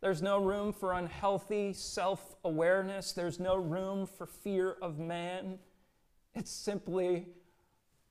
There's 0.00 0.22
no 0.22 0.42
room 0.42 0.72
for 0.72 0.92
unhealthy 0.92 1.72
self 1.72 2.36
awareness. 2.44 3.12
There's 3.12 3.40
no 3.40 3.56
room 3.56 4.06
for 4.06 4.26
fear 4.26 4.76
of 4.82 4.98
man. 4.98 5.58
It's 6.34 6.50
simply, 6.50 7.26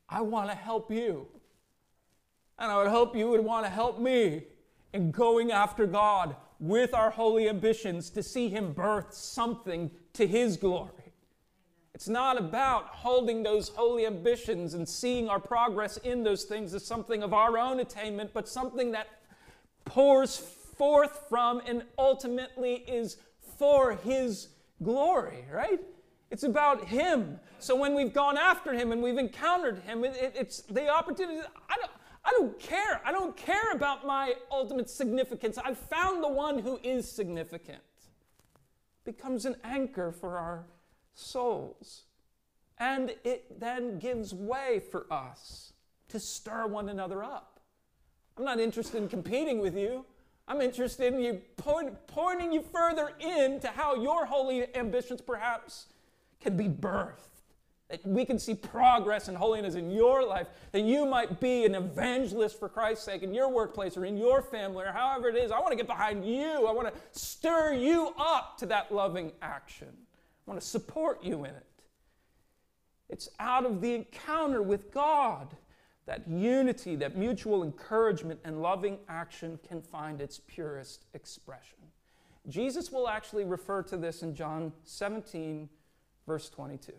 I 0.10 0.22
want 0.22 0.50
to 0.50 0.56
help 0.56 0.92
you. 0.92 1.28
And 2.58 2.72
I 2.72 2.78
would 2.78 2.88
hope 2.88 3.16
you 3.16 3.28
would 3.30 3.44
want 3.44 3.66
to 3.66 3.70
help 3.70 4.00
me 4.00 4.46
in 4.94 5.12
going 5.12 5.52
after 5.52 5.86
God 5.86 6.36
with 6.60 6.94
our 6.94 7.10
holy 7.10 7.50
ambitions 7.50 8.10
to 8.12 8.24
see 8.24 8.50
Him 8.50 8.74
birth 8.74 9.14
something 9.14 9.92
to 10.14 10.26
His 10.26 10.56
glory. 10.58 11.03
It's 12.04 12.10
not 12.10 12.38
about 12.38 12.88
holding 12.88 13.44
those 13.44 13.70
holy 13.70 14.06
ambitions 14.06 14.74
and 14.74 14.86
seeing 14.90 15.30
our 15.30 15.40
progress 15.40 15.96
in 15.96 16.22
those 16.26 16.44
things 16.44 16.74
as 16.74 16.86
something 16.86 17.24
of 17.24 17.34
our 17.34 17.58
own 17.58 17.80
attainment, 17.80 18.34
but 18.34 18.50
something 18.50 18.92
that 18.92 19.08
pours 19.86 20.36
forth 20.36 21.28
from 21.30 21.62
and 21.66 21.84
ultimately 21.98 22.84
is 22.90 23.16
for 23.58 23.94
His 23.94 24.50
glory, 24.84 25.46
right? 25.50 25.80
It's 26.30 26.44
about 26.44 26.84
Him. 26.84 27.40
So 27.60 27.74
when 27.74 27.96
we've 27.96 28.14
gone 28.14 28.38
after 28.38 28.74
Him 28.74 28.92
and 28.92 29.02
we've 29.02 29.18
encountered 29.18 29.80
Him, 29.80 30.04
it, 30.04 30.18
it, 30.18 30.34
it's 30.36 30.60
the 30.64 30.90
opportunity. 30.90 31.40
I 31.70 31.78
don't, 31.78 31.92
I 32.26 32.32
don't 32.32 32.60
care. 32.60 33.00
I 33.06 33.14
don't 33.14 33.38
care 33.38 33.72
about 33.72 34.06
my 34.06 34.34
ultimate 34.52 34.90
significance. 34.90 35.58
I've 35.58 35.80
found 35.80 36.22
the 36.22 36.28
one 36.28 36.60
who 36.60 36.82
is 36.84 37.10
significant. 37.10 37.80
Becomes 39.06 39.46
an 39.46 39.56
anchor 39.64 40.12
for 40.12 40.38
our 40.38 40.66
souls. 41.14 42.04
And 42.78 43.16
it 43.24 43.60
then 43.60 44.00
gives 44.00 44.34
way 44.34 44.82
for 44.92 45.06
us 45.12 45.74
to 46.10 46.20
stir 46.20 46.68
one 46.68 46.90
another 46.90 47.24
up. 47.24 47.60
I'm 48.38 48.46
not 48.46 48.60
interested 48.60 49.02
in 49.02 49.08
competing 49.08 49.60
with 49.60 49.78
you. 49.78 50.06
I'm 50.48 50.60
interested 50.60 51.14
in 51.14 51.22
you 51.22 51.42
point, 51.56 51.96
pointing 52.08 52.52
you 52.52 52.62
further 52.62 53.12
into 53.20 53.68
how 53.68 53.96
your 53.96 54.26
holy 54.26 54.76
ambitions 54.76 55.22
perhaps 55.22 55.88
can 56.42 56.58
be 56.58 56.68
birthed 56.68 57.34
that 57.90 58.06
we 58.08 58.26
can 58.26 58.40
see 58.40 58.56
progress 58.56 59.28
and 59.28 59.38
holiness 59.38 59.76
in 59.76 59.92
your 59.92 60.26
life, 60.26 60.48
that 60.72 60.82
you 60.82 61.06
might 61.06 61.40
be 61.40 61.66
an 61.66 61.76
evangelist 61.76 62.58
for 62.58 62.68
Christ's 62.68 63.06
sake 63.06 63.22
in 63.22 63.34
your 63.34 63.50
workplace 63.50 63.96
or 63.98 64.06
in 64.06 64.18
your 64.18 64.42
family 64.42 64.86
or 64.86 64.92
however 64.92 65.30
it 65.30 65.36
is. 65.36 65.52
I 65.52 65.60
want 65.60 65.72
to 65.72 65.76
get 65.76 65.86
behind 65.86 66.26
you. 66.26 66.66
I 66.66 66.72
want 66.72 66.88
to 66.94 66.94
stir 67.12 67.74
you 67.74 68.14
up 68.18 68.58
to 68.60 68.66
that 68.68 68.92
loving 68.92 69.32
action. 69.42 69.90
I 70.46 70.52
want 70.52 70.62
to 70.62 70.68
support 70.68 71.24
you 71.24 71.46
in 71.46 71.52
it. 71.52 71.66
It's 73.10 73.30
out 73.40 73.66
of 73.66 73.82
the 73.82 73.94
encounter 73.94 74.62
with 74.62 74.92
God 74.92 75.56
that 76.06 76.28
unity, 76.28 76.96
that 76.98 77.16
mutual 77.16 77.64
encouragement 77.64 78.40
and 78.44 78.62
loving 78.62 78.98
action 79.08 79.58
can 79.68 79.82
find 79.82 80.20
its 80.20 80.40
purest 80.48 81.06
expression. 81.14 81.78
Jesus 82.50 82.92
will 82.92 83.08
actually 83.08 83.46
refer 83.46 83.84
to 83.84 83.96
this 83.96 84.22
in 84.22 84.36
John 84.36 84.74
17, 84.84 85.70
verse 86.28 86.50
22. 86.50 86.92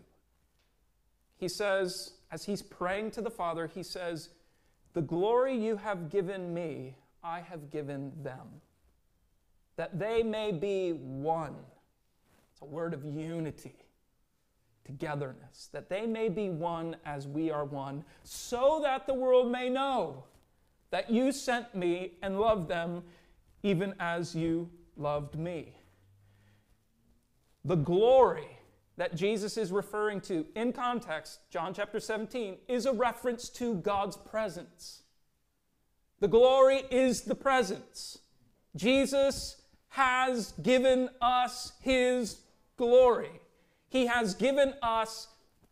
He 1.37 1.47
says, 1.47 2.13
as 2.31 2.45
he's 2.45 2.61
praying 2.61 3.11
to 3.11 3.21
the 3.21 3.29
Father, 3.29 3.67
he 3.67 3.83
says, 3.83 4.29
The 4.93 5.01
glory 5.01 5.55
you 5.55 5.77
have 5.77 6.09
given 6.09 6.53
me, 6.53 6.95
I 7.23 7.41
have 7.41 7.69
given 7.69 8.11
them, 8.23 8.61
that 9.75 9.99
they 9.99 10.23
may 10.23 10.51
be 10.51 10.91
one. 10.93 11.55
It's 12.55 12.61
a 12.61 12.65
word 12.65 12.93
of 12.93 13.03
unity 13.03 13.75
togetherness, 14.85 15.67
that 15.73 15.89
they 15.89 16.05
may 16.05 16.29
be 16.29 16.49
one 16.49 16.95
as 17.05 17.27
we 17.27 17.51
are 17.51 17.65
one, 17.65 18.05
so 18.23 18.79
that 18.81 19.05
the 19.05 19.13
world 19.13 19.51
may 19.51 19.69
know 19.69 20.23
that 20.89 21.09
you 21.09 21.33
sent 21.33 21.75
me 21.75 22.13
and 22.21 22.39
loved 22.39 22.69
them 22.69 23.03
even 23.61 23.93
as 23.99 24.33
you 24.33 24.69
loved 24.95 25.35
me. 25.35 25.75
The 27.65 27.75
glory 27.75 28.47
that 28.95 29.15
Jesus 29.15 29.57
is 29.57 29.69
referring 29.69 30.21
to 30.21 30.45
in 30.55 30.71
context, 30.71 31.39
John 31.49 31.73
chapter 31.73 31.99
17, 31.99 32.55
is 32.69 32.85
a 32.85 32.93
reference 32.93 33.49
to 33.49 33.75
God's 33.75 34.15
presence. 34.15 35.01
The 36.21 36.29
glory 36.29 36.83
is 36.89 37.23
the 37.23 37.35
presence. 37.35 38.19
Jesus 38.77 39.61
has 39.89 40.53
given 40.61 41.09
us 41.21 41.73
his 41.81 42.44
glory. 42.77 43.41
He 43.89 44.07
has 44.07 44.33
given 44.35 44.73
us 44.81 45.27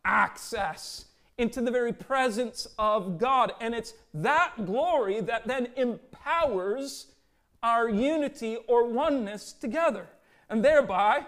access 0.06 1.06
into 1.38 1.62
the 1.62 1.72
very 1.72 1.94
presence 1.94 2.68
of 2.78 3.18
God. 3.18 3.54
And 3.60 3.74
it's 3.74 3.94
that 4.14 4.66
glory 4.66 5.22
that 5.22 5.48
then 5.48 5.70
empowers 5.76 7.08
our 7.62 7.90
unity 7.90 8.58
or 8.68 8.86
oneness 8.88 9.54
together, 9.54 10.08
and 10.50 10.64
thereby 10.64 11.26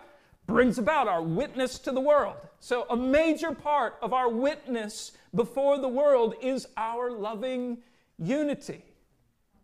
brings 0.47 0.77
about 0.77 1.07
our 1.07 1.21
witness 1.21 1.79
to 1.79 1.91
the 1.91 2.01
world. 2.01 2.35
So, 2.59 2.85
a 2.89 2.95
major 2.95 3.51
part 3.51 3.95
of 4.01 4.13
our 4.13 4.29
witness 4.29 5.13
before 5.33 5.79
the 5.79 5.87
world 5.87 6.35
is 6.41 6.67
our 6.77 7.09
loving 7.11 7.79
unity, 8.19 8.83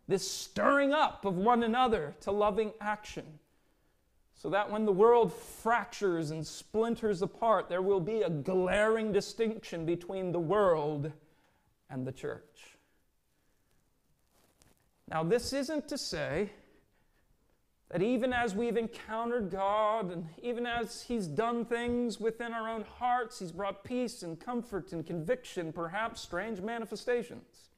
this 0.08 0.30
stirring 0.30 0.94
up 0.94 1.26
of 1.26 1.36
one 1.36 1.64
another 1.64 2.16
to 2.22 2.32
loving 2.32 2.72
action 2.80 3.26
so 4.42 4.50
that 4.50 4.72
when 4.72 4.86
the 4.86 4.92
world 4.92 5.32
fractures 5.32 6.32
and 6.32 6.48
splinters 6.48 7.22
apart, 7.22 7.70
there 7.70 7.84
will 7.84 8.00
be 8.00 8.24
a 8.24 8.30
glaring 8.32 9.12
distinction 9.12 9.86
between 9.86 10.32
the 10.32 10.40
world 10.40 11.12
and 11.92 12.08
the 12.08 12.12
church. 12.12 12.76
Now, 15.08 15.24
this 15.24 15.54
isn't 15.54 15.88
to 15.90 15.96
say 15.96 16.50
that 17.92 18.02
even 18.02 18.34
as 18.34 18.56
we've 18.56 18.78
encountered 18.78 19.52
God 19.52 20.12
and 20.12 20.26
even 20.42 20.66
as 20.66 21.04
He's 21.04 21.28
done 21.28 21.64
things 21.64 22.20
within 22.20 22.52
our 22.52 22.68
own 22.68 22.84
hearts, 22.98 23.38
He's 23.38 23.52
brought 23.52 23.84
peace 23.84 24.24
and 24.24 24.40
comfort 24.40 24.92
and 24.92 25.06
conviction, 25.06 25.72
perhaps 25.72 26.20
strange 26.20 26.62
manifestations. 26.62 27.70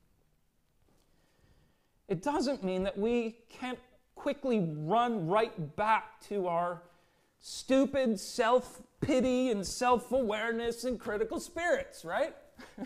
It 2.07 2.23
doesn't 2.23 2.63
mean 2.63 2.83
that 2.83 2.97
we 2.97 3.39
can't 3.49 3.79
quickly 4.15 4.65
run 4.77 5.27
right 5.27 5.75
back 5.75 6.21
to 6.27 6.47
our 6.47 6.81
stupid 7.39 8.19
self 8.19 8.81
pity 9.01 9.51
and 9.51 9.65
self 9.65 10.11
awareness 10.11 10.83
and 10.85 10.99
critical 10.99 11.39
spirits, 11.39 12.05
right? 12.05 12.35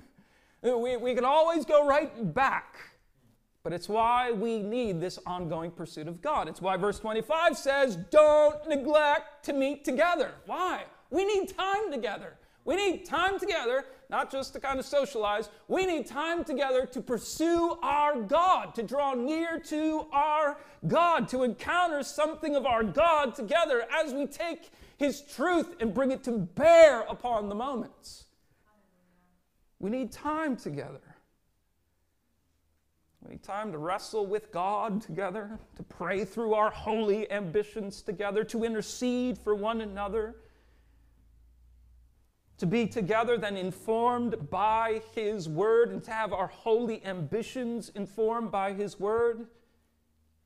we, 0.61 0.97
we 0.97 1.13
can 1.15 1.25
always 1.25 1.65
go 1.65 1.87
right 1.87 2.33
back. 2.33 2.77
But 3.63 3.73
it's 3.73 3.89
why 3.89 4.31
we 4.31 4.61
need 4.61 5.01
this 5.01 5.19
ongoing 5.25 5.71
pursuit 5.71 6.07
of 6.07 6.21
God. 6.21 6.47
It's 6.47 6.61
why 6.61 6.77
verse 6.77 6.99
25 6.99 7.57
says, 7.57 7.97
Don't 8.09 8.67
neglect 8.67 9.43
to 9.45 9.53
meet 9.53 9.83
together. 9.83 10.31
Why? 10.45 10.85
We 11.09 11.25
need 11.25 11.49
time 11.49 11.91
together. 11.91 12.37
We 12.67 12.75
need 12.75 13.05
time 13.05 13.39
together, 13.39 13.85
not 14.09 14.29
just 14.29 14.51
to 14.51 14.59
kind 14.59 14.77
of 14.77 14.85
socialize. 14.85 15.47
We 15.69 15.85
need 15.85 16.05
time 16.05 16.43
together 16.43 16.85
to 16.87 16.99
pursue 16.99 17.77
our 17.81 18.21
God, 18.21 18.75
to 18.75 18.83
draw 18.83 19.13
near 19.13 19.57
to 19.69 20.05
our 20.11 20.57
God, 20.85 21.29
to 21.29 21.43
encounter 21.43 22.03
something 22.03 22.57
of 22.57 22.65
our 22.65 22.83
God 22.83 23.35
together 23.35 23.85
as 23.89 24.13
we 24.13 24.27
take 24.27 24.69
His 24.97 25.21
truth 25.21 25.77
and 25.79 25.93
bring 25.93 26.11
it 26.11 26.25
to 26.25 26.33
bear 26.33 27.03
upon 27.03 27.47
the 27.47 27.55
moments. 27.55 28.25
We 29.79 29.89
need 29.89 30.11
time 30.11 30.57
together. 30.57 31.15
We 33.21 33.31
need 33.31 33.43
time 33.43 33.71
to 33.71 33.77
wrestle 33.77 34.25
with 34.25 34.51
God 34.51 35.01
together, 35.01 35.57
to 35.77 35.83
pray 35.83 36.25
through 36.25 36.53
our 36.53 36.69
holy 36.69 37.31
ambitions 37.31 38.01
together, 38.01 38.43
to 38.43 38.65
intercede 38.65 39.37
for 39.37 39.55
one 39.55 39.79
another 39.79 40.35
to 42.57 42.65
be 42.65 42.87
together, 42.87 43.37
then 43.37 43.55
informed 43.55 44.49
by 44.49 45.01
His 45.13 45.47
Word, 45.47 45.91
and 45.91 46.03
to 46.03 46.11
have 46.11 46.33
our 46.33 46.47
holy 46.47 47.05
ambitions 47.05 47.91
informed 47.95 48.51
by 48.51 48.73
His 48.73 48.99
Word, 48.99 49.47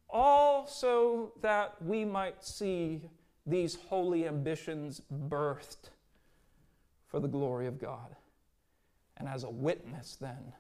all 0.10 0.68
so 0.68 1.32
that 1.42 1.82
we 1.82 2.04
might 2.04 2.44
see 2.44 3.02
these 3.46 3.76
holy 3.76 4.28
ambitions 4.28 5.02
birthed 5.30 5.90
for 7.08 7.20
the 7.20 7.28
glory 7.28 7.68
of 7.68 7.80
God, 7.80 8.16
and 9.18 9.28
as 9.28 9.44
a 9.44 9.50
witness 9.50 10.18
then 10.20 10.54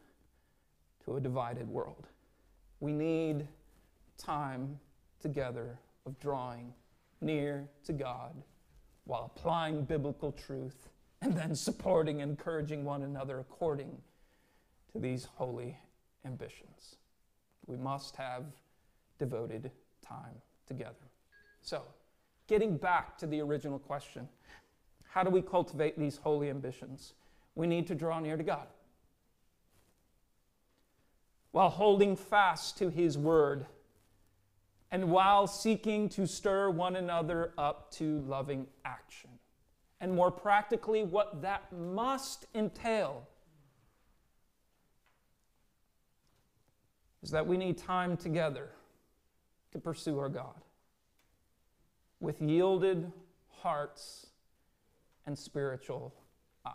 to 1.03 1.17
a 1.17 1.19
divided 1.19 1.67
world. 1.67 2.07
We 2.79 2.93
need 2.93 3.47
time 4.17 4.79
together 5.19 5.77
of 6.05 6.19
drawing 6.19 6.73
near 7.19 7.67
to 7.85 7.93
God 7.93 8.33
while 9.05 9.31
applying 9.35 9.83
biblical 9.83 10.31
truth 10.31 10.89
and 11.21 11.37
then 11.37 11.55
supporting 11.55 12.19
encouraging 12.19 12.83
one 12.83 13.03
another 13.03 13.39
according 13.39 13.97
to 14.91 14.99
these 14.99 15.25
holy 15.35 15.77
ambitions. 16.25 16.95
We 17.67 17.77
must 17.77 18.15
have 18.15 18.45
devoted 19.19 19.71
time 20.05 20.41
together. 20.67 20.95
So, 21.61 21.83
getting 22.47 22.75
back 22.75 23.17
to 23.19 23.27
the 23.27 23.39
original 23.41 23.79
question 23.79 24.27
how 25.07 25.23
do 25.23 25.29
we 25.29 25.41
cultivate 25.41 25.99
these 25.99 26.15
holy 26.15 26.49
ambitions? 26.49 27.13
We 27.53 27.67
need 27.67 27.85
to 27.87 27.95
draw 27.95 28.19
near 28.21 28.37
to 28.37 28.43
God 28.43 28.67
while 31.51 31.69
holding 31.69 32.15
fast 32.15 32.77
to 32.77 32.89
His 32.89 33.17
word 33.17 33.65
and 34.89 35.11
while 35.11 35.47
seeking 35.47 36.07
to 36.09 36.25
stir 36.25 36.69
one 36.69 36.95
another 36.95 37.53
up 37.57 37.91
to 37.91 38.21
loving 38.21 38.67
action 38.85 39.31
and 40.01 40.11
more 40.11 40.31
practically, 40.31 41.03
what 41.03 41.43
that 41.43 41.71
must 41.71 42.47
entail 42.55 43.27
is 47.21 47.29
that 47.29 47.45
we 47.45 47.55
need 47.55 47.77
time 47.77 48.17
together 48.17 48.69
to 49.71 49.79
pursue 49.79 50.17
our 50.17 50.27
God 50.27 50.59
with 52.19 52.41
yielded 52.41 53.11
hearts 53.59 54.25
and 55.27 55.37
spiritual 55.37 56.15
eyes. 56.65 56.73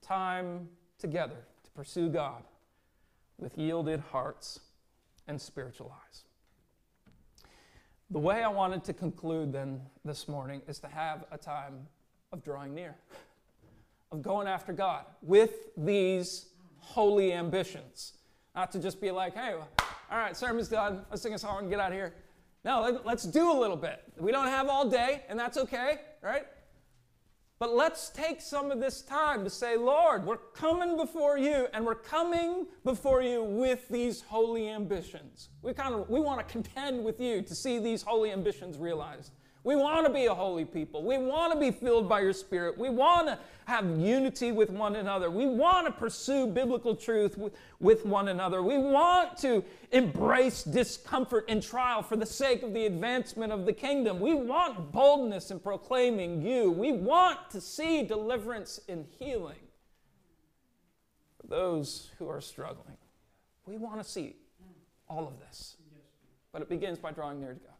Time 0.00 0.68
together 0.98 1.46
to 1.64 1.70
pursue 1.72 2.08
God 2.08 2.44
with 3.38 3.58
yielded 3.58 4.00
hearts 4.12 4.60
and 5.26 5.40
spiritual 5.40 5.92
eyes. 6.06 6.22
The 8.12 8.18
way 8.18 8.42
I 8.42 8.48
wanted 8.48 8.82
to 8.84 8.92
conclude 8.92 9.52
then 9.52 9.80
this 10.04 10.26
morning 10.26 10.62
is 10.66 10.80
to 10.80 10.88
have 10.88 11.26
a 11.30 11.38
time 11.38 11.86
of 12.32 12.42
drawing 12.42 12.74
near, 12.74 12.96
of 14.10 14.20
going 14.20 14.48
after 14.48 14.72
God 14.72 15.04
with 15.22 15.68
these 15.76 16.46
holy 16.78 17.32
ambitions. 17.32 18.14
Not 18.56 18.72
to 18.72 18.80
just 18.80 19.00
be 19.00 19.12
like, 19.12 19.36
hey, 19.36 19.54
all 19.54 20.18
right, 20.18 20.36
sermon's 20.36 20.68
done, 20.68 21.02
let's 21.08 21.22
sing 21.22 21.34
a 21.34 21.38
song 21.38 21.60
and 21.60 21.70
get 21.70 21.78
out 21.78 21.92
of 21.92 21.98
here. 21.98 22.14
No, 22.64 23.00
let's 23.04 23.22
do 23.22 23.52
a 23.52 23.58
little 23.58 23.76
bit. 23.76 24.02
We 24.18 24.32
don't 24.32 24.48
have 24.48 24.68
all 24.68 24.88
day, 24.88 25.22
and 25.28 25.38
that's 25.38 25.56
okay, 25.56 26.00
right? 26.20 26.46
But 27.60 27.74
let's 27.74 28.08
take 28.08 28.40
some 28.40 28.70
of 28.70 28.80
this 28.80 29.02
time 29.02 29.44
to 29.44 29.50
say, 29.50 29.76
Lord, 29.76 30.24
we're 30.24 30.38
coming 30.38 30.96
before 30.96 31.36
you, 31.36 31.68
and 31.74 31.84
we're 31.84 31.94
coming 31.94 32.66
before 32.84 33.20
you 33.20 33.44
with 33.44 33.86
these 33.90 34.22
holy 34.22 34.70
ambitions. 34.70 35.50
We 35.60 35.74
kind 35.74 35.94
of 35.94 36.08
we 36.08 36.20
want 36.20 36.38
to 36.40 36.50
contend 36.50 37.04
with 37.04 37.20
you 37.20 37.42
to 37.42 37.54
see 37.54 37.78
these 37.78 38.00
holy 38.00 38.32
ambitions 38.32 38.78
realized. 38.78 39.32
We 39.62 39.76
want 39.76 40.06
to 40.06 40.12
be 40.12 40.24
a 40.24 40.34
holy 40.34 40.64
people. 40.64 41.02
We 41.04 41.18
want 41.18 41.52
to 41.52 41.58
be 41.58 41.70
filled 41.70 42.08
by 42.08 42.20
your 42.20 42.32
Spirit. 42.32 42.78
We 42.78 42.88
want 42.88 43.26
to 43.26 43.38
have 43.66 43.98
unity 43.98 44.52
with 44.52 44.70
one 44.70 44.96
another. 44.96 45.30
We 45.30 45.46
want 45.46 45.86
to 45.86 45.92
pursue 45.92 46.46
biblical 46.46 46.96
truth 46.96 47.38
with, 47.78 48.06
one 48.06 48.28
another. 48.28 48.62
We 48.62 48.78
want 48.78 49.36
to 49.38 49.62
embrace 49.92 50.64
discomfort 50.64 51.44
and 51.48 51.62
trial 51.62 52.02
for 52.02 52.16
the 52.16 52.24
sake 52.24 52.62
of 52.62 52.72
the 52.72 52.86
advancement 52.86 53.52
of 53.52 53.66
the 53.66 53.72
kingdom. 53.74 54.18
We 54.18 54.34
want 54.34 54.92
boldness 54.92 55.50
in 55.50 55.60
proclaiming 55.60 56.40
you. 56.40 56.70
We 56.70 56.92
want 56.92 57.50
to 57.50 57.60
see 57.60 58.02
deliverance 58.02 58.80
and 58.88 59.06
healing 59.18 59.60
for 61.38 61.46
those 61.48 62.10
who 62.18 62.28
are 62.28 62.40
struggling. 62.40 62.96
We 63.66 63.76
want 63.76 64.02
to 64.02 64.08
see 64.08 64.36
all 65.06 65.28
of 65.28 65.38
this. 65.38 65.76
But 66.50 66.62
it 66.62 66.68
begins 66.70 66.98
by 66.98 67.12
drawing 67.12 67.40
near 67.40 67.52
to 67.52 67.60
God. 67.60 67.74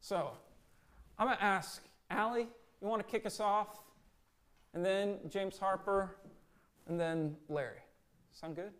So, 0.00 0.30
I'm 1.18 1.26
going 1.26 1.36
to 1.36 1.44
ask 1.44 1.82
Allie, 2.10 2.48
you 2.80 2.86
want 2.86 3.04
to 3.04 3.10
kick 3.10 3.26
us 3.26 3.40
off? 3.40 3.80
And 4.74 4.84
then 4.84 5.18
James 5.28 5.58
Harper, 5.58 6.16
and 6.86 6.98
then 6.98 7.36
Larry. 7.48 7.80
Sound 8.32 8.56
good? 8.56 8.72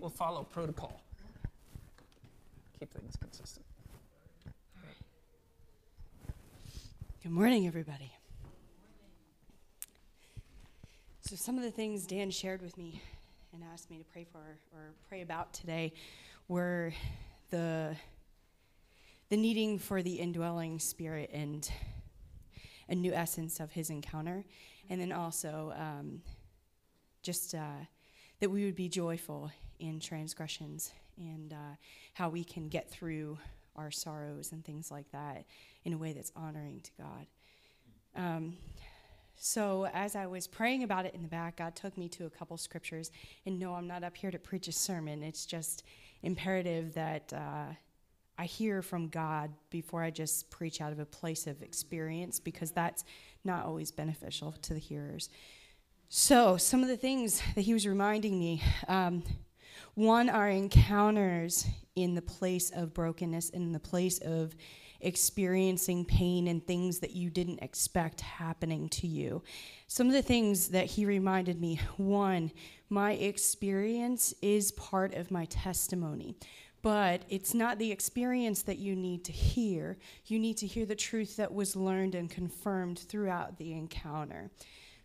We'll 0.00 0.08
follow 0.08 0.44
protocol. 0.44 1.02
Keep 2.78 2.90
things 2.94 3.16
consistent. 3.20 3.66
Good 7.22 7.32
morning, 7.32 7.66
everybody. 7.66 8.10
So, 11.20 11.36
some 11.36 11.58
of 11.58 11.64
the 11.64 11.70
things 11.70 12.06
Dan 12.06 12.30
shared 12.30 12.62
with 12.62 12.78
me 12.78 13.02
and 13.52 13.62
asked 13.74 13.90
me 13.90 13.98
to 13.98 14.04
pray 14.04 14.24
for 14.24 14.38
or 14.74 14.94
pray 15.06 15.20
about 15.20 15.52
today 15.52 15.92
were 16.48 16.94
the 17.50 17.94
the 19.28 19.36
needing 19.36 19.78
for 19.78 20.02
the 20.02 20.14
indwelling 20.14 20.78
spirit 20.78 21.28
and 21.30 21.70
a 22.88 22.94
new 22.94 23.12
essence 23.12 23.60
of 23.60 23.70
his 23.72 23.90
encounter, 23.90 24.46
and 24.88 24.98
then 24.98 25.12
also 25.12 25.74
um, 25.76 26.22
just 27.22 27.54
uh, 27.54 27.84
that 28.40 28.50
we 28.50 28.64
would 28.64 28.74
be 28.74 28.88
joyful 28.88 29.50
in 29.80 30.00
transgressions 30.00 30.92
and 31.16 31.52
uh, 31.52 31.76
how 32.14 32.28
we 32.28 32.44
can 32.44 32.68
get 32.68 32.90
through 32.90 33.38
our 33.76 33.90
sorrows 33.90 34.52
and 34.52 34.64
things 34.64 34.90
like 34.90 35.10
that 35.12 35.44
in 35.84 35.92
a 35.92 35.98
way 35.98 36.12
that's 36.12 36.32
honoring 36.36 36.80
to 36.80 36.90
God. 36.98 37.26
Um, 38.16 38.56
so, 39.36 39.86
as 39.94 40.16
I 40.16 40.26
was 40.26 40.46
praying 40.46 40.82
about 40.82 41.06
it 41.06 41.14
in 41.14 41.22
the 41.22 41.28
back, 41.28 41.56
God 41.56 41.74
took 41.74 41.96
me 41.96 42.10
to 42.10 42.26
a 42.26 42.30
couple 42.30 42.58
scriptures. 42.58 43.10
And 43.46 43.58
no, 43.58 43.74
I'm 43.74 43.86
not 43.86 44.04
up 44.04 44.14
here 44.14 44.30
to 44.30 44.38
preach 44.38 44.68
a 44.68 44.72
sermon. 44.72 45.22
It's 45.22 45.46
just 45.46 45.82
imperative 46.22 46.92
that 46.92 47.32
uh, 47.32 47.72
I 48.36 48.44
hear 48.44 48.82
from 48.82 49.08
God 49.08 49.50
before 49.70 50.02
I 50.02 50.10
just 50.10 50.50
preach 50.50 50.82
out 50.82 50.92
of 50.92 50.98
a 50.98 51.06
place 51.06 51.46
of 51.46 51.62
experience 51.62 52.38
because 52.38 52.70
that's 52.70 53.04
not 53.42 53.64
always 53.64 53.90
beneficial 53.90 54.52
to 54.60 54.74
the 54.74 54.80
hearers. 54.80 55.30
So, 56.10 56.58
some 56.58 56.82
of 56.82 56.88
the 56.88 56.96
things 56.98 57.40
that 57.54 57.62
he 57.62 57.72
was 57.72 57.86
reminding 57.86 58.38
me 58.38 58.62
um, 58.88 59.22
one, 59.94 60.28
our 60.28 60.48
encounters 60.48 61.66
in 61.96 62.14
the 62.14 62.22
place 62.22 62.70
of 62.70 62.94
brokenness, 62.94 63.50
in 63.50 63.72
the 63.72 63.80
place 63.80 64.18
of 64.18 64.54
experiencing 65.00 66.04
pain 66.04 66.48
and 66.48 66.66
things 66.66 66.98
that 67.00 67.12
you 67.12 67.30
didn't 67.30 67.62
expect 67.62 68.20
happening 68.20 68.88
to 68.90 69.06
you. 69.06 69.42
Some 69.86 70.06
of 70.06 70.12
the 70.12 70.22
things 70.22 70.68
that 70.68 70.86
he 70.86 71.04
reminded 71.04 71.60
me 71.60 71.80
one, 71.96 72.52
my 72.88 73.12
experience 73.12 74.34
is 74.42 74.72
part 74.72 75.14
of 75.14 75.30
my 75.30 75.46
testimony. 75.46 76.36
But 76.82 77.22
it's 77.28 77.52
not 77.52 77.78
the 77.78 77.92
experience 77.92 78.62
that 78.62 78.78
you 78.78 78.96
need 78.96 79.24
to 79.26 79.32
hear. 79.32 79.98
You 80.26 80.38
need 80.38 80.56
to 80.58 80.66
hear 80.66 80.86
the 80.86 80.94
truth 80.94 81.36
that 81.36 81.52
was 81.52 81.76
learned 81.76 82.14
and 82.14 82.30
confirmed 82.30 82.98
throughout 82.98 83.58
the 83.58 83.72
encounter. 83.72 84.50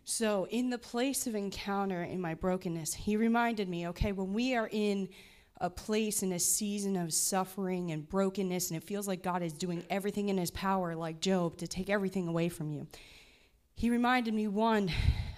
So, 0.07 0.45
in 0.51 0.69
the 0.69 0.77
place 0.77 1.25
of 1.25 1.33
encounter 1.33 2.03
in 2.03 2.21
my 2.21 2.35
brokenness, 2.35 2.93
he 2.93 3.17
reminded 3.17 3.67
me 3.67 3.87
okay, 3.87 4.11
when 4.11 4.33
we 4.33 4.55
are 4.55 4.69
in 4.71 5.09
a 5.59 5.69
place 5.69 6.21
in 6.21 6.31
a 6.31 6.39
season 6.39 6.95
of 6.95 7.11
suffering 7.11 7.91
and 7.91 8.07
brokenness, 8.07 8.69
and 8.69 8.77
it 8.77 8.83
feels 8.83 9.07
like 9.07 9.23
God 9.23 9.41
is 9.41 9.51
doing 9.51 9.83
everything 9.89 10.29
in 10.29 10.37
his 10.37 10.51
power, 10.51 10.95
like 10.95 11.21
Job, 11.21 11.57
to 11.57 11.67
take 11.67 11.89
everything 11.89 12.27
away 12.27 12.49
from 12.49 12.69
you, 12.69 12.85
he 13.73 13.89
reminded 13.89 14.35
me 14.35 14.47
one, 14.47 14.91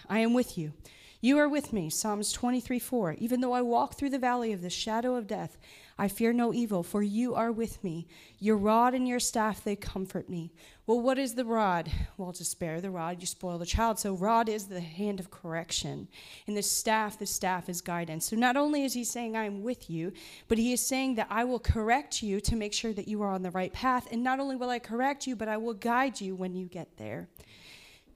I 0.09 0.19
am 0.19 0.33
with 0.33 0.57
you. 0.57 0.73
You 1.21 1.37
are 1.37 1.47
with 1.47 1.71
me, 1.71 1.89
Psalms 1.89 2.33
23 2.33 2.77
4. 2.77 3.13
Even 3.19 3.39
though 3.39 3.53
I 3.53 3.61
walk 3.61 3.95
through 3.95 4.09
the 4.09 4.19
valley 4.19 4.51
of 4.51 4.61
the 4.61 4.69
shadow 4.69 5.15
of 5.15 5.27
death, 5.27 5.57
I 5.99 6.07
fear 6.07 6.31
no 6.31 6.53
evil, 6.53 6.83
for 6.83 7.01
you 7.01 7.33
are 7.33 7.51
with 7.51 7.83
me. 7.83 8.07
Your 8.39 8.55
rod 8.55 8.93
and 8.93 9.07
your 9.07 9.19
staff, 9.19 9.63
they 9.63 9.75
comfort 9.75 10.29
me. 10.29 10.51
Well, 10.85 11.01
what 11.01 11.17
is 11.17 11.33
the 11.33 11.43
rod? 11.43 11.91
Well, 12.17 12.31
to 12.33 12.45
spare 12.45 12.79
the 12.79 12.91
rod, 12.91 13.19
you 13.19 13.25
spoil 13.25 13.57
the 13.57 13.65
child. 13.65 13.97
So, 13.97 14.13
rod 14.13 14.47
is 14.47 14.67
the 14.67 14.79
hand 14.79 15.19
of 15.19 15.31
correction. 15.31 16.07
And 16.45 16.55
the 16.55 16.61
staff, 16.61 17.17
the 17.17 17.25
staff 17.25 17.67
is 17.67 17.81
guidance. 17.81 18.25
So, 18.29 18.35
not 18.35 18.55
only 18.55 18.85
is 18.85 18.93
he 18.93 19.03
saying, 19.03 19.35
I 19.35 19.45
am 19.45 19.63
with 19.63 19.89
you, 19.89 20.13
but 20.47 20.59
he 20.59 20.71
is 20.71 20.85
saying 20.85 21.15
that 21.15 21.27
I 21.31 21.43
will 21.43 21.59
correct 21.59 22.21
you 22.21 22.39
to 22.41 22.55
make 22.55 22.73
sure 22.73 22.93
that 22.93 23.07
you 23.07 23.21
are 23.23 23.33
on 23.33 23.41
the 23.41 23.51
right 23.51 23.73
path. 23.73 24.07
And 24.11 24.23
not 24.23 24.39
only 24.39 24.55
will 24.55 24.69
I 24.69 24.79
correct 24.79 25.25
you, 25.25 25.35
but 25.35 25.47
I 25.47 25.57
will 25.57 25.73
guide 25.73 26.21
you 26.21 26.35
when 26.35 26.55
you 26.55 26.67
get 26.67 26.97
there. 26.97 27.27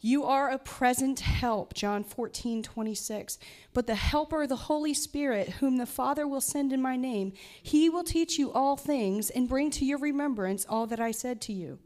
You 0.03 0.23
are 0.23 0.49
a 0.49 0.57
present 0.57 1.19
help, 1.19 1.75
John 1.75 2.03
14, 2.03 2.63
26. 2.63 3.37
But 3.71 3.85
the 3.85 3.95
Helper, 3.95 4.47
the 4.47 4.55
Holy 4.55 4.95
Spirit, 4.95 5.49
whom 5.49 5.77
the 5.77 5.85
Father 5.85 6.27
will 6.27 6.41
send 6.41 6.73
in 6.73 6.81
my 6.81 6.95
name, 6.95 7.33
he 7.61 7.87
will 7.87 8.03
teach 8.03 8.39
you 8.39 8.51
all 8.51 8.75
things 8.75 9.29
and 9.29 9.47
bring 9.47 9.69
to 9.71 9.85
your 9.85 9.99
remembrance 9.99 10.65
all 10.67 10.87
that 10.87 10.99
I 10.99 11.11
said 11.11 11.39
to 11.41 11.53
you. 11.53 11.77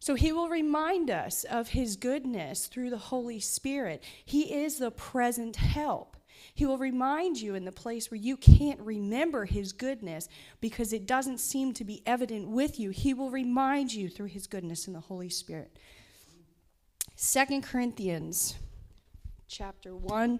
So 0.00 0.14
he 0.14 0.32
will 0.32 0.48
remind 0.48 1.10
us 1.10 1.44
of 1.44 1.68
his 1.68 1.96
goodness 1.96 2.66
through 2.66 2.88
the 2.88 2.96
Holy 2.96 3.40
Spirit. 3.40 4.02
He 4.24 4.54
is 4.54 4.78
the 4.78 4.90
present 4.90 5.56
help. 5.56 6.16
He 6.54 6.64
will 6.64 6.78
remind 6.78 7.40
you 7.40 7.54
in 7.54 7.64
the 7.64 7.72
place 7.72 8.10
where 8.10 8.18
you 8.18 8.36
can't 8.36 8.80
remember 8.80 9.44
his 9.44 9.72
goodness 9.72 10.28
because 10.60 10.92
it 10.92 11.06
doesn't 11.06 11.38
seem 11.38 11.74
to 11.74 11.84
be 11.84 12.02
evident 12.06 12.48
with 12.48 12.80
you. 12.80 12.90
He 12.90 13.12
will 13.12 13.30
remind 13.30 13.92
you 13.92 14.08
through 14.08 14.28
his 14.28 14.46
goodness 14.46 14.86
in 14.86 14.92
the 14.94 15.00
Holy 15.00 15.28
Spirit. 15.28 15.76
Second 17.20 17.64
Corinthians 17.64 18.54
chapter 19.48 19.96
1 19.96 20.38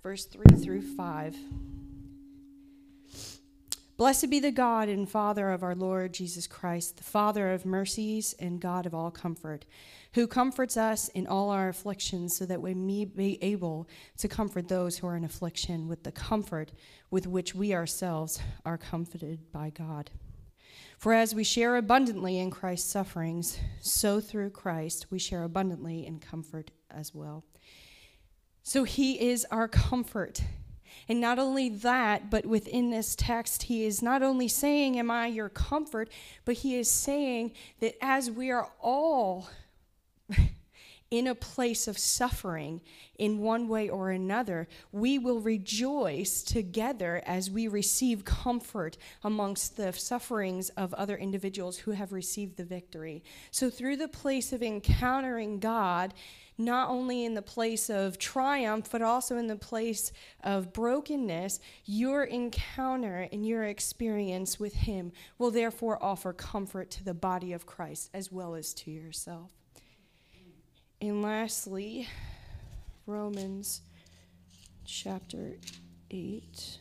verse 0.00 0.26
3 0.26 0.44
through 0.58 0.82
5. 0.82 1.36
Blessed 3.96 4.30
be 4.30 4.38
the 4.38 4.52
God 4.52 4.88
and 4.88 5.10
Father 5.10 5.50
of 5.50 5.64
our 5.64 5.74
Lord 5.74 6.14
Jesus 6.14 6.46
Christ, 6.46 6.98
the 6.98 7.02
Father 7.02 7.50
of 7.50 7.66
mercies 7.66 8.32
and 8.38 8.60
God 8.60 8.86
of 8.86 8.94
all 8.94 9.10
comfort, 9.10 9.64
who 10.14 10.28
comforts 10.28 10.76
us 10.76 11.08
in 11.08 11.26
all 11.26 11.50
our 11.50 11.68
afflictions, 11.68 12.36
so 12.36 12.46
that 12.46 12.62
we 12.62 12.74
may 12.74 13.06
be 13.06 13.42
able 13.42 13.88
to 14.18 14.28
comfort 14.28 14.68
those 14.68 14.98
who 14.98 15.08
are 15.08 15.16
in 15.16 15.24
affliction 15.24 15.88
with 15.88 16.04
the 16.04 16.12
comfort 16.12 16.70
with 17.10 17.26
which 17.26 17.56
we 17.56 17.74
ourselves 17.74 18.38
are 18.64 18.78
comforted 18.78 19.50
by 19.50 19.70
God. 19.70 20.12
For 21.00 21.14
as 21.14 21.34
we 21.34 21.44
share 21.44 21.76
abundantly 21.76 22.38
in 22.38 22.50
Christ's 22.50 22.92
sufferings, 22.92 23.58
so 23.80 24.20
through 24.20 24.50
Christ 24.50 25.06
we 25.10 25.18
share 25.18 25.44
abundantly 25.44 26.04
in 26.06 26.18
comfort 26.20 26.72
as 26.90 27.14
well. 27.14 27.42
So 28.62 28.84
he 28.84 29.18
is 29.18 29.46
our 29.50 29.66
comfort. 29.66 30.42
And 31.08 31.18
not 31.18 31.38
only 31.38 31.70
that, 31.70 32.28
but 32.28 32.44
within 32.44 32.90
this 32.90 33.14
text, 33.16 33.62
he 33.62 33.86
is 33.86 34.02
not 34.02 34.22
only 34.22 34.46
saying, 34.46 34.98
Am 34.98 35.10
I 35.10 35.28
your 35.28 35.48
comfort? 35.48 36.10
but 36.44 36.56
he 36.56 36.76
is 36.76 36.90
saying 36.90 37.52
that 37.78 37.94
as 38.04 38.30
we 38.30 38.50
are 38.50 38.70
all 38.78 39.48
in 41.10 41.26
a 41.26 41.34
place 41.34 41.88
of 41.88 41.98
suffering 41.98 42.80
in 43.18 43.40
one 43.40 43.66
way 43.66 43.88
or 43.88 44.10
another, 44.10 44.68
we 44.92 45.18
will 45.18 45.40
rejoice 45.40 46.42
together 46.42 47.20
as 47.26 47.50
we 47.50 47.66
receive 47.66 48.24
comfort 48.24 48.96
amongst 49.24 49.76
the 49.76 49.92
sufferings 49.92 50.68
of 50.70 50.94
other 50.94 51.16
individuals 51.16 51.78
who 51.78 51.90
have 51.90 52.12
received 52.12 52.56
the 52.56 52.64
victory. 52.64 53.24
So, 53.50 53.70
through 53.70 53.96
the 53.96 54.08
place 54.08 54.52
of 54.52 54.62
encountering 54.62 55.58
God, 55.58 56.14
not 56.56 56.90
only 56.90 57.24
in 57.24 57.34
the 57.34 57.42
place 57.42 57.90
of 57.90 58.18
triumph, 58.18 58.88
but 58.92 59.02
also 59.02 59.36
in 59.36 59.48
the 59.48 59.56
place 59.56 60.12
of 60.44 60.72
brokenness, 60.72 61.58
your 61.86 62.22
encounter 62.22 63.28
and 63.32 63.46
your 63.46 63.64
experience 63.64 64.60
with 64.60 64.74
Him 64.74 65.10
will 65.38 65.50
therefore 65.50 66.02
offer 66.02 66.32
comfort 66.32 66.90
to 66.92 67.04
the 67.04 67.14
body 67.14 67.52
of 67.52 67.66
Christ 67.66 68.10
as 68.14 68.30
well 68.30 68.54
as 68.54 68.72
to 68.74 68.90
yourself. 68.90 69.59
And 71.02 71.22
lastly, 71.22 72.08
Romans 73.06 73.80
chapter 74.84 75.56
8, 76.10 76.78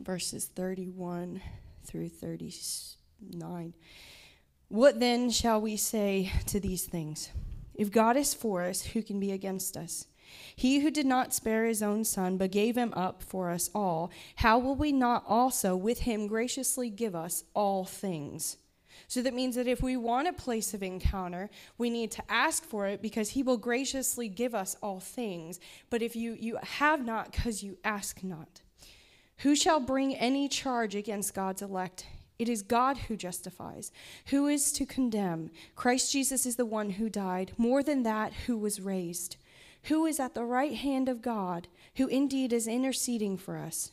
verses 0.00 0.46
31 0.46 1.40
through 1.84 2.08
39. 2.08 3.72
What 4.66 4.98
then 4.98 5.30
shall 5.30 5.60
we 5.60 5.76
say 5.76 6.32
to 6.46 6.58
these 6.58 6.86
things? 6.86 7.28
If 7.72 7.92
God 7.92 8.16
is 8.16 8.34
for 8.34 8.62
us, 8.62 8.86
who 8.86 9.02
can 9.02 9.20
be 9.20 9.30
against 9.30 9.76
us? 9.76 10.08
He 10.56 10.80
who 10.80 10.90
did 10.90 11.06
not 11.06 11.32
spare 11.32 11.66
his 11.66 11.84
own 11.84 12.02
son, 12.02 12.36
but 12.36 12.50
gave 12.50 12.76
him 12.76 12.92
up 12.96 13.22
for 13.22 13.50
us 13.50 13.70
all, 13.72 14.10
how 14.36 14.58
will 14.58 14.74
we 14.74 14.90
not 14.90 15.22
also 15.28 15.76
with 15.76 16.00
him 16.00 16.26
graciously 16.26 16.90
give 16.90 17.14
us 17.14 17.44
all 17.54 17.84
things? 17.84 18.56
So 19.08 19.22
that 19.22 19.34
means 19.34 19.56
that 19.56 19.66
if 19.66 19.82
we 19.82 19.96
want 19.96 20.28
a 20.28 20.32
place 20.32 20.74
of 20.74 20.82
encounter, 20.82 21.50
we 21.78 21.90
need 21.90 22.10
to 22.12 22.22
ask 22.28 22.64
for 22.64 22.86
it 22.86 23.02
because 23.02 23.30
he 23.30 23.42
will 23.42 23.56
graciously 23.56 24.28
give 24.28 24.54
us 24.54 24.76
all 24.82 25.00
things. 25.00 25.60
But 25.90 26.02
if 26.02 26.16
you, 26.16 26.36
you 26.38 26.58
have 26.62 27.04
not 27.04 27.32
because 27.32 27.62
you 27.62 27.78
ask 27.84 28.22
not, 28.22 28.60
who 29.38 29.54
shall 29.56 29.80
bring 29.80 30.14
any 30.14 30.48
charge 30.48 30.94
against 30.94 31.34
God's 31.34 31.62
elect? 31.62 32.06
It 32.38 32.48
is 32.48 32.62
God 32.62 32.96
who 32.98 33.16
justifies. 33.16 33.92
Who 34.26 34.46
is 34.46 34.72
to 34.72 34.86
condemn? 34.86 35.50
Christ 35.76 36.10
Jesus 36.10 36.46
is 36.46 36.56
the 36.56 36.66
one 36.66 36.90
who 36.90 37.08
died, 37.08 37.52
more 37.56 37.82
than 37.82 38.02
that, 38.02 38.32
who 38.46 38.56
was 38.56 38.80
raised. 38.80 39.36
Who 39.84 40.06
is 40.06 40.18
at 40.18 40.34
the 40.34 40.44
right 40.44 40.74
hand 40.74 41.08
of 41.08 41.22
God, 41.22 41.68
who 41.96 42.08
indeed 42.08 42.52
is 42.52 42.66
interceding 42.66 43.36
for 43.36 43.58
us? 43.58 43.92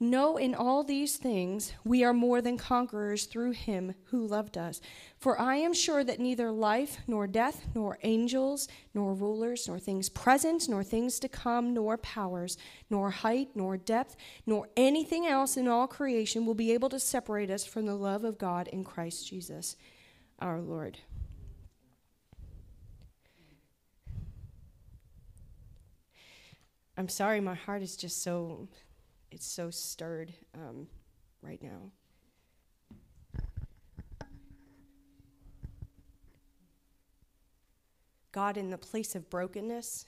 No, 0.00 0.36
in 0.36 0.54
all 0.54 0.84
these 0.84 1.16
things 1.16 1.72
we 1.84 2.04
are 2.04 2.12
more 2.12 2.40
than 2.40 2.56
conquerors 2.56 3.24
through 3.24 3.50
him 3.50 3.94
who 4.04 4.24
loved 4.24 4.56
us. 4.56 4.80
For 5.18 5.40
I 5.40 5.56
am 5.56 5.74
sure 5.74 6.04
that 6.04 6.20
neither 6.20 6.52
life, 6.52 6.98
nor 7.08 7.26
death, 7.26 7.66
nor 7.74 7.98
angels, 8.04 8.68
nor 8.94 9.12
rulers, 9.12 9.66
nor 9.66 9.80
things 9.80 10.08
present, 10.08 10.68
nor 10.68 10.84
things 10.84 11.18
to 11.20 11.28
come, 11.28 11.74
nor 11.74 11.96
powers, 11.98 12.56
nor 12.88 13.10
height, 13.10 13.48
nor 13.56 13.76
depth, 13.76 14.14
nor 14.46 14.68
anything 14.76 15.26
else 15.26 15.56
in 15.56 15.66
all 15.66 15.88
creation 15.88 16.46
will 16.46 16.54
be 16.54 16.72
able 16.72 16.88
to 16.90 17.00
separate 17.00 17.50
us 17.50 17.64
from 17.64 17.86
the 17.86 17.96
love 17.96 18.22
of 18.22 18.38
God 18.38 18.68
in 18.68 18.84
Christ 18.84 19.26
Jesus 19.28 19.74
our 20.38 20.60
Lord. 20.60 20.98
I'm 26.96 27.08
sorry, 27.08 27.40
my 27.40 27.54
heart 27.54 27.82
is 27.82 27.96
just 27.96 28.22
so 28.22 28.68
it's 29.30 29.46
so 29.46 29.70
stirred 29.70 30.32
um, 30.54 30.86
right 31.42 31.62
now. 31.62 31.90
God, 38.32 38.56
in 38.56 38.70
the 38.70 38.78
place 38.78 39.14
of 39.14 39.28
brokenness, 39.30 40.06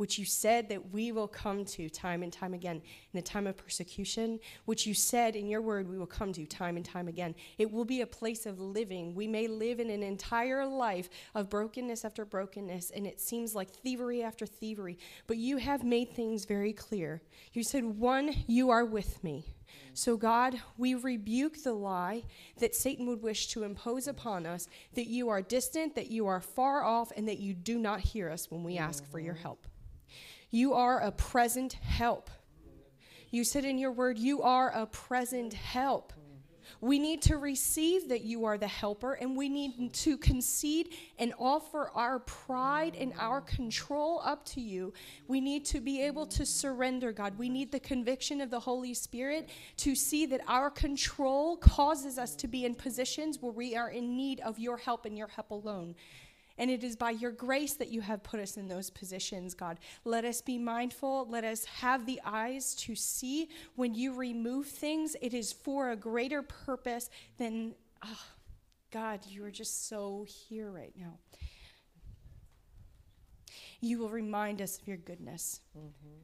which 0.00 0.18
you 0.18 0.24
said 0.24 0.66
that 0.66 0.92
we 0.92 1.12
will 1.12 1.28
come 1.28 1.62
to 1.62 1.90
time 1.90 2.22
and 2.22 2.32
time 2.32 2.54
again 2.54 2.76
in 2.76 3.12
the 3.12 3.20
time 3.20 3.46
of 3.46 3.54
persecution, 3.54 4.40
which 4.64 4.86
you 4.86 4.94
said 4.94 5.36
in 5.36 5.46
your 5.46 5.60
word 5.60 5.86
we 5.86 5.98
will 5.98 6.06
come 6.06 6.32
to 6.32 6.46
time 6.46 6.78
and 6.78 6.86
time 6.86 7.06
again. 7.06 7.34
It 7.58 7.70
will 7.70 7.84
be 7.84 8.00
a 8.00 8.06
place 8.06 8.46
of 8.46 8.58
living. 8.58 9.14
We 9.14 9.28
may 9.28 9.46
live 9.46 9.78
in 9.78 9.90
an 9.90 10.02
entire 10.02 10.64
life 10.64 11.10
of 11.34 11.50
brokenness 11.50 12.06
after 12.06 12.24
brokenness, 12.24 12.92
and 12.92 13.06
it 13.06 13.20
seems 13.20 13.54
like 13.54 13.68
thievery 13.68 14.22
after 14.22 14.46
thievery, 14.46 14.96
but 15.26 15.36
you 15.36 15.58
have 15.58 15.84
made 15.84 16.14
things 16.14 16.46
very 16.46 16.72
clear. 16.72 17.20
You 17.52 17.62
said, 17.62 17.84
One, 17.84 18.34
you 18.46 18.70
are 18.70 18.86
with 18.86 19.22
me. 19.22 19.52
So, 19.92 20.16
God, 20.16 20.58
we 20.78 20.94
rebuke 20.94 21.62
the 21.62 21.74
lie 21.74 22.22
that 22.58 22.74
Satan 22.74 23.06
would 23.06 23.20
wish 23.20 23.48
to 23.48 23.64
impose 23.64 24.08
upon 24.08 24.46
us 24.46 24.66
that 24.94 25.08
you 25.08 25.28
are 25.28 25.42
distant, 25.42 25.94
that 25.94 26.10
you 26.10 26.26
are 26.26 26.40
far 26.40 26.84
off, 26.84 27.12
and 27.18 27.28
that 27.28 27.38
you 27.38 27.52
do 27.52 27.78
not 27.78 28.00
hear 28.00 28.30
us 28.30 28.50
when 28.50 28.64
we 28.64 28.78
ask 28.78 29.04
for 29.10 29.20
your 29.20 29.34
help. 29.34 29.66
You 30.50 30.74
are 30.74 31.00
a 31.00 31.12
present 31.12 31.74
help. 31.74 32.30
You 33.30 33.44
said 33.44 33.64
in 33.64 33.78
your 33.78 33.92
word, 33.92 34.18
You 34.18 34.42
are 34.42 34.70
a 34.70 34.86
present 34.86 35.54
help. 35.54 36.12
We 36.80 36.98
need 36.98 37.20
to 37.22 37.36
receive 37.36 38.08
that 38.08 38.22
you 38.22 38.44
are 38.44 38.56
the 38.56 38.66
helper, 38.66 39.14
and 39.14 39.36
we 39.36 39.48
need 39.48 39.92
to 39.92 40.16
concede 40.16 40.94
and 41.18 41.34
offer 41.38 41.90
our 41.94 42.20
pride 42.20 42.96
and 42.98 43.12
our 43.18 43.40
control 43.40 44.22
up 44.24 44.44
to 44.46 44.60
you. 44.60 44.92
We 45.28 45.40
need 45.40 45.64
to 45.66 45.80
be 45.80 46.00
able 46.02 46.26
to 46.26 46.46
surrender, 46.46 47.12
God. 47.12 47.38
We 47.38 47.48
need 47.48 47.70
the 47.70 47.80
conviction 47.80 48.40
of 48.40 48.50
the 48.50 48.60
Holy 48.60 48.94
Spirit 48.94 49.50
to 49.78 49.94
see 49.94 50.26
that 50.26 50.40
our 50.46 50.70
control 50.70 51.56
causes 51.58 52.18
us 52.18 52.34
to 52.36 52.48
be 52.48 52.64
in 52.64 52.74
positions 52.74 53.38
where 53.40 53.52
we 53.52 53.76
are 53.76 53.90
in 53.90 54.16
need 54.16 54.40
of 54.40 54.58
your 54.58 54.76
help 54.76 55.04
and 55.04 55.18
your 55.18 55.28
help 55.28 55.50
alone. 55.50 55.94
And 56.60 56.70
it 56.70 56.84
is 56.84 56.94
by 56.94 57.12
your 57.12 57.30
grace 57.30 57.72
that 57.74 57.88
you 57.88 58.02
have 58.02 58.22
put 58.22 58.38
us 58.38 58.58
in 58.58 58.68
those 58.68 58.90
positions, 58.90 59.54
God. 59.54 59.80
Let 60.04 60.26
us 60.26 60.42
be 60.42 60.58
mindful. 60.58 61.26
Let 61.30 61.42
us 61.42 61.64
have 61.64 62.04
the 62.04 62.20
eyes 62.22 62.74
to 62.80 62.94
see 62.94 63.48
when 63.76 63.94
you 63.94 64.12
remove 64.14 64.66
things, 64.66 65.16
it 65.22 65.32
is 65.32 65.54
for 65.54 65.90
a 65.90 65.96
greater 65.96 66.42
purpose 66.42 67.08
than, 67.38 67.74
oh, 68.04 68.24
God, 68.90 69.20
you 69.26 69.42
are 69.44 69.50
just 69.50 69.88
so 69.88 70.26
here 70.28 70.70
right 70.70 70.92
now. 70.98 71.18
You 73.80 73.98
will 73.98 74.10
remind 74.10 74.60
us 74.60 74.78
of 74.78 74.86
your 74.86 74.98
goodness. 74.98 75.60
Mm-hmm. 75.74 76.18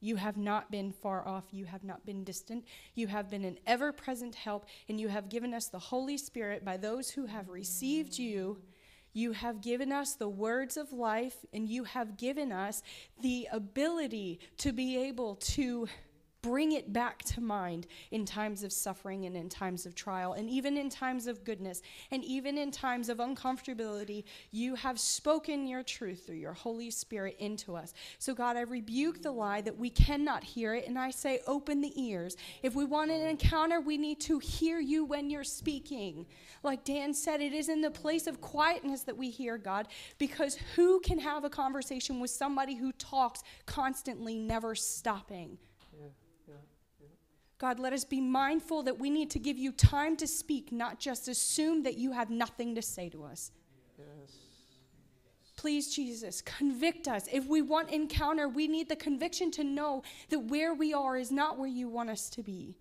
You 0.00 0.16
have 0.16 0.36
not 0.36 0.72
been 0.72 0.90
far 0.90 1.26
off. 1.28 1.44
You 1.52 1.66
have 1.66 1.84
not 1.84 2.04
been 2.04 2.24
distant. 2.24 2.64
You 2.96 3.06
have 3.06 3.30
been 3.30 3.44
an 3.44 3.58
ever 3.64 3.92
present 3.92 4.34
help, 4.34 4.66
and 4.88 5.00
you 5.00 5.06
have 5.06 5.28
given 5.28 5.54
us 5.54 5.68
the 5.68 5.78
Holy 5.78 6.18
Spirit 6.18 6.64
by 6.64 6.76
those 6.76 7.10
who 7.10 7.26
have 7.26 7.48
received 7.48 8.18
you 8.18 8.60
you 9.12 9.32
have 9.32 9.60
given 9.60 9.92
us 9.92 10.14
the 10.14 10.28
words 10.28 10.76
of 10.76 10.92
life, 10.92 11.36
and 11.52 11.68
you 11.68 11.84
have 11.84 12.16
given 12.16 12.52
us 12.52 12.82
the 13.20 13.48
ability 13.52 14.40
to 14.58 14.72
be 14.72 14.96
able 15.08 15.36
to 15.36 15.88
bring 16.42 16.72
it 16.72 16.92
back 16.92 17.22
to 17.22 17.40
mind 17.40 17.86
in 18.10 18.26
times 18.26 18.64
of 18.64 18.72
suffering 18.72 19.26
and 19.26 19.36
in 19.36 19.48
times 19.48 19.86
of 19.86 19.94
trial, 19.94 20.32
and 20.32 20.50
even 20.50 20.76
in 20.76 20.90
times 20.90 21.28
of 21.28 21.44
goodness, 21.44 21.82
and 22.10 22.24
even 22.24 22.58
in 22.58 22.70
times 22.70 23.08
of 23.08 23.18
uncomfortability. 23.18 24.24
You 24.50 24.74
have 24.74 24.98
spoken 24.98 25.66
your 25.66 25.82
truth 25.84 26.26
through 26.26 26.36
your 26.36 26.52
Holy 26.52 26.90
Spirit 26.90 27.36
into 27.38 27.76
us. 27.76 27.94
So, 28.18 28.34
God, 28.34 28.56
I 28.56 28.62
rebuke 28.62 29.22
the 29.22 29.30
lie 29.30 29.60
that 29.60 29.78
we 29.78 29.88
cannot 29.88 30.42
hear 30.42 30.74
it, 30.74 30.86
and 30.88 30.98
I 30.98 31.10
say, 31.10 31.40
open 31.46 31.80
the 31.80 31.92
ears. 32.00 32.36
If 32.62 32.74
we 32.74 32.84
want 32.84 33.10
an 33.10 33.20
encounter, 33.20 33.80
we 33.80 33.96
need 33.96 34.20
to 34.22 34.38
hear 34.40 34.80
you 34.80 35.04
when 35.04 35.30
you're 35.30 35.44
speaking. 35.44 36.26
Like 36.62 36.84
Dan 36.84 37.14
said, 37.14 37.40
it 37.40 37.52
is 37.52 37.68
in 37.68 37.80
the 37.80 37.90
place 37.90 38.26
of 38.26 38.40
quietness 38.40 39.02
that 39.02 39.16
we 39.16 39.30
hear 39.30 39.58
God, 39.58 39.88
because 40.18 40.58
who 40.74 41.00
can 41.00 41.20
have 41.20 41.44
a 41.44 41.50
conversation 41.50 42.18
with 42.18 42.30
somebody 42.30 42.74
who 42.74 42.90
talks 42.92 43.42
constantly, 43.66 44.38
never 44.38 44.74
stopping? 44.74 45.58
God, 47.62 47.78
let 47.78 47.92
us 47.92 48.04
be 48.04 48.20
mindful 48.20 48.82
that 48.82 48.98
we 48.98 49.08
need 49.08 49.30
to 49.30 49.38
give 49.38 49.56
you 49.56 49.70
time 49.70 50.16
to 50.16 50.26
speak, 50.26 50.72
not 50.72 50.98
just 50.98 51.28
assume 51.28 51.84
that 51.84 51.96
you 51.96 52.10
have 52.10 52.28
nothing 52.28 52.74
to 52.74 52.82
say 52.82 53.08
to 53.10 53.22
us. 53.22 53.52
Yes. 53.96 54.36
Please, 55.54 55.94
Jesus, 55.94 56.42
convict 56.42 57.06
us. 57.06 57.28
If 57.30 57.46
we 57.46 57.62
want 57.62 57.90
encounter, 57.90 58.48
we 58.48 58.66
need 58.66 58.88
the 58.88 58.96
conviction 58.96 59.52
to 59.52 59.62
know 59.62 60.02
that 60.30 60.40
where 60.40 60.74
we 60.74 60.92
are 60.92 61.16
is 61.16 61.30
not 61.30 61.56
where 61.56 61.68
you 61.68 61.88
want 61.88 62.10
us 62.10 62.28
to 62.30 62.42
be. 62.42 62.78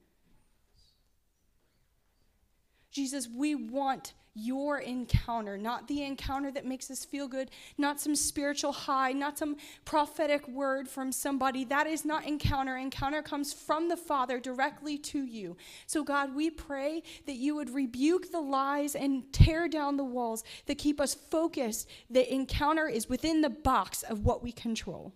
Jesus, 2.90 3.30
we 3.30 3.54
want 3.54 4.14
your 4.34 4.80
encounter, 4.80 5.58
not 5.58 5.88
the 5.88 6.04
encounter 6.04 6.52
that 6.52 6.66
makes 6.66 6.90
us 6.90 7.04
feel 7.04 7.28
good, 7.28 7.52
not 7.78 8.00
some 8.00 8.16
spiritual 8.16 8.72
high, 8.72 9.12
not 9.12 9.38
some 9.38 9.58
prophetic 9.84 10.48
word 10.48 10.88
from 10.88 11.12
somebody. 11.12 11.66
That 11.66 11.88
is 11.88 12.06
not 12.06 12.26
encounter. 12.26 12.78
Encounter 12.78 13.22
comes 13.22 13.52
from 13.52 13.90
the 13.90 13.98
Father 13.98 14.40
directly 14.40 14.98
to 15.00 15.24
you. 15.24 15.58
So, 15.86 16.04
God, 16.04 16.34
we 16.34 16.50
pray 16.50 17.04
that 17.26 17.36
you 17.36 17.56
would 17.56 17.70
rebuke 17.70 18.32
the 18.32 18.42
lies 18.42 18.96
and 18.96 19.32
tear 19.34 19.68
down 19.68 19.98
the 19.98 20.04
walls 20.04 20.44
that 20.68 20.78
keep 20.78 21.02
us 21.02 21.14
focused. 21.14 21.90
The 22.10 22.32
encounter 22.34 22.88
is 22.88 23.10
within 23.10 23.42
the 23.42 23.50
box 23.50 24.04
of 24.04 24.24
what 24.26 24.44
we 24.44 24.52
control 24.52 25.14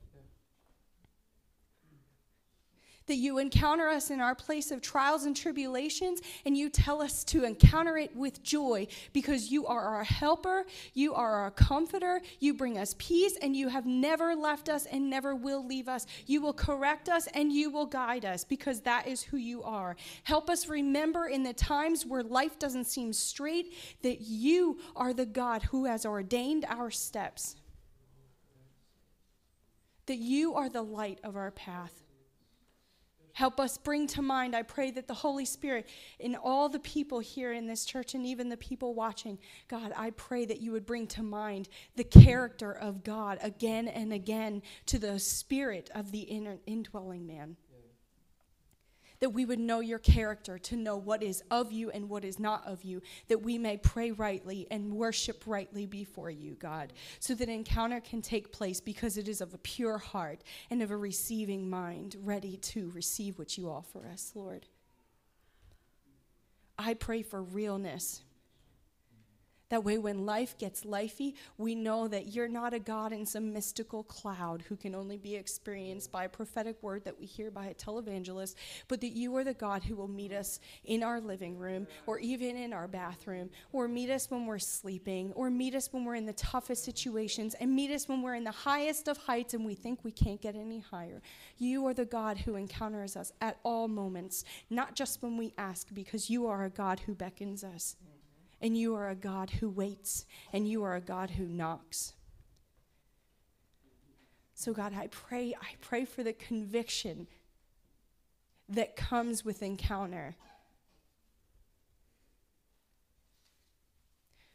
that 3.08 3.16
you 3.16 3.38
encounter 3.38 3.88
us 3.88 4.10
in 4.10 4.20
our 4.20 4.36
place 4.36 4.72
of 4.72 4.82
trials 4.82 5.26
and 5.26 5.36
tribulations, 5.36 6.22
and 6.46 6.58
you 6.58 6.70
tell 6.70 7.02
us 7.02 7.24
to 7.26 7.44
encounter 7.44 7.98
it 7.98 8.16
with 8.16 8.42
joy 8.44 8.88
because 9.14 9.52
you 9.52 9.68
are 9.68 9.82
our 9.82 10.04
helper, 10.04 10.66
you 10.94 11.14
are 11.14 11.36
our 11.36 11.52
comforter, 11.52 12.22
you 12.40 12.54
bring 12.54 12.78
us 12.78 12.96
peace, 12.98 13.38
and 13.42 13.56
you 13.56 13.68
have 13.68 13.86
never 13.86 14.36
left 14.36 14.70
us 14.70 14.86
and 14.86 15.10
never 15.10 15.36
will 15.36 15.66
leave 15.66 15.88
us. 15.88 16.06
You 16.26 16.42
will 16.42 16.54
correct 16.54 17.10
us 17.10 17.28
and 17.34 17.52
you 17.52 17.70
will 17.70 17.86
guide 17.86 18.26
us 18.26 18.44
because 18.44 18.82
that 18.82 19.08
is 19.08 19.22
who 19.22 19.38
you 19.38 19.64
are. 19.64 19.96
Help 20.24 20.50
us 20.50 20.68
remember 20.68 21.28
in 21.28 21.44
the 21.44 21.54
times 21.54 22.06
where 22.06 22.24
life 22.24 22.58
doesn't 22.60 22.86
seem 22.86 23.14
straight 23.14 23.74
that 24.02 24.22
you 24.22 24.80
are 24.96 25.14
the 25.14 25.26
God 25.26 25.64
who 25.64 25.86
has 25.86 26.06
ordained 26.06 26.66
our 26.68 26.90
steps. 26.90 27.56
That 30.08 30.18
you 30.18 30.54
are 30.56 30.70
the 30.70 30.84
light 30.84 31.20
of 31.24 31.36
our 31.36 31.52
path. 31.52 32.05
Help 33.36 33.60
us 33.60 33.78
bring 33.78 34.08
to 34.08 34.22
mind, 34.22 34.56
I 34.56 34.62
pray 34.62 34.92
that 34.92 35.10
the 35.10 35.14
Holy 35.14 35.44
Spirit 35.44 35.90
in 36.20 36.38
all 36.38 36.70
the 36.70 36.80
people 36.80 37.20
here 37.20 37.52
in 37.52 37.68
this 37.68 37.84
church 37.84 38.16
and 38.16 38.26
even 38.26 38.48
the 38.48 38.56
people 38.56 38.94
watching, 38.94 39.38
God, 39.68 39.92
I 39.94 40.12
pray 40.12 40.46
that 40.46 40.62
you 40.62 40.72
would 40.72 40.86
bring 40.86 41.06
to 41.08 41.22
mind 41.22 41.68
the 41.98 42.06
character 42.06 42.72
of 42.72 43.04
God 43.04 43.38
again 43.42 43.90
and 43.90 44.14
again 44.14 44.62
to 44.86 44.98
the 44.98 45.20
spirit 45.20 45.90
of 45.94 46.14
the 46.14 46.22
indwelling 46.66 47.28
man 47.28 47.58
that 49.20 49.30
we 49.30 49.46
would 49.46 49.60
know 49.60 49.80
your 49.80 50.00
character, 50.00 50.58
to 50.60 50.76
know 50.76 50.98
what 50.98 51.24
is 51.24 51.44
of 51.52 51.72
you 51.72 51.90
and 51.92 52.10
what 52.10 52.26
is 52.26 52.40
not 52.40 52.66
of 52.66 52.84
you, 52.84 53.02
that 53.28 53.42
we 53.42 53.58
may 53.58 53.78
pray 53.78 54.12
rightly 54.12 54.68
and 54.72 54.94
worship 54.94 55.44
rightly 55.46 55.86
before 55.86 56.30
you, 56.30 56.56
God, 56.56 56.94
so 57.20 57.34
that 57.36 57.50
encounter 57.50 58.00
can 58.00 58.22
take 58.22 58.52
place 58.52 58.80
because 58.80 59.18
it 59.18 59.28
is 59.28 59.42
of 59.42 59.54
a 59.54 59.60
pure 59.60 59.98
heart 59.98 60.44
and 60.70 60.82
of 60.82 60.92
a 60.92 60.98
receiving 60.98 61.70
mind, 61.70 62.16
ready 62.24 62.58
to 62.58 62.92
receive 62.92 63.38
what 63.40 63.58
you 63.58 63.70
offer 63.70 64.08
us, 64.08 64.32
Lord. 64.36 64.66
I 66.78 66.94
pray 66.94 67.22
for 67.22 67.42
realness 67.42 68.22
that 69.70 69.84
way, 69.84 69.98
when 69.98 70.26
life 70.26 70.58
gets 70.58 70.84
lifey, 70.84 71.34
we 71.58 71.74
know 71.74 72.08
that 72.08 72.34
you're 72.34 72.48
not 72.48 72.74
a 72.74 72.80
God 72.80 73.12
in 73.12 73.26
some 73.26 73.52
mystical 73.52 74.04
cloud 74.04 74.64
who 74.68 74.76
can 74.76 74.94
only 74.94 75.18
be 75.18 75.36
experienced 75.36 76.12
by 76.12 76.26
a 76.26 76.30
prophetic 76.30 76.82
word 76.84 77.04
that 77.06 77.20
we 77.20 77.26
hear 77.26 77.50
by 77.50 77.66
a 77.68 77.74
televangelist, 77.74 78.56
but 78.88 79.02
that 79.02 79.14
you 79.14 79.36
are 79.36 79.44
the 79.44 79.54
God 79.54 79.84
who 79.84 79.96
will 79.96 80.08
meet 80.08 80.32
us 80.32 80.60
in 80.84 81.02
our 81.02 81.20
living 81.20 81.58
room 81.58 81.88
or 82.06 82.20
even 82.20 82.56
in 82.56 82.74
our 82.74 82.88
bathroom, 82.88 83.50
or 83.74 83.88
meet 83.88 84.10
us 84.10 84.30
when 84.30 84.46
we're 84.46 84.60
sleeping, 84.60 85.32
or 85.34 85.50
meet 85.50 85.74
us 85.74 85.92
when 85.92 86.06
we're 86.06 86.16
in 86.16 86.26
the 86.26 86.34
toughest 86.34 86.84
situations, 86.84 87.56
and 87.56 87.76
meet 87.76 87.92
us 87.92 88.08
when 88.08 88.22
we're 88.22 88.36
in 88.36 88.44
the 88.44 88.52
highest 88.52 89.08
of 89.08 89.18
heights 89.18 89.54
and 89.54 89.66
we 89.66 89.74
think 89.74 90.04
we 90.04 90.12
can't 90.12 90.42
get 90.42 90.56
any 90.56 90.80
higher. 90.80 91.22
You 91.58 91.86
are 91.88 91.94
the 91.94 92.06
God 92.06 92.38
who 92.38 92.56
encounters 92.56 93.16
us 93.16 93.32
at 93.42 93.58
all 93.64 93.88
moments, 93.88 94.44
not 94.70 94.96
just 94.96 95.24
when 95.24 95.38
we 95.38 95.54
ask, 95.58 95.88
because 95.94 96.30
you 96.30 96.48
are 96.48 96.64
a 96.64 96.70
God 96.70 97.00
who 97.02 97.16
beckons 97.16 97.64
us 97.64 97.96
and 98.62 98.78
you 98.78 98.96
are 98.96 99.10
a 99.10 99.16
God 99.16 99.50
who 99.52 99.70
waits, 99.70 100.26
and 100.54 100.68
you 100.68 100.84
are 100.84 100.96
a 100.96 101.02
God 101.02 101.32
who 101.32 101.46
knocks. 101.46 102.14
So, 104.54 104.74
God, 104.74 104.94
I 104.98 105.08
pray, 105.08 105.54
I 105.62 105.76
pray 105.82 106.06
for 106.06 106.24
the 106.24 106.34
conviction 106.34 107.28
that 108.70 108.96
comes 108.96 109.44
with 109.44 109.62
encounter. 109.62 110.36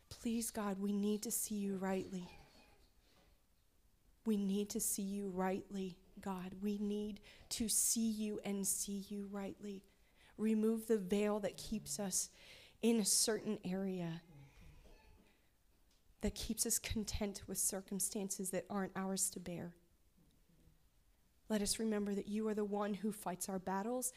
Please, 0.09 0.51
God, 0.51 0.79
we 0.81 0.93
need 0.93 1.23
to 1.23 1.31
see 1.31 1.55
you 1.55 1.77
rightly. 1.77 2.29
We 4.27 4.37
need 4.37 4.71
to 4.71 4.81
see 4.81 5.03
you 5.03 5.29
rightly, 5.29 5.97
God. 6.21 6.53
We 6.63 6.79
need 6.79 7.21
to 7.51 7.69
see 7.69 8.11
you 8.11 8.41
and 8.45 8.67
see 8.67 9.05
you 9.09 9.29
rightly. 9.31 9.83
Remove 10.37 10.87
the 10.87 10.99
veil 10.99 11.41
that 11.41 11.57
keeps 11.57 11.99
us 11.99 12.31
in 12.83 13.01
a 13.01 13.05
certain 13.05 13.59
area 13.65 14.23
that 16.23 16.35
keeps 16.35 16.67
us 16.67 16.79
content 16.79 17.43
with 17.47 17.59
circumstances 17.59 18.51
that 18.51 18.67
aren't 18.69 18.93
ours 18.97 19.31
to 19.31 19.41
bear. 19.41 19.75
Let 21.49 21.63
us 21.63 21.79
remember 21.79 22.15
that 22.15 22.29
you 22.29 22.47
are 22.49 22.55
the 22.55 22.65
one 22.65 22.95
who 22.95 23.11
fights 23.11 23.49
our 23.49 23.59
battles. 23.59 24.13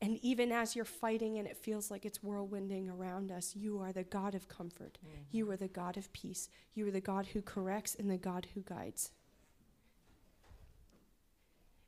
And 0.00 0.18
even 0.22 0.50
as 0.50 0.74
you're 0.74 0.84
fighting 0.86 1.38
and 1.38 1.46
it 1.46 1.56
feels 1.56 1.90
like 1.90 2.06
it's 2.06 2.20
whirlwinding 2.20 2.90
around 2.90 3.30
us, 3.30 3.54
you 3.54 3.78
are 3.80 3.92
the 3.92 4.04
God 4.04 4.34
of 4.34 4.48
comfort. 4.48 4.98
Mm-hmm. 5.04 5.22
You 5.30 5.50
are 5.50 5.56
the 5.56 5.68
God 5.68 5.98
of 5.98 6.10
peace. 6.12 6.48
You 6.74 6.88
are 6.88 6.90
the 6.90 7.00
God 7.00 7.26
who 7.26 7.42
corrects 7.42 7.96
and 7.96 8.10
the 8.10 8.16
God 8.16 8.46
who 8.54 8.62
guides. 8.62 9.10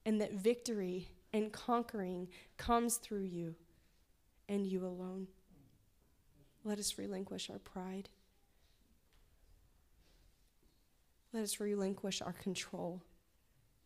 And 0.04 0.20
that 0.20 0.34
victory 0.34 1.08
and 1.32 1.52
conquering 1.52 2.28
comes 2.58 2.96
through 2.96 3.22
you 3.22 3.54
and 4.48 4.66
you 4.66 4.84
alone. 4.84 5.28
Let 6.64 6.78
us 6.78 6.96
relinquish 6.98 7.50
our 7.50 7.58
pride. 7.58 8.08
Let 11.32 11.42
us 11.42 11.60
relinquish 11.60 12.22
our 12.22 12.32
control. 12.32 13.02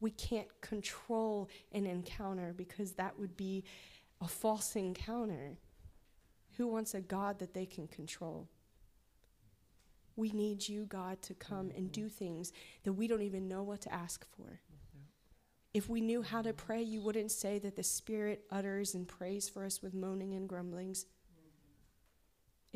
We 0.01 0.11
can't 0.11 0.49
control 0.61 1.49
an 1.73 1.87
encounter 1.87 2.53
because 2.57 2.93
that 2.93 3.19
would 3.19 3.37
be 3.37 3.65
a 4.21 4.29
false 4.29 4.77
encounter. 4.77 5.59
Who 6.57 6.67
wants 6.67 6.95
a 6.95 7.01
God 7.01 7.39
that 7.39 7.55
they 7.55 7.67
can 7.67 7.87
control? 7.87 8.49
We 10.17 10.31
need 10.31 10.67
you, 10.69 10.87
God, 10.87 11.23
to 11.23 11.35
come 11.35 11.71
and 11.77 11.93
do 11.93 12.09
things 12.09 12.53
that 12.85 12.95
we 12.95 13.07
don't 13.07 13.23
even 13.23 13.49
know 13.49 13.63
what 13.63 13.83
to 13.83 13.93
ask 13.93 14.27
for. 14.37 14.61
If 15.75 15.91
we 15.91 16.01
knew 16.01 16.23
how 16.23 16.41
to 16.41 16.55
pray, 16.55 16.83
you 16.83 17.03
wouldn't 17.03 17.31
say 17.31 17.59
that 17.59 17.77
the 17.77 17.83
Spirit 17.83 18.45
utters 18.51 18.95
and 18.95 19.07
prays 19.07 19.49
for 19.49 19.63
us 19.65 19.83
with 19.83 19.93
moaning 19.93 20.35
and 20.35 20.49
grumblings 20.49 21.05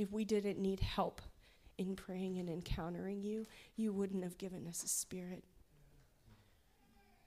if 0.01 0.11
we 0.11 0.25
didn't 0.25 0.59
need 0.59 0.81
help 0.81 1.21
in 1.77 1.95
praying 1.95 2.39
and 2.39 2.49
encountering 2.49 3.23
you, 3.23 3.47
you 3.77 3.93
wouldn't 3.93 4.25
have 4.25 4.39
given 4.39 4.67
us 4.67 4.83
a 4.83 4.89
spirit. 4.89 5.45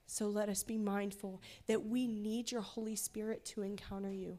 So 0.06 0.26
let 0.26 0.48
us 0.48 0.64
be 0.64 0.76
mindful 0.76 1.40
that 1.68 1.86
we 1.86 2.08
need 2.08 2.50
your 2.50 2.62
Holy 2.62 2.96
Spirit 2.96 3.44
to 3.46 3.62
encounter 3.62 4.10
you. 4.10 4.38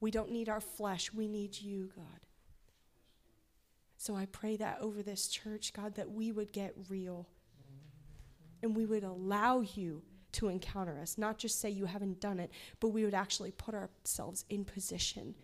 We 0.00 0.12
don't 0.12 0.30
need 0.30 0.48
our 0.48 0.60
flesh, 0.60 1.12
we 1.12 1.26
need 1.26 1.60
you, 1.60 1.90
God. 1.96 2.26
So 3.96 4.14
I 4.14 4.26
pray 4.26 4.56
that 4.58 4.78
over 4.80 5.02
this 5.02 5.26
church, 5.26 5.72
God, 5.72 5.96
that 5.96 6.12
we 6.12 6.30
would 6.30 6.52
get 6.52 6.74
real 6.88 7.28
and 8.62 8.76
we 8.76 8.86
would 8.86 9.02
allow 9.02 9.62
you 9.62 10.02
to 10.30 10.46
encounter 10.46 11.00
us, 11.00 11.18
not 11.18 11.38
just 11.38 11.60
say 11.60 11.70
you 11.70 11.86
haven't 11.86 12.20
done 12.20 12.38
it, 12.38 12.52
but 12.78 12.90
we 12.90 13.04
would 13.04 13.14
actually 13.14 13.50
put 13.50 13.74
ourselves 13.74 14.44
in 14.48 14.64
position 14.64 15.34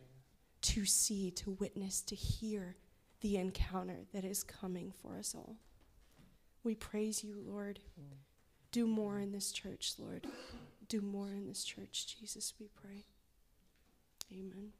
to 0.64 0.86
see, 0.86 1.30
to 1.30 1.50
witness, 1.50 2.00
to 2.00 2.14
hear 2.14 2.76
the 3.20 3.36
encounter 3.36 4.06
that 4.14 4.24
is 4.24 4.42
coming 4.42 4.92
for 5.02 5.18
us 5.18 5.34
all. 5.34 5.56
We 6.62 6.74
praise 6.74 7.22
you, 7.22 7.36
Lord. 7.46 7.80
Do 8.72 8.86
more 8.86 9.18
in 9.18 9.30
this 9.32 9.52
church, 9.52 9.92
Lord. 9.98 10.26
Do 10.88 11.02
more 11.02 11.28
in 11.28 11.46
this 11.46 11.64
church, 11.64 12.16
Jesus, 12.18 12.54
we 12.58 12.68
pray. 12.80 13.04
Amen. 14.32 14.72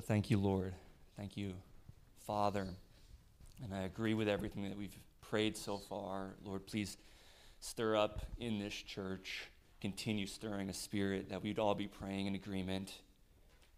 Thank 0.00 0.28
you, 0.28 0.38
Lord. 0.38 0.74
Thank 1.16 1.36
you, 1.36 1.54
Father. 2.26 2.66
And 3.62 3.72
I 3.72 3.82
agree 3.82 4.14
with 4.14 4.28
everything 4.28 4.64
that 4.64 4.76
we've 4.76 4.96
prayed 5.20 5.56
so 5.56 5.78
far. 5.78 6.34
Lord, 6.44 6.66
please 6.66 6.96
stir 7.60 7.96
up 7.96 8.20
in 8.38 8.58
this 8.58 8.74
church, 8.74 9.48
continue 9.80 10.26
stirring 10.26 10.68
a 10.68 10.74
spirit 10.74 11.28
that 11.28 11.42
we'd 11.42 11.60
all 11.60 11.76
be 11.76 11.86
praying 11.86 12.26
in 12.26 12.34
agreement 12.34 12.92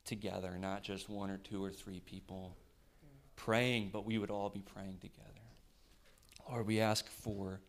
together, 0.07 0.57
not 0.59 0.83
just 0.83 1.11
one 1.11 1.31
or 1.31 1.37
two 1.37 1.63
or 1.63 1.71
three 1.71 2.01
people 2.01 2.57
praying, 3.37 3.91
but 3.93 4.07
we 4.07 4.17
would 4.17 4.31
all 4.31 4.49
be 4.49 4.63
praying 4.63 4.99
together. 5.01 5.29
Lord, 6.49 6.67
we 6.67 6.81
ask 6.81 7.07
for 7.09 7.61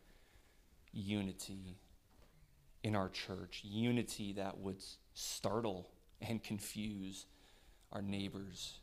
unity 0.94 1.78
in 2.84 2.96
our 2.96 3.10
church, 3.10 3.62
unity 3.64 4.34
that 4.34 4.58
would 4.58 4.82
startle 5.14 5.90
and 6.22 6.42
confuse 6.42 7.26
our 7.92 8.02
neighbors, 8.02 8.80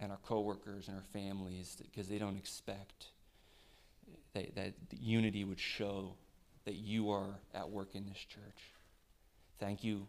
and 0.00 0.12
our 0.12 0.18
coworkers 0.18 0.88
and 0.88 0.96
our 0.96 1.02
families 1.02 1.76
because 1.80 2.08
they 2.08 2.18
don't 2.18 2.36
expect 2.36 3.06
that, 4.34 4.54
that 4.54 4.74
unity 4.90 5.44
would 5.44 5.58
show 5.58 6.14
that 6.64 6.74
you 6.74 7.10
are 7.10 7.38
at 7.54 7.70
work 7.70 7.94
in 7.94 8.06
this 8.06 8.18
church. 8.18 8.72
Thank 9.58 9.82
you. 9.82 10.06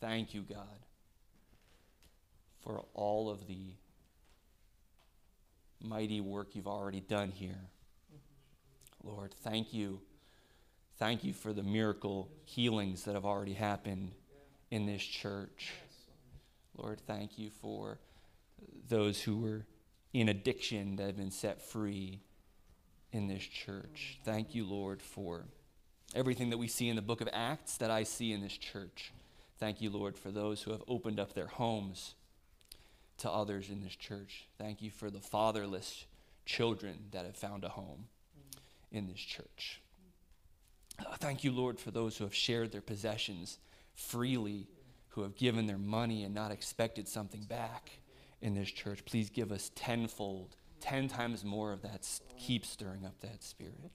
Thank 0.00 0.34
you, 0.34 0.42
God, 0.42 0.66
for 2.62 2.84
all 2.94 3.30
of 3.30 3.46
the 3.46 3.74
mighty 5.80 6.20
work 6.20 6.54
you've 6.54 6.68
already 6.68 7.00
done 7.00 7.30
here. 7.30 7.58
Lord, 9.02 9.34
thank 9.42 9.72
you. 9.72 10.00
Thank 10.98 11.24
you 11.24 11.32
for 11.32 11.52
the 11.52 11.62
miracle 11.62 12.28
healings 12.44 13.04
that 13.04 13.14
have 13.14 13.24
already 13.24 13.54
happened 13.54 14.12
in 14.70 14.86
this 14.86 15.02
church. 15.02 15.72
Lord, 16.76 17.00
thank 17.06 17.38
you 17.38 17.50
for 17.50 17.98
those 18.88 19.22
who 19.22 19.38
were 19.38 19.66
in 20.12 20.28
addiction 20.28 20.96
that 20.96 21.06
have 21.06 21.16
been 21.16 21.30
set 21.30 21.62
free 21.62 22.20
in 23.12 23.28
this 23.28 23.42
church. 23.42 24.18
Thank 24.24 24.54
you, 24.54 24.64
Lord, 24.64 25.02
for 25.02 25.46
everything 26.14 26.50
that 26.50 26.58
we 26.58 26.68
see 26.68 26.88
in 26.88 26.96
the 26.96 27.02
book 27.02 27.20
of 27.20 27.28
Acts 27.32 27.76
that 27.78 27.90
I 27.90 28.02
see 28.02 28.32
in 28.32 28.40
this 28.40 28.56
church. 28.56 29.12
Thank 29.58 29.80
you, 29.80 29.90
Lord, 29.90 30.18
for 30.18 30.30
those 30.30 30.62
who 30.62 30.72
have 30.72 30.82
opened 30.88 31.20
up 31.20 31.34
their 31.34 31.46
homes 31.46 32.14
to 33.18 33.30
others 33.30 33.70
in 33.70 33.82
this 33.82 33.94
church. 33.94 34.46
Thank 34.58 34.82
you 34.82 34.90
for 34.90 35.10
the 35.10 35.20
fatherless 35.20 36.06
children 36.44 37.04
that 37.12 37.24
have 37.24 37.36
found 37.36 37.64
a 37.64 37.68
home 37.68 38.06
in 38.90 39.06
this 39.06 39.20
church. 39.20 39.80
Uh, 40.98 41.16
thank 41.18 41.44
you, 41.44 41.52
Lord, 41.52 41.78
for 41.78 41.90
those 41.90 42.16
who 42.16 42.24
have 42.24 42.34
shared 42.34 42.72
their 42.72 42.80
possessions 42.80 43.58
freely, 43.94 44.66
who 45.12 45.22
have 45.22 45.36
given 45.36 45.66
their 45.66 45.78
money 45.78 46.24
and 46.24 46.34
not 46.34 46.50
expected 46.50 47.06
something 47.06 47.42
back 47.42 47.98
in 48.40 48.54
this 48.54 48.70
church. 48.70 49.04
Please 49.04 49.30
give 49.30 49.52
us 49.52 49.70
tenfold, 49.74 50.56
ten 50.80 51.06
times 51.06 51.44
more 51.44 51.72
of 51.72 51.82
that. 51.82 52.08
Keep 52.38 52.64
stirring 52.64 53.04
up 53.04 53.20
that 53.20 53.42
spirit. 53.42 53.90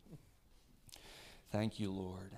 Thank 1.52 1.80
you, 1.80 1.92
Lord. 1.92 2.32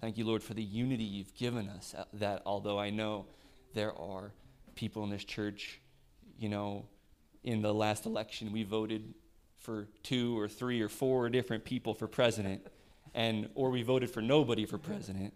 Thank 0.00 0.16
you, 0.16 0.24
Lord, 0.26 0.42
for 0.42 0.54
the 0.54 0.62
unity 0.62 1.02
you've 1.02 1.34
given 1.34 1.68
us. 1.68 1.94
Uh, 1.96 2.04
that 2.14 2.42
although 2.46 2.78
I 2.78 2.90
know 2.90 3.26
there 3.72 3.96
are 3.98 4.32
people 4.74 5.02
in 5.04 5.10
this 5.10 5.24
church, 5.24 5.80
you 6.38 6.48
know, 6.48 6.84
in 7.42 7.62
the 7.62 7.72
last 7.72 8.06
election, 8.06 8.52
we 8.52 8.62
voted 8.62 9.14
for 9.56 9.88
two 10.02 10.38
or 10.38 10.46
three 10.46 10.80
or 10.82 10.88
four 10.88 11.28
different 11.30 11.64
people 11.64 11.94
for 11.94 12.06
president, 12.06 12.66
and 13.14 13.48
or 13.54 13.70
we 13.70 13.82
voted 13.82 14.10
for 14.10 14.20
nobody 14.20 14.66
for 14.66 14.78
president. 14.78 15.32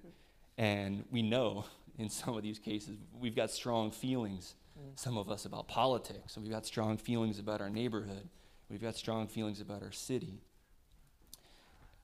And 0.59 1.05
we 1.11 1.23
know 1.23 1.65
in 1.99 2.09
some 2.09 2.37
of 2.37 2.43
these 2.43 2.59
cases. 2.59 2.97
We've 3.13 3.35
got 3.35 3.51
strong 3.51 3.91
feelings, 3.91 4.55
mm. 4.79 4.99
some 4.99 5.19
of 5.19 5.29
us 5.29 5.45
about 5.45 5.69
politics, 5.69 6.37
we've 6.39 6.51
got 6.51 6.65
strong 6.65 6.97
feelings 6.97 7.39
about 7.39 7.61
our 7.61 7.69
neighborhood, 7.69 8.29
we've 8.71 8.81
got 8.81 8.97
strong 8.97 9.27
feelings 9.27 9.61
about 9.61 9.83
our 9.83 9.93
city, 9.93 10.41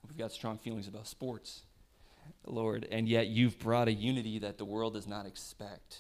we've 0.06 0.18
got 0.18 0.32
strong 0.32 0.58
feelings 0.58 0.88
about 0.88 1.06
sports. 1.06 1.62
Lord, 2.46 2.86
and 2.90 3.06
yet 3.06 3.28
you've 3.28 3.58
brought 3.58 3.86
a 3.88 3.92
unity 3.92 4.38
that 4.38 4.56
the 4.56 4.64
world 4.64 4.94
does 4.94 5.06
not 5.06 5.26
expect, 5.26 5.98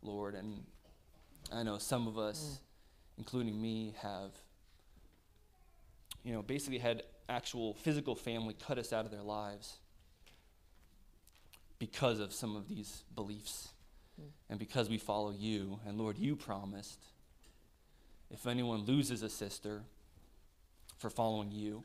Lord. 0.00 0.36
And 0.36 0.64
I 1.52 1.64
know 1.64 1.78
some 1.78 2.06
of 2.06 2.18
us, 2.18 2.60
mm. 2.60 3.18
including 3.18 3.60
me, 3.60 3.94
have, 4.00 4.30
you 6.24 6.32
know, 6.32 6.42
basically 6.42 6.78
had 6.78 7.02
actual 7.28 7.74
physical 7.74 8.14
family 8.14 8.54
cut 8.64 8.78
us 8.78 8.92
out 8.92 9.04
of 9.04 9.10
their 9.10 9.22
lives 9.22 9.78
because 11.78 12.20
of 12.20 12.32
some 12.32 12.56
of 12.56 12.68
these 12.68 13.04
beliefs 13.14 13.68
hmm. 14.18 14.28
and 14.50 14.58
because 14.58 14.88
we 14.88 14.98
follow 14.98 15.30
you. 15.30 15.78
And 15.86 15.98
Lord, 15.98 16.18
you 16.18 16.36
promised 16.36 16.98
if 18.30 18.46
anyone 18.46 18.80
loses 18.80 19.22
a 19.22 19.28
sister 19.28 19.82
for 20.98 21.10
following 21.10 21.50
you, 21.50 21.84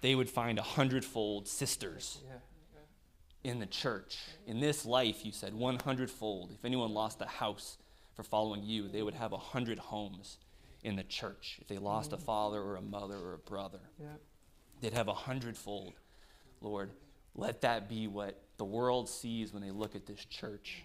they 0.00 0.14
would 0.14 0.28
find 0.28 0.58
a 0.58 0.62
hundredfold 0.62 1.48
sisters 1.48 2.18
in 3.44 3.58
the 3.58 3.66
church. 3.66 4.18
In 4.46 4.60
this 4.60 4.84
life, 4.84 5.24
you 5.24 5.32
said, 5.32 5.54
100 5.54 6.10
fold. 6.10 6.50
If 6.52 6.64
anyone 6.64 6.92
lost 6.92 7.20
a 7.20 7.26
house 7.26 7.78
for 8.14 8.22
following 8.22 8.62
you, 8.62 8.88
they 8.88 9.02
would 9.02 9.14
have 9.14 9.32
a 9.32 9.38
hundred 9.38 9.78
homes 9.78 10.38
in 10.84 10.96
the 10.96 11.02
church. 11.04 11.58
If 11.60 11.68
they 11.68 11.78
lost 11.78 12.12
a 12.12 12.16
hmm. 12.16 12.22
father 12.22 12.60
or 12.60 12.76
a 12.76 12.82
mother 12.82 13.16
or 13.16 13.34
a 13.34 13.38
brother, 13.38 13.80
they'd 14.80 14.92
have 14.92 15.08
a 15.08 15.14
hundredfold. 15.14 15.94
Lord, 16.60 16.90
let 17.34 17.62
that 17.62 17.88
be 17.88 18.06
what 18.06 18.40
the 18.62 18.66
world 18.66 19.08
sees 19.08 19.52
when 19.52 19.60
they 19.60 19.72
look 19.72 19.96
at 19.96 20.06
this 20.06 20.24
church. 20.24 20.84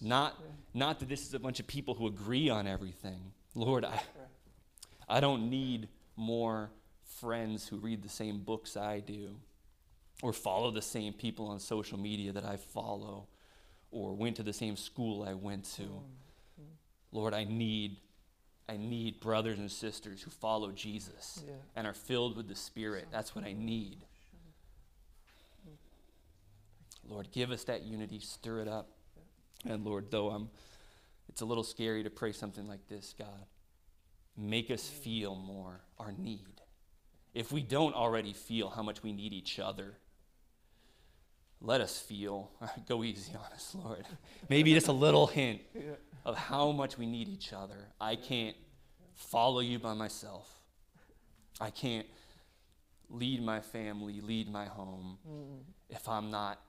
Not, 0.00 0.40
not 0.72 1.00
that 1.00 1.08
this 1.08 1.26
is 1.26 1.34
a 1.34 1.40
bunch 1.40 1.58
of 1.58 1.66
people 1.66 1.92
who 1.94 2.06
agree 2.06 2.48
on 2.48 2.68
everything. 2.68 3.32
Lord, 3.56 3.84
I, 3.84 4.00
I 5.08 5.18
don't 5.18 5.50
need 5.50 5.88
more 6.14 6.70
friends 7.18 7.66
who 7.66 7.78
read 7.78 8.04
the 8.04 8.08
same 8.08 8.38
books 8.44 8.76
I 8.76 9.00
do 9.00 9.30
or 10.22 10.32
follow 10.32 10.70
the 10.70 10.80
same 10.80 11.14
people 11.14 11.48
on 11.48 11.58
social 11.58 11.98
media 11.98 12.30
that 12.30 12.44
I 12.44 12.58
follow 12.58 13.26
or 13.90 14.14
went 14.14 14.36
to 14.36 14.44
the 14.44 14.52
same 14.52 14.76
school 14.76 15.24
I 15.28 15.34
went 15.34 15.64
to. 15.74 15.82
Mm-hmm. 15.82 16.62
Lord, 17.10 17.34
I 17.34 17.42
need 17.42 17.96
I 18.68 18.76
need 18.76 19.18
brothers 19.18 19.58
and 19.58 19.70
sisters 19.70 20.22
who 20.22 20.30
follow 20.30 20.70
Jesus 20.70 21.42
Yeah. 21.44 21.54
and 21.74 21.88
are 21.88 21.94
filled 21.94 22.36
with 22.36 22.46
the 22.46 22.54
Spirit. 22.54 23.06
That's 23.10 23.34
what 23.34 23.44
I 23.44 23.52
need. 23.52 24.04
Lord, 27.08 27.30
give 27.32 27.50
us 27.50 27.64
that 27.64 27.82
unity, 27.82 28.20
stir 28.20 28.60
it 28.60 28.68
up. 28.68 28.90
And 29.64 29.84
Lord, 29.84 30.10
though 30.10 30.30
I'm 30.30 30.50
it's 31.28 31.40
a 31.40 31.44
little 31.44 31.64
scary 31.64 32.02
to 32.02 32.10
pray 32.10 32.32
something 32.32 32.66
like 32.66 32.88
this, 32.88 33.14
God. 33.18 33.46
Make 34.36 34.70
us 34.70 34.88
feel 34.88 35.34
more 35.34 35.80
our 35.98 36.12
need. 36.12 36.60
If 37.34 37.52
we 37.52 37.62
don't 37.62 37.94
already 37.94 38.32
feel 38.32 38.70
how 38.70 38.82
much 38.82 39.02
we 39.02 39.12
need 39.12 39.32
each 39.32 39.58
other, 39.58 39.94
let 41.60 41.80
us 41.80 41.98
feel, 41.98 42.50
go 42.88 43.02
easy 43.02 43.32
on 43.34 43.52
us, 43.52 43.74
Lord. 43.74 44.06
Maybe 44.48 44.72
just 44.74 44.88
a 44.88 44.92
little 44.92 45.26
hint 45.26 45.60
of 46.24 46.36
how 46.36 46.72
much 46.72 46.96
we 46.96 47.06
need 47.06 47.28
each 47.28 47.52
other. 47.52 47.88
I 48.00 48.16
can't 48.16 48.56
follow 49.14 49.60
you 49.60 49.78
by 49.78 49.94
myself. 49.94 50.48
I 51.60 51.70
can't 51.70 52.06
lead 53.08 53.42
my 53.42 53.60
family, 53.60 54.20
lead 54.20 54.50
my 54.50 54.66
home 54.66 55.18
if 55.88 56.08
I'm 56.08 56.30
not 56.30 56.60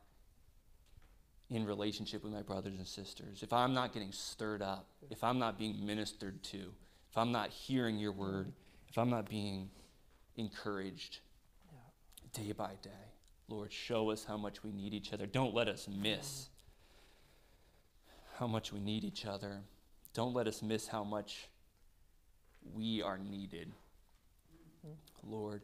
in 1.50 1.66
relationship 1.66 2.24
with 2.24 2.34
my 2.34 2.42
brothers 2.42 2.76
and 2.78 2.88
sisters, 2.88 3.42
if 3.42 3.54
I'm 3.54 3.74
not 3.74 3.94
getting 3.94 4.12
stirred 4.12 4.62
up, 4.62 4.88
if 5.10 5.24
I'm 5.24 5.40
not 5.40 5.58
being 5.58 5.86
ministered 5.86 6.44
to, 6.44 6.58
if 7.10 7.18
I'm 7.18 7.32
not 7.32 7.50
hearing 7.50 7.98
your 7.98 8.12
word, 8.12 8.52
if 8.90 8.98
I'm 8.98 9.10
not 9.10 9.30
being 9.30 9.70
encouraged 10.36 11.20
day 12.34 12.52
by 12.52 12.72
day. 12.82 12.90
Lord, 13.50 13.72
show 13.72 14.10
us 14.10 14.26
how 14.26 14.38
much 14.38 14.64
we 14.64 14.72
need 14.72 14.94
each 14.94 15.14
other. 15.14 15.26
Don't 15.26 15.54
let 15.54 15.68
us 15.68 15.88
miss 15.88 16.50
how 18.38 18.48
much 18.48 18.74
we 18.74 18.80
need 18.80 19.04
each 19.04 19.26
other. 19.26 19.62
Don't 20.14 20.34
let 20.34 20.48
us 20.48 20.62
miss 20.62 20.88
how 20.88 21.04
much 21.04 21.48
we 22.74 23.02
are 23.02 23.18
needed. 23.18 23.72
Lord, 25.24 25.62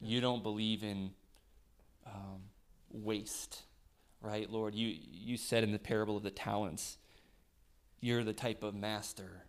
you 0.00 0.20
don't 0.20 0.42
believe 0.42 0.82
in 0.82 1.10
um, 2.06 2.42
waste, 2.90 3.62
right? 4.24 4.50
Lord, 4.50 4.74
you, 4.74 4.94
you 5.12 5.36
said 5.36 5.64
in 5.64 5.72
the 5.72 5.78
parable 5.78 6.16
of 6.16 6.22
the 6.22 6.30
talents, 6.30 6.98
you're 8.00 8.24
the 8.24 8.32
type 8.32 8.62
of 8.62 8.74
master 8.74 9.44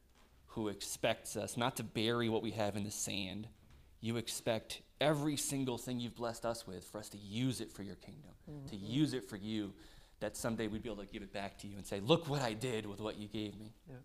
who 0.47 0.67
expects 0.67 1.36
us 1.36 1.57
not 1.57 1.78
to 1.78 1.84
bury 1.84 2.30
what 2.30 2.43
we 2.43 2.51
have 2.51 2.76
in 2.76 2.84
the 2.84 2.91
sand. 2.91 3.47
You 4.01 4.17
expect 4.17 4.82
every 5.01 5.38
single 5.38 5.78
thing 5.78 5.99
you've 5.99 6.15
blessed 6.15 6.45
us 6.45 6.67
with 6.67 6.84
for 6.86 6.99
us 6.99 7.09
to 7.09 7.17
use 7.17 7.61
it 7.61 7.71
for 7.71 7.84
your 7.84 7.95
kingdom, 7.95 8.32
to 8.69 8.76
mm-hmm. 8.76 8.86
use 8.86 9.13
it 9.13 9.30
for 9.30 9.38
you, 9.38 9.73
that 10.19 10.38
someday 10.38 10.67
we'd 10.67 10.84
be 10.84 10.89
able 10.89 11.03
to 11.03 11.11
give 11.11 11.23
it 11.23 11.34
back 11.34 11.57
to 11.59 11.67
you 11.67 11.78
and 11.78 11.86
say, 11.86 11.99
Look 11.99 12.30
what 12.30 12.41
I 12.41 12.53
did 12.53 12.86
with 12.86 13.01
what 13.01 13.17
you 13.17 13.28
gave 13.28 13.57
me. 13.57 13.73
Yeah. 13.89 13.95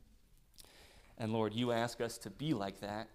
And 1.19 1.33
Lord, 1.33 1.53
you 1.53 1.71
ask 1.73 2.01
us 2.01 2.19
to 2.19 2.31
be 2.31 2.55
like 2.55 2.81
that 2.81 3.09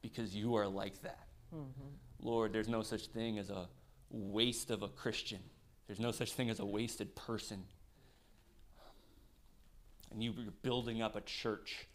because 0.00 0.34
you 0.34 0.54
are 0.54 0.68
like 0.68 1.02
that. 1.02 1.26
Mm-hmm. 1.54 2.26
Lord, 2.26 2.52
there's 2.52 2.68
no 2.68 2.82
such 2.82 3.06
thing 3.08 3.38
as 3.38 3.50
a 3.50 3.68
waste 4.10 4.70
of 4.70 4.82
a 4.82 4.88
Christian. 4.88 5.40
There's 5.88 5.98
no 5.98 6.12
such 6.12 6.32
thing 6.34 6.50
as 6.50 6.60
a 6.60 6.66
wasted 6.66 7.16
person. 7.16 7.66
And 10.10 10.22
you- 10.22 10.32
you're 10.32 10.52
building 10.52 11.02
up 11.02 11.16
a 11.16 11.20
church 11.22 11.86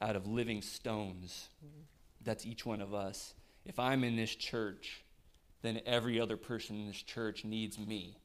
out 0.00 0.16
of 0.16 0.26
living 0.26 0.60
stones. 0.60 1.48
That's 2.20 2.44
each 2.44 2.66
one 2.66 2.80
of 2.82 2.92
us. 2.92 3.34
If 3.64 3.78
I'm 3.78 4.04
in 4.04 4.16
this 4.16 4.34
church, 4.34 5.02
then 5.62 5.80
every 5.86 6.20
other 6.20 6.36
person 6.36 6.76
in 6.76 6.88
this 6.88 7.02
church 7.02 7.44
needs 7.44 7.78
me. 7.78 8.16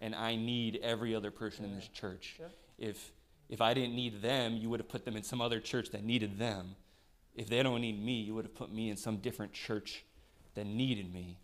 And 0.00 0.14
I 0.14 0.36
need 0.36 0.76
every 0.76 1.14
other 1.14 1.30
person 1.30 1.64
in 1.64 1.74
this 1.74 1.88
church. 1.88 2.36
If 2.78 3.12
if 3.48 3.60
I 3.60 3.74
didn't 3.74 3.94
need 3.94 4.22
them, 4.22 4.56
you 4.56 4.68
would 4.70 4.80
have 4.80 4.88
put 4.88 5.04
them 5.04 5.14
in 5.16 5.22
some 5.22 5.40
other 5.40 5.60
church 5.60 5.90
that 5.90 6.02
needed 6.02 6.36
them. 6.36 6.74
If 7.34 7.48
they 7.48 7.62
don't 7.62 7.80
need 7.80 7.96
me, 8.02 8.20
you 8.20 8.34
would 8.34 8.44
have 8.44 8.54
put 8.54 8.72
me 8.72 8.90
in 8.90 8.96
some 8.96 9.18
different 9.18 9.52
church 9.52 10.04
that 10.54 10.64
needed 10.66 11.12
me. 11.12 11.38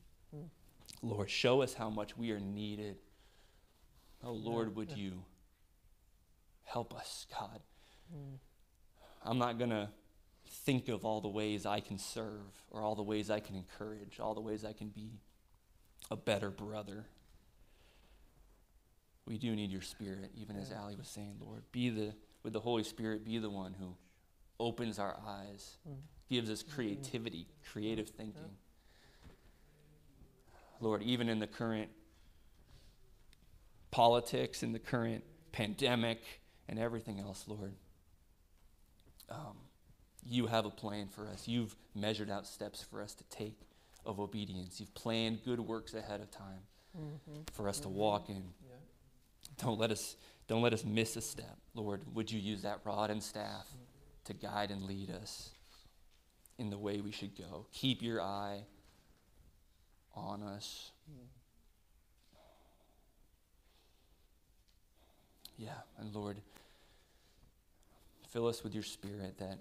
Lord, 1.03 1.29
show 1.29 1.63
us 1.63 1.75
how 1.75 1.91
much 1.91 2.17
we 2.17 2.31
are 2.31 2.41
needed. 2.41 2.97
Oh, 4.25 4.33
Lord, 4.33 4.77
would 4.77 4.97
you 4.97 5.25
help 6.65 6.95
us, 6.95 7.27
God? 7.39 7.61
Mm. 8.15 8.39
I'm 9.25 9.39
not 9.39 9.59
going 9.59 9.71
to 9.71 9.89
think 10.49 10.89
of 10.89 11.05
all 11.05 11.21
the 11.21 11.29
ways 11.29 11.67
I 11.67 11.81
can 11.81 11.99
serve 11.99 12.53
or 12.71 12.83
all 12.83 12.95
the 12.95 13.03
ways 13.03 13.31
I 13.31 13.41
can 13.41 13.57
encourage, 13.57 14.21
all 14.21 14.35
the 14.35 14.41
ways 14.41 14.65
I 14.65 14.73
can 14.73 14.89
be 14.89 15.21
a 16.11 16.17
better 16.17 16.51
brother. 16.51 17.07
We 19.27 19.39
do 19.39 19.55
need 19.55 19.71
your 19.71 19.83
spirit, 19.83 20.31
even 20.37 20.57
as 20.57 20.73
Ali 20.73 20.97
was 20.97 21.09
saying, 21.09 21.37
Lord. 21.41 21.63
Be 21.73 21.91
the, 21.91 22.15
with 22.43 22.53
the 22.53 22.61
Holy 22.61 22.85
Spirit, 22.85 23.25
be 23.25 23.39
the 23.39 23.51
one 23.51 23.75
who 23.79 23.97
opens 24.61 24.99
our 24.99 25.17
eyes, 25.27 25.79
mm. 25.89 25.97
gives 26.29 26.51
us 26.51 26.63
mm-hmm. 26.63 26.75
creativity, 26.75 27.47
creative 27.73 28.09
thinking. 28.09 28.57
Lord, 30.83 31.03
even 31.03 31.29
in 31.29 31.39
the 31.39 31.47
current 31.47 31.91
politics, 33.93 34.63
in 34.63 34.73
the 34.73 34.79
current 34.79 35.23
pandemic, 35.53 36.21
and 36.69 36.79
everything 36.79 37.21
else, 37.21 37.45
Lord, 37.47 37.75
um, 39.31 39.57
you 40.27 40.47
have 40.47 40.67
a 40.67 40.71
plan 40.71 41.09
for 41.09 41.29
us. 41.29 41.47
You've 41.47 41.75
measured 41.95 42.31
out 42.31 42.47
steps 42.47 42.83
for 42.83 43.01
us 43.01 43.15
to 43.15 43.25
take 43.25 43.59
of 44.05 44.19
obedience. 44.19 44.81
You've 44.81 44.95
planned 44.95 45.45
good 45.45 45.61
works 45.61 45.95
ahead 45.95 46.21
of 46.21 46.31
time 46.31 46.63
mm-hmm. 46.99 47.43
for 47.53 47.69
us 47.69 47.79
to 47.81 47.89
mm-hmm. 47.89 47.99
walk 47.99 48.29
in. 48.29 48.43
Don't 49.59 49.79
let 49.79 49.91
us 49.91 50.17
don't 50.49 50.63
let 50.63 50.73
us 50.73 50.85
miss 50.85 51.17
a 51.17 51.21
step, 51.21 51.57
Lord. 51.75 52.03
Would 52.15 52.31
you 52.31 52.41
use 52.41 52.63
that 52.63 52.81
rod 52.85 53.11
and 53.11 53.23
staff 53.23 53.67
mm-hmm. 53.69 54.25
to 54.25 54.33
guide 54.35 54.71
and 54.71 54.83
lead 54.83 55.11
us 55.11 55.51
in 56.59 56.71
the 56.71 56.79
way 56.79 57.01
we 57.01 57.13
should 57.13 57.37
go? 57.37 57.67
Keep 57.73 58.03
your 58.03 58.21
eye 58.21 58.63
on 60.15 60.43
us. 60.43 60.93
Yeah, 65.57 65.71
and 65.99 66.15
Lord, 66.15 66.39
fill 68.31 68.47
us 68.49 68.65
with 68.65 68.75
your 68.75 68.83
spirit 68.83 69.39
that 69.39 69.59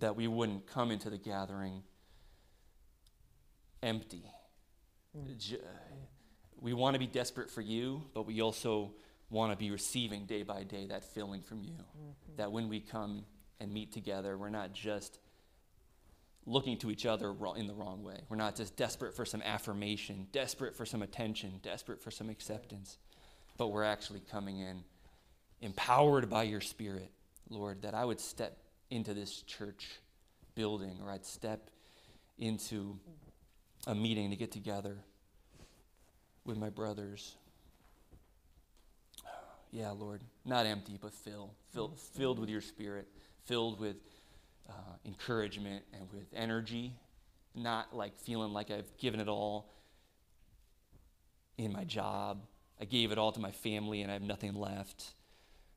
that 0.00 0.16
we 0.16 0.26
wouldn't 0.26 0.66
come 0.66 0.90
into 0.90 1.08
the 1.08 1.18
gathering 1.18 1.82
empty. 3.82 4.24
Hmm. 5.16 5.32
J- 5.38 5.56
uh, 5.58 5.94
we 6.60 6.72
want 6.72 6.94
to 6.94 6.98
be 6.98 7.06
desperate 7.06 7.50
for 7.50 7.60
you, 7.60 8.02
but 8.14 8.26
we 8.26 8.40
also 8.40 8.92
want 9.30 9.52
to 9.52 9.56
be 9.56 9.70
receiving 9.70 10.24
day 10.26 10.42
by 10.42 10.64
day 10.64 10.86
that 10.86 11.04
filling 11.04 11.42
from 11.42 11.62
you. 11.62 11.74
Mm-hmm. 11.74 12.36
That 12.36 12.50
when 12.50 12.68
we 12.68 12.80
come 12.80 13.24
and 13.60 13.72
meet 13.72 13.92
together, 13.92 14.36
we're 14.36 14.48
not 14.48 14.72
just 14.72 15.18
looking 16.46 16.76
to 16.78 16.90
each 16.90 17.06
other 17.06 17.34
in 17.56 17.66
the 17.66 17.74
wrong 17.74 18.02
way. 18.02 18.20
We're 18.28 18.36
not 18.36 18.56
just 18.56 18.76
desperate 18.76 19.14
for 19.14 19.24
some 19.24 19.42
affirmation, 19.42 20.26
desperate 20.32 20.76
for 20.76 20.84
some 20.84 21.02
attention, 21.02 21.60
desperate 21.62 22.02
for 22.02 22.10
some 22.10 22.28
acceptance, 22.28 22.98
but 23.56 23.68
we're 23.68 23.84
actually 23.84 24.20
coming 24.30 24.58
in 24.58 24.84
empowered 25.60 26.28
by 26.28 26.42
your 26.42 26.60
Spirit, 26.60 27.10
Lord, 27.48 27.82
that 27.82 27.94
I 27.94 28.04
would 28.04 28.20
step 28.20 28.58
into 28.90 29.14
this 29.14 29.42
church 29.42 30.00
building 30.54 30.98
or 31.02 31.10
I'd 31.10 31.24
step 31.24 31.70
into 32.38 32.98
a 33.86 33.94
meeting 33.94 34.30
to 34.30 34.36
get 34.36 34.52
together 34.52 34.98
with 36.44 36.58
my 36.58 36.70
brothers. 36.70 37.36
Yeah, 39.70 39.90
Lord, 39.90 40.22
not 40.44 40.66
empty, 40.66 40.96
but 41.02 41.12
fill, 41.12 41.50
fill, 41.72 41.96
filled 41.96 42.38
with 42.38 42.48
your 42.48 42.60
Spirit, 42.60 43.08
filled 43.44 43.80
with 43.80 43.96
uh, 44.68 44.72
encouragement 45.04 45.84
and 45.92 46.08
with 46.12 46.26
energy, 46.34 46.94
not 47.54 47.94
like 47.94 48.18
feeling 48.18 48.52
like 48.52 48.70
I've 48.70 48.96
given 48.98 49.20
it 49.20 49.28
all 49.28 49.70
in 51.58 51.72
my 51.72 51.84
job. 51.84 52.40
I 52.80 52.84
gave 52.84 53.12
it 53.12 53.18
all 53.18 53.32
to 53.32 53.40
my 53.40 53.52
family 53.52 54.02
and 54.02 54.10
I 54.10 54.14
have 54.14 54.22
nothing 54.22 54.54
left. 54.54 55.14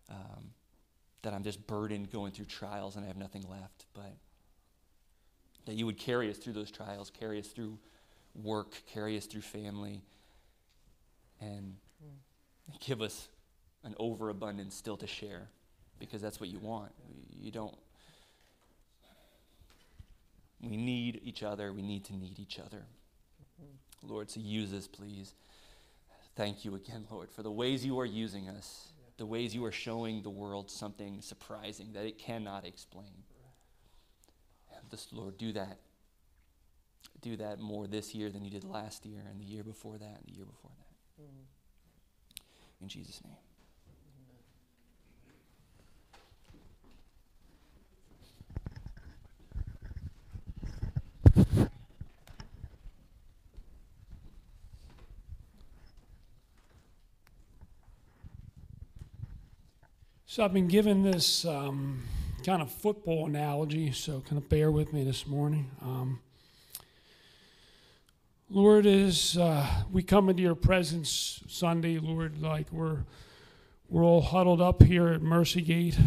Um, 0.09 0.51
that 1.23 1.33
I'm 1.33 1.43
just 1.43 1.65
burdened 1.67 2.11
going 2.11 2.31
through 2.31 2.45
trials 2.45 2.95
and 2.95 3.03
I 3.03 3.07
have 3.07 3.17
nothing 3.17 3.45
left. 3.49 3.85
But 3.93 4.13
that 5.65 5.75
you 5.75 5.85
would 5.85 5.97
carry 5.97 6.29
us 6.29 6.38
through 6.38 6.53
those 6.53 6.71
trials, 6.71 7.11
carry 7.11 7.39
us 7.39 7.47
through 7.47 7.77
work, 8.33 8.81
carry 8.93 9.17
us 9.17 9.25
through 9.25 9.41
family, 9.41 10.01
and 11.41 11.75
give 12.79 13.01
us 13.01 13.27
an 13.83 13.95
overabundance 13.99 14.75
still 14.75 14.97
to 14.97 15.07
share 15.07 15.49
because 15.99 16.21
that's 16.21 16.39
what 16.39 16.49
you 16.49 16.59
want. 16.59 16.91
You 17.39 17.51
don't. 17.51 17.75
We 20.62 20.78
need 20.78 21.22
each 21.24 21.43
other. 21.43 21.72
We 21.72 21.82
need 21.82 22.05
to 22.05 22.16
need 22.16 22.39
each 22.39 22.60
other. 22.60 22.84
Lord, 24.03 24.30
so 24.30 24.39
use 24.39 24.74
us, 24.74 24.88
please. 24.88 25.34
Thank 26.36 26.64
you 26.64 26.76
again, 26.76 27.05
Lord, 27.10 27.32
for 27.32 27.41
the 27.41 27.51
ways 27.51 27.84
you 27.86 27.99
are 27.99 28.05
using 28.05 28.47
us, 28.47 28.89
the 29.18 29.26
ways 29.26 29.55
you 29.55 29.66
are 29.66 29.72
showing 29.72 30.22
the 30.22 30.30
world 30.30 30.70
something 30.70 31.22
surprising 31.22 31.93
that 31.93 32.05
it 32.05 32.20
cannot 32.20 32.66
explain. 32.66 33.24
And 34.72 34.82
this, 34.91 35.08
Lord, 35.12 35.38
do 35.38 35.51
that. 35.53 35.80
Do 37.22 37.36
that 37.38 37.60
more 37.60 37.88
this 37.88 38.14
year 38.14 38.30
than 38.30 38.45
you 38.45 38.51
did 38.51 38.64
last 38.64 39.05
year, 39.05 39.20
and 39.28 39.41
the 39.41 39.45
year 39.45 39.64
before 39.64 39.97
that, 39.97 40.05
and 40.05 40.26
the 40.28 40.34
year 40.34 40.45
before 40.45 40.72
that. 40.78 41.24
Mm-hmm. 41.24 42.84
In 42.84 42.88
Jesus' 42.88 43.22
name. 43.24 43.34
So 60.38 60.45
I've 60.45 60.53
been 60.53 60.67
given 60.67 61.01
this 61.01 61.45
um, 61.45 62.03
kind 62.45 62.61
of 62.61 62.71
football 62.71 63.25
analogy, 63.25 63.91
so 63.91 64.21
kind 64.21 64.38
of 64.38 64.47
bear 64.47 64.69
with 64.69 64.93
me 64.93 65.03
this 65.03 65.25
morning. 65.25 65.71
Um, 65.81 66.19
Lord, 68.47 68.85
as 68.85 69.35
uh, 69.35 69.65
we 69.91 70.03
come 70.03 70.29
into 70.29 70.43
your 70.43 70.53
presence 70.53 71.41
Sunday, 71.47 71.97
Lord, 71.97 72.39
like 72.39 72.71
we're 72.71 72.99
we're 73.89 74.03
all 74.03 74.21
huddled 74.21 74.61
up 74.61 74.83
here 74.83 75.07
at 75.07 75.23
Mercy 75.23 75.63
Gate. 75.63 75.97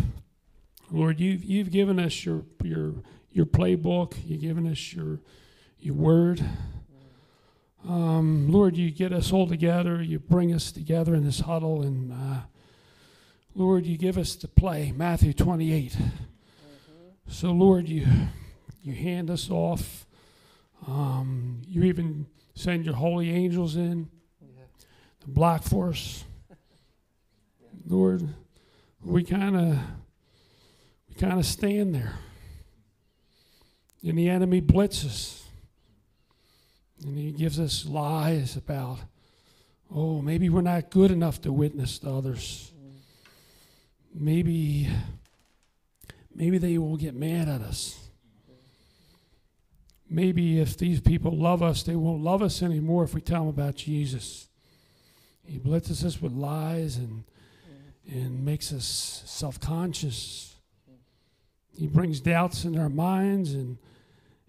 Lord, 0.93 1.19
you've 1.19 1.43
you've 1.43 1.73
given 1.73 1.99
us 1.99 2.25
your 2.25 2.45
your 2.63 2.95
your 3.33 3.47
playbook. 3.47 4.15
You've 4.25 4.43
given 4.43 4.71
us 4.71 4.93
your 4.93 5.19
your 5.81 5.95
word. 5.95 6.41
Um, 7.85 8.49
Lord, 8.49 8.77
you 8.77 8.93
get 8.93 9.13
us 9.13 9.33
all 9.33 9.49
together. 9.49 10.01
You 10.01 10.21
bring 10.21 10.55
us 10.55 10.71
together 10.71 11.17
in 11.17 11.25
this 11.25 11.41
huddle, 11.41 11.83
and 11.83 12.13
uh, 12.13 12.41
Lord, 13.55 13.85
you 13.85 13.99
give 13.99 14.17
us 14.17 14.37
to 14.37 14.49
play 14.49 14.93
Matthew 14.93 15.33
28. 15.33 15.97
So, 17.29 17.51
Lord, 17.51 17.89
you 17.89 18.07
you 18.83 18.95
hand 18.95 19.29
us 19.29 19.51
off. 19.51 20.07
Um, 20.87 21.61
you 21.67 21.83
even 21.83 22.27
send 22.55 22.85
your 22.85 22.95
holy 22.95 23.31
angels 23.31 23.77
in, 23.77 24.09
the 25.21 25.29
black 25.29 25.65
force. 25.65 26.25
Lord, 27.87 28.27
we 29.03 29.25
kind 29.25 29.57
of 29.57 29.79
we 31.09 31.15
kind 31.17 31.39
of 31.39 31.45
stand 31.45 31.95
there, 31.95 32.15
and 34.05 34.17
the 34.17 34.29
enemy 34.29 34.63
blitzes, 34.63 35.43
and 37.05 37.19
he 37.19 37.33
gives 37.33 37.59
us 37.59 37.85
lies 37.85 38.57
about, 38.57 38.99
oh, 39.93 40.23
maybe 40.23 40.49
we're 40.49 40.61
not 40.61 40.91
good 40.91 41.11
enough 41.11 41.41
to 41.43 41.53
witness 41.53 41.99
to 41.99 42.11
others 42.11 42.70
maybe 44.15 44.89
maybe 46.35 46.59
they 46.59 46.79
will 46.79 46.97
get 46.97 47.15
mad 47.15 47.49
at 47.49 47.61
us. 47.61 47.97
Maybe 50.09 50.59
if 50.59 50.77
these 50.77 51.01
people 51.01 51.37
love 51.37 51.63
us 51.63 51.83
they 51.83 51.97
won't 51.97 52.23
love 52.23 52.43
us 52.43 52.63
anymore 52.63 53.05
if 53.05 53.15
we 53.15 53.21
tell 53.21 53.41
them 53.41 53.49
about 53.49 53.77
jesus. 53.77 54.49
He 55.45 55.59
blitzes 55.59 56.05
us 56.05 56.21
with 56.21 56.33
lies 56.33 56.97
and 56.97 57.25
and 58.11 58.45
makes 58.45 58.73
us 58.73 59.23
self-conscious. 59.27 60.57
He 61.77 61.87
brings 61.87 62.21
doubts 62.21 62.65
in 62.65 62.79
our 62.79 62.89
minds 62.89 63.55
and 63.55 63.79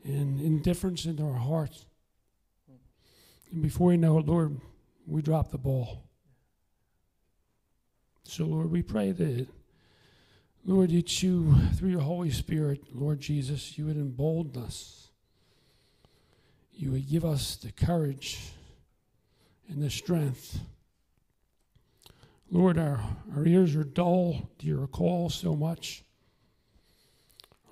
and 0.04 0.42
indifference 0.42 1.06
into 1.06 1.24
our 1.24 1.38
hearts. 1.38 1.86
And 3.52 3.62
before 3.62 3.92
you 3.92 3.98
know 3.98 4.18
it 4.18 4.26
lord 4.26 4.60
we 5.06 5.22
drop 5.22 5.52
the 5.52 5.58
ball. 5.58 6.04
So, 8.24 8.46
Lord, 8.46 8.72
we 8.72 8.82
pray 8.82 9.12
that, 9.12 9.48
Lord, 10.64 10.92
that 10.92 11.24
you, 11.24 11.56
through 11.76 11.90
your 11.90 12.02
Holy 12.02 12.30
Spirit, 12.30 12.84
Lord 12.94 13.20
Jesus, 13.20 13.78
you 13.80 13.86
would 13.86 13.98
embolden 13.98 14.62
us. 14.62 15.10
You 16.72 16.92
would 16.92 17.10
give 17.10 17.26
us 17.26 17.56
the 17.56 17.72
courage 17.72 18.52
and 19.68 19.82
the 19.82 19.90
strength. 19.90 20.60
Lord, 22.52 22.78
our, 22.78 23.00
our 23.36 23.46
ears 23.46 23.76
are 23.76 23.84
dull 23.84 24.50
to 24.60 24.68
your 24.68 24.86
call 24.86 25.30
so 25.30 25.56
much. 25.56 26.04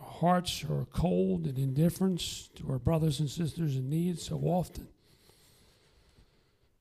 Our 0.02 0.10
hearts 0.10 0.64
are 0.64 0.88
cold 0.92 1.46
and 1.46 1.60
indifference 1.60 2.50
to 2.56 2.72
our 2.72 2.80
brothers 2.80 3.20
and 3.20 3.30
sisters 3.30 3.76
in 3.76 3.90
need 3.90 4.20
so 4.20 4.38
often. 4.38 4.88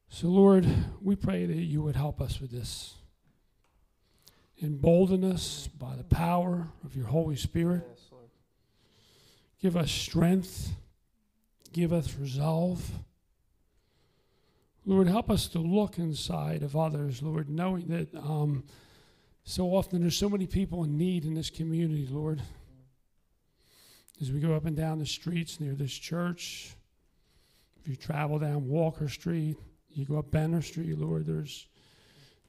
So, 0.09 0.29
Lord, 0.29 0.67
we 1.03 1.17
pray 1.17 1.45
that 1.45 1.55
you 1.55 1.83
would 1.83 1.97
help 1.97 2.23
us 2.23 2.41
with 2.41 2.51
this. 2.51 2.95
Embolden 4.61 5.25
us 5.25 5.69
by 5.79 5.95
the 5.95 6.05
power 6.05 6.69
of 6.85 6.97
your 6.97 7.07
Holy 7.07 7.37
Spirit. 7.37 7.85
Give 9.61 9.77
us 9.77 9.91
strength. 9.91 10.73
Give 11.73 11.93
us 11.93 12.17
resolve. 12.19 12.91
Lord, 14.85 15.07
help 15.07 15.31
us 15.31 15.49
to 15.49 15.59
look 15.59 15.99
inside 15.99 16.63
of 16.63 16.75
others, 16.75 17.23
Lord, 17.23 17.51
knowing 17.51 17.89
that 17.89 18.15
um, 18.15 18.65
so 19.45 19.67
often 19.67 20.01
there's 20.01 20.17
so 20.17 20.31
many 20.31 20.47
people 20.47 20.83
in 20.85 20.97
need 20.97 21.25
in 21.25 21.35
this 21.35 21.51
community, 21.51 22.09
Lord. 22.11 22.43
As 24.21 24.33
we 24.33 24.41
go 24.41 24.55
up 24.55 24.65
and 24.65 24.77
down 24.77 24.99
the 24.99 25.07
streets 25.07 25.61
near 25.61 25.75
this 25.75 25.93
church, 25.93 26.75
if 27.81 27.89
you 27.89 27.97
travel 27.97 28.39
down 28.39 28.67
Walker 28.67 29.09
Street, 29.09 29.57
you 29.91 30.05
go 30.05 30.19
up 30.19 30.31
Banner 30.31 30.63
Street, 30.63 30.99
Lord, 30.99 31.27
there's 31.27 31.69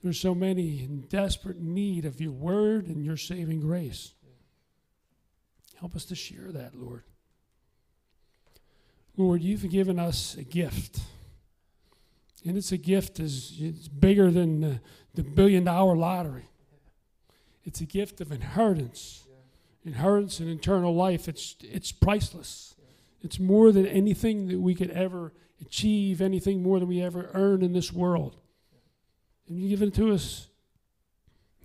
there's 0.01 0.19
so 0.19 0.33
many 0.33 0.83
in 0.83 1.01
desperate 1.01 1.59
need 1.59 2.05
of 2.05 2.21
your 2.21 2.31
word 2.31 2.87
and 2.87 3.03
your 3.03 3.17
saving 3.17 3.59
grace. 3.61 4.13
Help 5.79 5.95
us 5.95 6.05
to 6.05 6.15
share 6.15 6.51
that, 6.51 6.75
Lord. 6.75 7.03
Lord, 9.17 9.41
you've 9.41 9.69
given 9.69 9.99
us 9.99 10.35
a 10.35 10.43
gift. 10.43 11.01
And 12.45 12.55
it's 12.57 12.71
a 12.71 12.77
gift 12.77 13.19
is 13.19 13.57
it's 13.59 13.89
bigger 13.89 14.31
than 14.31 14.61
the, 14.61 14.81
the 15.13 15.23
billion 15.23 15.65
dollar 15.65 15.95
lottery. 15.95 16.49
It's 17.65 17.81
a 17.81 17.85
gift 17.85 18.21
of 18.21 18.31
inheritance. 18.31 19.25
Inheritance 19.85 20.39
and 20.39 20.49
eternal 20.49 20.95
life. 20.95 21.27
It's 21.27 21.57
it's 21.61 21.91
priceless. 21.91 22.75
It's 23.21 23.39
more 23.39 23.73
than 23.73 23.85
anything 23.85 24.47
that 24.47 24.59
we 24.59 24.73
could 24.73 24.91
ever 24.91 25.33
achieve, 25.59 26.21
anything 26.21 26.63
more 26.63 26.79
than 26.79 26.87
we 26.87 27.01
ever 27.01 27.29
earn 27.33 27.61
in 27.61 27.73
this 27.73 27.91
world. 27.91 28.37
And 29.49 29.59
you 29.59 29.69
give 29.69 29.81
it 29.81 29.93
to 29.95 30.13
us 30.13 30.47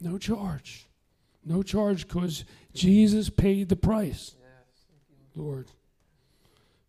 no 0.01 0.19
charge. 0.19 0.87
No 1.45 1.63
charge 1.63 2.09
because 2.09 2.45
Jesus 2.73 3.29
paid 3.29 3.69
the 3.69 3.77
price, 3.77 4.35
Lord. 5.37 5.71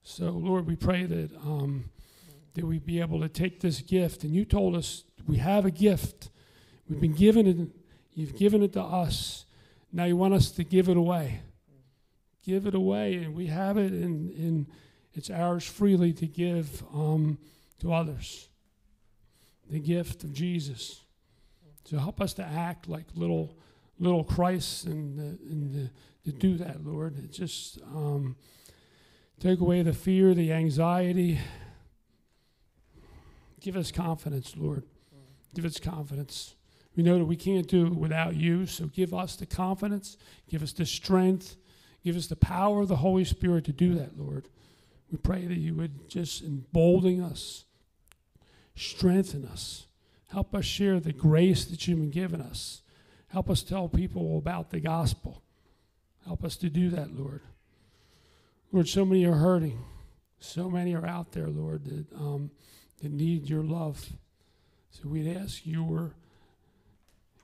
So, 0.01 0.29
Lord, 0.29 0.65
we 0.65 0.77
pray 0.77 1.05
that 1.05 1.35
um, 1.35 1.89
that 2.53 2.65
we 2.65 2.79
be 2.79 3.01
able 3.01 3.19
to 3.19 3.29
take 3.29 3.59
this 3.59 3.81
gift. 3.81 4.23
And 4.23 4.33
you 4.33 4.45
told 4.45 4.75
us 4.75 5.03
we 5.27 5.37
have 5.37 5.65
a 5.65 5.71
gift. 5.71 6.29
We've 6.89 7.01
been 7.01 7.13
given 7.13 7.47
it. 7.47 7.69
You've 8.13 8.37
given 8.37 8.63
it 8.63 8.73
to 8.73 8.81
us. 8.81 9.45
Now 9.91 10.05
you 10.05 10.15
want 10.15 10.33
us 10.33 10.51
to 10.51 10.63
give 10.63 10.89
it 10.89 10.97
away. 10.97 11.41
Give 12.43 12.65
it 12.65 12.75
away, 12.75 13.15
and 13.15 13.33
we 13.33 13.47
have 13.47 13.77
it, 13.77 13.91
and, 13.91 14.29
and 14.37 14.67
it's 15.13 15.29
ours 15.29 15.65
freely 15.65 16.13
to 16.13 16.27
give 16.27 16.83
um, 16.93 17.39
to 17.79 17.91
others. 17.91 18.49
The 19.69 19.79
gift 19.79 20.23
of 20.23 20.33
Jesus. 20.33 21.01
So 21.85 21.97
help 21.97 22.21
us 22.21 22.33
to 22.35 22.43
act 22.43 22.87
like 22.87 23.05
little 23.15 23.57
little 23.99 24.23
Christ 24.23 24.85
and, 24.85 25.19
uh, 25.19 25.23
and 25.49 25.87
uh, 25.87 25.89
to 26.25 26.31
do 26.31 26.57
that, 26.57 26.85
Lord. 26.85 27.17
It 27.17 27.31
just 27.31 27.79
um, 27.83 28.35
take 29.39 29.59
away 29.59 29.81
the 29.83 29.93
fear, 29.93 30.33
the 30.33 30.51
anxiety. 30.51 31.39
Give 33.61 33.77
us 33.77 33.91
confidence, 33.91 34.55
Lord. 34.57 34.83
Give 35.53 35.65
us 35.65 35.79
confidence. 35.79 36.55
We 36.95 37.03
know 37.03 37.17
that 37.17 37.25
we 37.25 37.35
can't 37.35 37.67
do 37.67 37.87
it 37.87 37.95
without 37.95 38.35
you, 38.35 38.65
so 38.65 38.85
give 38.87 39.13
us 39.13 39.35
the 39.35 39.45
confidence, 39.45 40.17
give 40.49 40.63
us 40.63 40.71
the 40.71 40.85
strength, 40.85 41.57
give 42.03 42.15
us 42.15 42.27
the 42.27 42.35
power 42.35 42.81
of 42.81 42.87
the 42.87 42.97
Holy 42.97 43.25
Spirit 43.25 43.65
to 43.65 43.73
do 43.73 43.95
that, 43.95 44.17
Lord. 44.17 44.47
We 45.11 45.17
pray 45.17 45.45
that 45.45 45.57
you 45.57 45.75
would 45.75 46.09
just 46.09 46.43
embolden 46.43 47.21
us, 47.21 47.65
strengthen 48.75 49.45
us, 49.45 49.87
help 50.27 50.53
us 50.53 50.65
share 50.65 50.99
the 50.99 51.13
grace 51.13 51.65
that 51.65 51.87
you've 51.87 51.99
been 51.99 52.09
given 52.09 52.41
us. 52.41 52.81
Help 53.27 53.49
us 53.49 53.63
tell 53.63 53.89
people 53.89 54.37
about 54.37 54.69
the 54.69 54.79
gospel. 54.79 55.41
Help 56.25 56.43
us 56.43 56.55
to 56.57 56.69
do 56.69 56.89
that, 56.89 57.17
Lord. 57.17 57.41
Lord, 58.71 58.87
so 58.87 59.05
many 59.05 59.25
are 59.25 59.33
hurting. 59.33 59.79
So 60.39 60.69
many 60.69 60.95
are 60.95 61.05
out 61.05 61.31
there, 61.31 61.47
Lord, 61.47 61.85
that, 61.85 62.05
um, 62.17 62.51
that 63.01 63.11
need 63.11 63.49
your 63.49 63.63
love. 63.63 64.09
So 64.89 65.09
we'd 65.09 65.35
ask 65.35 65.65
your, 65.65 66.15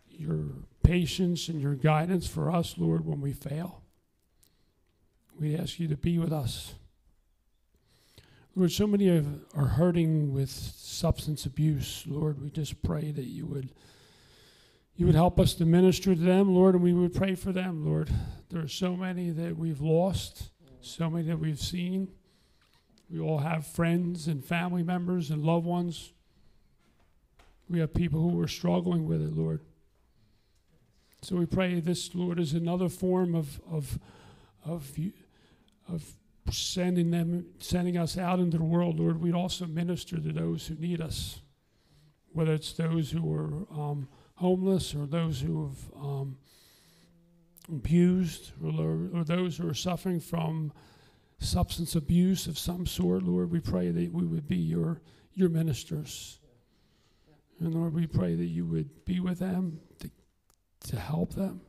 your 0.10 0.46
patience 0.84 1.48
and 1.48 1.62
your 1.62 1.76
guidance 1.76 2.28
for 2.28 2.52
us, 2.52 2.76
Lord, 2.78 3.06
when 3.06 3.22
we 3.22 3.34
fail. 3.34 3.82
We 5.40 5.56
ask 5.56 5.80
you 5.80 5.88
to 5.88 5.98
be 5.98 6.18
with 6.18 6.32
us. 6.32 6.74
Lord, 8.54 8.72
so 8.72 8.86
many 8.86 9.08
are, 9.08 9.66
hurting 9.66 10.34
with 10.34 10.50
substance 10.50 11.46
abuse. 11.46 12.04
Lord, 12.06 12.42
we 12.42 12.50
just 12.50 12.84
pray 12.84 13.12
that 13.12 13.26
you 13.26 13.46
would 13.46 13.72
you 14.98 15.06
would 15.06 15.16
help 15.16 15.40
us 15.40 15.54
to 15.56 15.66
minister 15.66 16.14
to 16.14 16.22
them, 16.22 16.54
Lord, 16.54 16.76
and 16.76 16.84
we 16.84 16.94
would 16.94 17.16
pray 17.16 17.34
for 17.34 17.52
them, 17.52 17.86
Lord. 17.86 18.10
There 18.50 18.62
are 18.62 18.68
so 18.68 18.96
many 18.96 19.30
that 19.32 19.58
we've 19.58 19.80
lost, 19.82 20.52
so 20.82 21.10
many 21.10 21.28
that 21.28 21.40
we've 21.40 21.60
seen. 21.60 22.10
We 23.10 23.20
all 23.20 23.40
have 23.40 23.66
friends 23.66 24.28
and 24.28 24.44
family 24.44 24.84
members 24.84 25.32
and 25.32 25.44
loved 25.44 25.66
ones. 25.66 26.12
We 27.70 27.80
have 27.80 27.94
people 27.94 28.30
who 28.30 28.40
are 28.42 28.50
struggling 28.50 29.08
with 29.08 29.22
it, 29.22 29.36
Lord. 29.36 29.62
So 31.22 31.38
we 31.38 31.46
pray 31.46 31.80
this, 31.80 32.14
Lord, 32.14 32.38
is 32.38 32.54
another 32.54 32.90
form 32.90 33.34
of 33.34 33.62
of 33.72 33.98
of 34.66 34.92
of 35.88 36.16
sending 36.50 37.12
them, 37.12 37.46
sending 37.60 37.98
us 37.98 38.18
out 38.18 38.40
into 38.40 38.58
the 38.58 38.64
world, 38.64 39.00
Lord. 39.00 39.22
We'd 39.22 39.36
also 39.36 39.66
minister 39.66 40.18
to 40.18 40.32
those 40.32 40.68
who 40.68 40.76
need 40.76 41.02
us, 41.02 41.42
whether 42.32 42.54
it's 42.54 42.74
those 42.74 43.12
who 43.12 43.32
are. 43.34 43.66
Um, 43.72 44.08
homeless 44.42 44.96
or 44.96 45.06
those 45.06 45.40
who 45.40 45.68
have 45.68 46.04
um, 46.04 46.36
abused 47.72 48.52
or, 48.64 49.08
or 49.14 49.24
those 49.24 49.56
who 49.56 49.70
are 49.70 49.74
suffering 49.74 50.20
from 50.20 50.74
substance 51.38 51.96
abuse 51.96 52.48
of 52.48 52.58
some 52.58 52.88
sort, 52.88 53.22
Lord, 53.22 53.52
we 53.52 53.60
pray 53.60 53.92
that 53.92 54.12
we 54.12 54.26
would 54.26 54.48
be 54.48 54.58
your, 54.58 55.00
your 55.36 55.50
ministers. 55.50 56.40
And 57.60 57.76
Lord, 57.76 57.94
we 57.94 58.08
pray 58.08 58.34
that 58.34 58.46
you 58.46 58.66
would 58.66 59.06
be 59.06 59.20
with 59.20 59.38
them 59.38 59.80
to, 60.00 60.10
to 60.90 61.00
help 61.00 61.36
them 61.36 61.62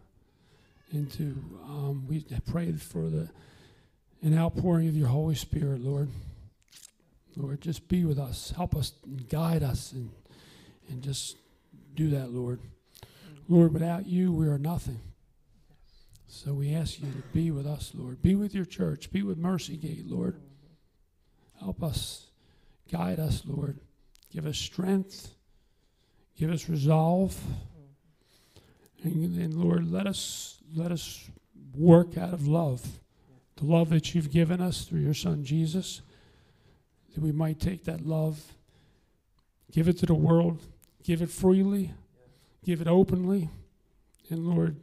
and 0.92 1.10
to, 1.12 1.24
um, 1.64 2.06
we 2.08 2.24
pray 2.46 2.72
for 2.72 3.10
the, 3.10 3.28
an 4.22 4.38
outpouring 4.38 4.88
of 4.88 4.96
your 4.96 5.08
Holy 5.08 5.34
Spirit, 5.34 5.80
Lord. 5.80 6.08
Lord, 7.36 7.60
just 7.60 7.88
be 7.88 8.04
with 8.04 8.18
us. 8.18 8.52
Help 8.54 8.76
us 8.76 8.92
and 9.04 9.28
guide 9.28 9.62
us 9.62 9.92
and, 9.92 10.10
and 10.88 11.02
just 11.02 11.36
do 11.94 12.10
that, 12.10 12.30
Lord. 12.30 12.60
Lord, 13.48 13.72
without 13.72 14.06
you, 14.06 14.32
we 14.32 14.46
are 14.48 14.58
nothing. 14.58 15.00
So 16.26 16.54
we 16.54 16.74
ask 16.74 17.00
you 17.00 17.10
to 17.10 17.22
be 17.32 17.50
with 17.50 17.66
us, 17.66 17.92
Lord. 17.94 18.22
Be 18.22 18.34
with 18.34 18.54
your 18.54 18.64
church. 18.64 19.10
Be 19.12 19.22
with 19.22 19.38
Mercy 19.38 19.76
Gate, 19.76 20.06
Lord. 20.06 20.40
Help 21.60 21.82
us. 21.82 22.26
Guide 22.90 23.20
us, 23.20 23.42
Lord. 23.46 23.78
Give 24.32 24.46
us 24.46 24.56
strength. 24.56 25.34
Give 26.38 26.50
us 26.50 26.68
resolve. 26.68 27.38
And, 29.02 29.36
and 29.38 29.54
Lord, 29.54 29.90
let 29.90 30.06
us 30.06 30.58
let 30.74 30.92
us 30.92 31.28
work 31.76 32.16
out 32.16 32.32
of 32.32 32.46
love. 32.46 32.86
The 33.62 33.68
love 33.68 33.90
that 33.90 34.12
you've 34.12 34.32
given 34.32 34.60
us 34.60 34.84
through 34.84 35.02
your 35.02 35.14
son 35.14 35.44
Jesus. 35.44 36.02
That 37.14 37.22
we 37.22 37.30
might 37.30 37.60
take 37.60 37.84
that 37.84 38.04
love, 38.04 38.40
give 39.70 39.86
it 39.86 39.98
to 39.98 40.06
the 40.06 40.14
world, 40.14 40.60
give 41.04 41.22
it 41.22 41.30
freely, 41.30 41.92
give 42.64 42.80
it 42.80 42.88
openly. 42.88 43.50
And 44.30 44.40
Lord, 44.40 44.80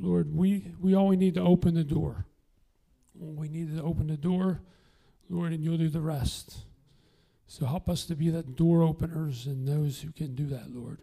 Lord, 0.00 0.34
we, 0.34 0.72
we 0.80 0.94
only 0.94 1.18
need 1.18 1.34
to 1.34 1.42
open 1.42 1.74
the 1.74 1.84
door. 1.84 2.24
We 3.14 3.48
need 3.48 3.76
to 3.76 3.82
open 3.82 4.06
the 4.06 4.16
door, 4.16 4.62
Lord, 5.28 5.52
and 5.52 5.62
you'll 5.62 5.76
do 5.76 5.90
the 5.90 6.00
rest. 6.00 6.60
So 7.46 7.66
help 7.66 7.90
us 7.90 8.06
to 8.06 8.14
be 8.14 8.30
that 8.30 8.56
door 8.56 8.82
openers 8.82 9.44
and 9.44 9.68
those 9.68 10.00
who 10.00 10.12
can 10.12 10.34
do 10.34 10.46
that, 10.46 10.70
Lord. 10.70 11.02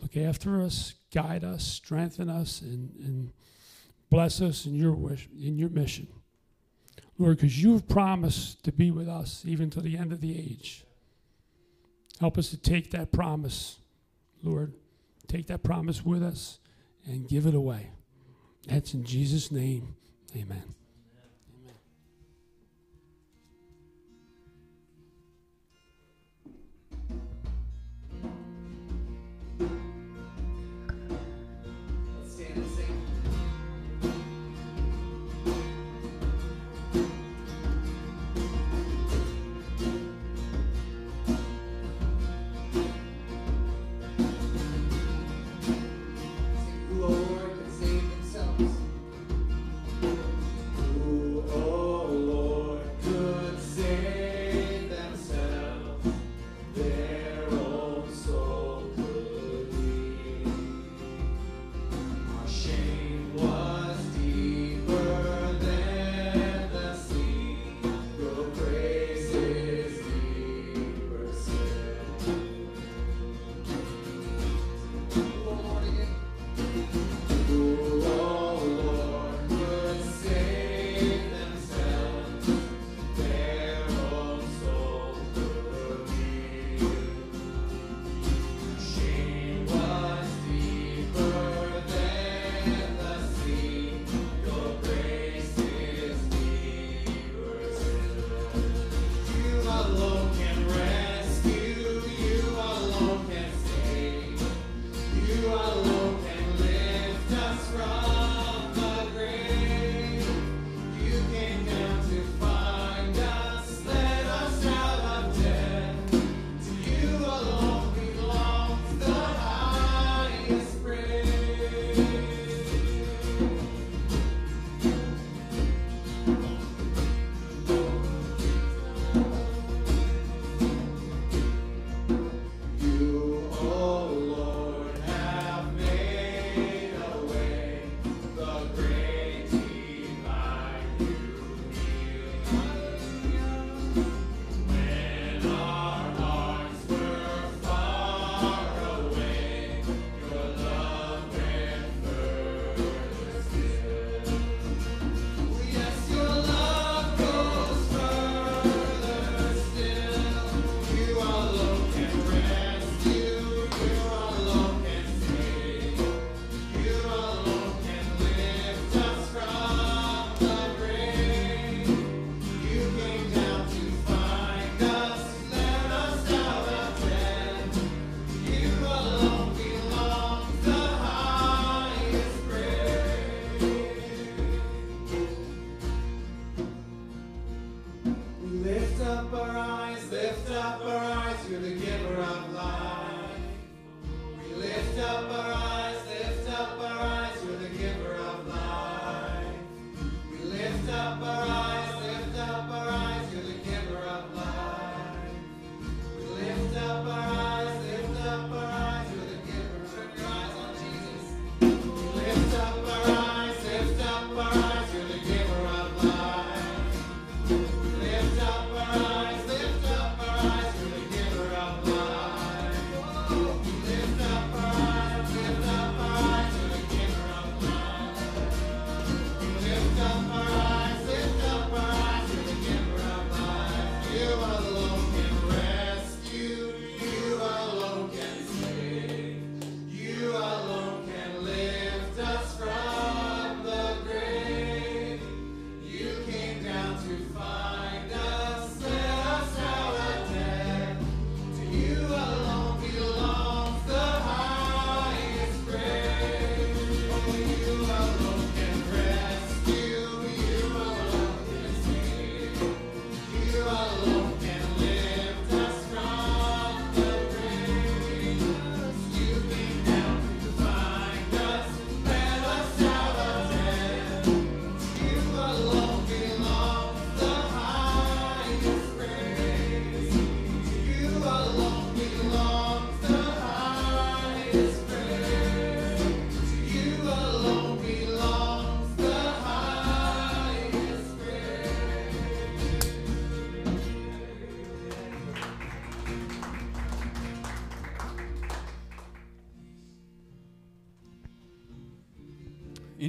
Look 0.00 0.16
after 0.16 0.62
us, 0.62 0.94
guide 1.12 1.42
us, 1.42 1.64
strengthen 1.64 2.30
us, 2.30 2.60
and, 2.60 2.92
and 3.00 3.32
bless 4.10 4.40
us 4.40 4.66
in 4.66 4.74
your 4.74 4.92
wish, 4.92 5.28
in 5.38 5.58
your 5.58 5.70
mission. 5.70 6.08
Lord, 7.18 7.36
because 7.36 7.62
you've 7.62 7.88
promised 7.88 8.64
to 8.64 8.72
be 8.72 8.90
with 8.90 9.08
us 9.08 9.44
even 9.46 9.70
to 9.70 9.80
the 9.80 9.96
end 9.96 10.12
of 10.12 10.20
the 10.20 10.36
age. 10.36 10.84
Help 12.20 12.38
us 12.38 12.50
to 12.50 12.56
take 12.56 12.90
that 12.90 13.12
promise, 13.12 13.78
Lord. 14.42 14.72
Take 15.26 15.46
that 15.48 15.62
promise 15.62 16.04
with 16.04 16.22
us 16.22 16.58
and 17.06 17.28
give 17.28 17.46
it 17.46 17.54
away. 17.54 17.90
That's 18.66 18.94
in 18.94 19.04
Jesus' 19.04 19.50
name. 19.50 19.96
Amen. 20.36 20.74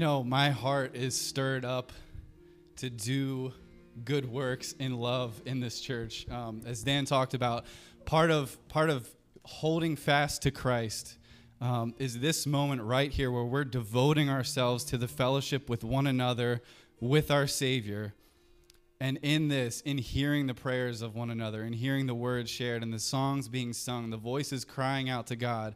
Know, 0.06 0.24
my 0.24 0.52
heart 0.52 0.96
is 0.96 1.20
stirred 1.20 1.66
up 1.66 1.92
to 2.76 2.92
do 2.92 3.52
good 4.04 4.30
works 4.30 4.74
in 4.74 4.94
love 5.00 5.42
in 5.48 5.60
this 5.60 5.82
church. 5.82 6.30
Um, 6.30 6.62
as 6.64 6.84
Dan 6.84 7.06
talked 7.06 7.34
about, 7.34 7.66
part 8.06 8.30
of 8.30 8.56
part 8.68 8.92
of 8.92 9.10
holding 9.46 9.96
fast 9.96 10.44
to 10.44 10.52
Christ 10.52 11.18
um, 11.60 11.96
is 11.98 12.20
this 12.20 12.46
moment 12.46 12.84
right 12.84 13.12
here 13.12 13.32
where 13.32 13.46
we're 13.46 13.64
devoting 13.64 14.30
ourselves 14.30 14.84
to 14.86 14.98
the 15.00 15.08
fellowship 15.08 15.72
with 15.72 15.84
one 15.84 16.06
another, 16.06 16.62
with 17.00 17.32
our 17.32 17.48
Savior. 17.48 18.14
And 19.00 19.18
in 19.24 19.48
this, 19.48 19.82
in 19.82 19.98
hearing 19.98 20.46
the 20.46 20.54
prayers 20.54 21.02
of 21.02 21.16
one 21.16 21.32
another, 21.32 21.64
in 21.64 21.74
hearing 21.74 22.06
the 22.06 22.14
words 22.14 22.52
shared, 22.52 22.84
and 22.84 22.94
the 22.94 23.00
songs 23.00 23.48
being 23.48 23.74
sung, 23.74 24.12
the 24.12 24.18
voices 24.18 24.66
crying 24.66 25.10
out 25.10 25.26
to 25.28 25.36
God, 25.36 25.74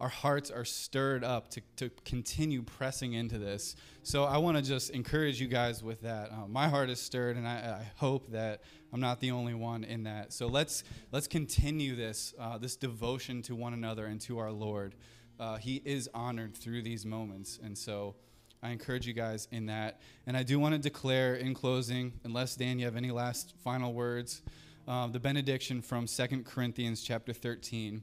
our 0.00 0.08
hearts 0.08 0.50
are 0.50 0.64
stirred 0.64 1.24
up 1.24 1.50
to, 1.50 1.60
to 1.76 1.90
continue 2.04 2.62
pressing 2.62 3.14
into 3.14 3.38
this. 3.38 3.74
So 4.02 4.24
I 4.24 4.38
want 4.38 4.56
to 4.56 4.62
just 4.62 4.90
encourage 4.90 5.40
you 5.40 5.48
guys 5.48 5.82
with 5.82 6.02
that. 6.02 6.30
Uh, 6.30 6.46
my 6.46 6.68
heart 6.68 6.88
is 6.88 7.00
stirred, 7.00 7.36
and 7.36 7.46
I, 7.46 7.80
I, 7.80 7.90
hope 7.96 8.30
that 8.30 8.62
I'm 8.92 9.00
not 9.00 9.20
the 9.20 9.32
only 9.32 9.54
one 9.54 9.84
in 9.84 10.04
that. 10.04 10.32
So 10.32 10.46
let's 10.46 10.84
let's 11.10 11.26
continue 11.26 11.96
this 11.96 12.32
uh, 12.38 12.58
this 12.58 12.76
devotion 12.76 13.42
to 13.42 13.54
one 13.54 13.74
another 13.74 14.06
and 14.06 14.20
to 14.22 14.38
our 14.38 14.52
Lord. 14.52 14.94
Uh, 15.40 15.56
he 15.56 15.82
is 15.84 16.08
honored 16.14 16.56
through 16.56 16.82
these 16.82 17.04
moments, 17.04 17.58
and 17.62 17.76
so 17.76 18.14
I 18.62 18.70
encourage 18.70 19.06
you 19.06 19.12
guys 19.12 19.46
in 19.50 19.66
that. 19.66 20.00
And 20.26 20.36
I 20.36 20.42
do 20.42 20.58
want 20.58 20.74
to 20.74 20.78
declare 20.78 21.34
in 21.34 21.54
closing, 21.54 22.12
unless 22.24 22.56
Dan, 22.56 22.78
you 22.78 22.84
have 22.86 22.96
any 22.96 23.10
last 23.10 23.54
final 23.62 23.92
words, 23.92 24.42
uh, 24.86 25.06
the 25.06 25.20
benediction 25.20 25.82
from 25.82 26.06
Second 26.06 26.44
Corinthians 26.44 27.02
chapter 27.02 27.32
13. 27.32 28.02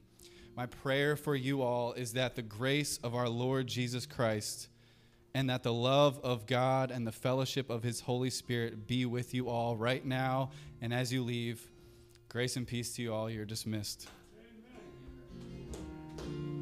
My 0.56 0.64
prayer 0.64 1.16
for 1.16 1.36
you 1.36 1.60
all 1.60 1.92
is 1.92 2.14
that 2.14 2.34
the 2.34 2.42
grace 2.42 2.98
of 3.02 3.14
our 3.14 3.28
Lord 3.28 3.66
Jesus 3.66 4.06
Christ 4.06 4.68
and 5.34 5.50
that 5.50 5.62
the 5.62 5.72
love 5.72 6.18
of 6.24 6.46
God 6.46 6.90
and 6.90 7.06
the 7.06 7.12
fellowship 7.12 7.68
of 7.68 7.82
his 7.82 8.00
Holy 8.00 8.30
Spirit 8.30 8.86
be 8.86 9.04
with 9.04 9.34
you 9.34 9.50
all 9.50 9.76
right 9.76 10.02
now 10.02 10.50
and 10.80 10.94
as 10.94 11.12
you 11.12 11.22
leave. 11.22 11.60
Grace 12.30 12.56
and 12.56 12.66
peace 12.66 12.94
to 12.94 13.02
you 13.02 13.12
all. 13.12 13.28
You're 13.28 13.44
dismissed. 13.44 14.08
Amen. 16.18 16.55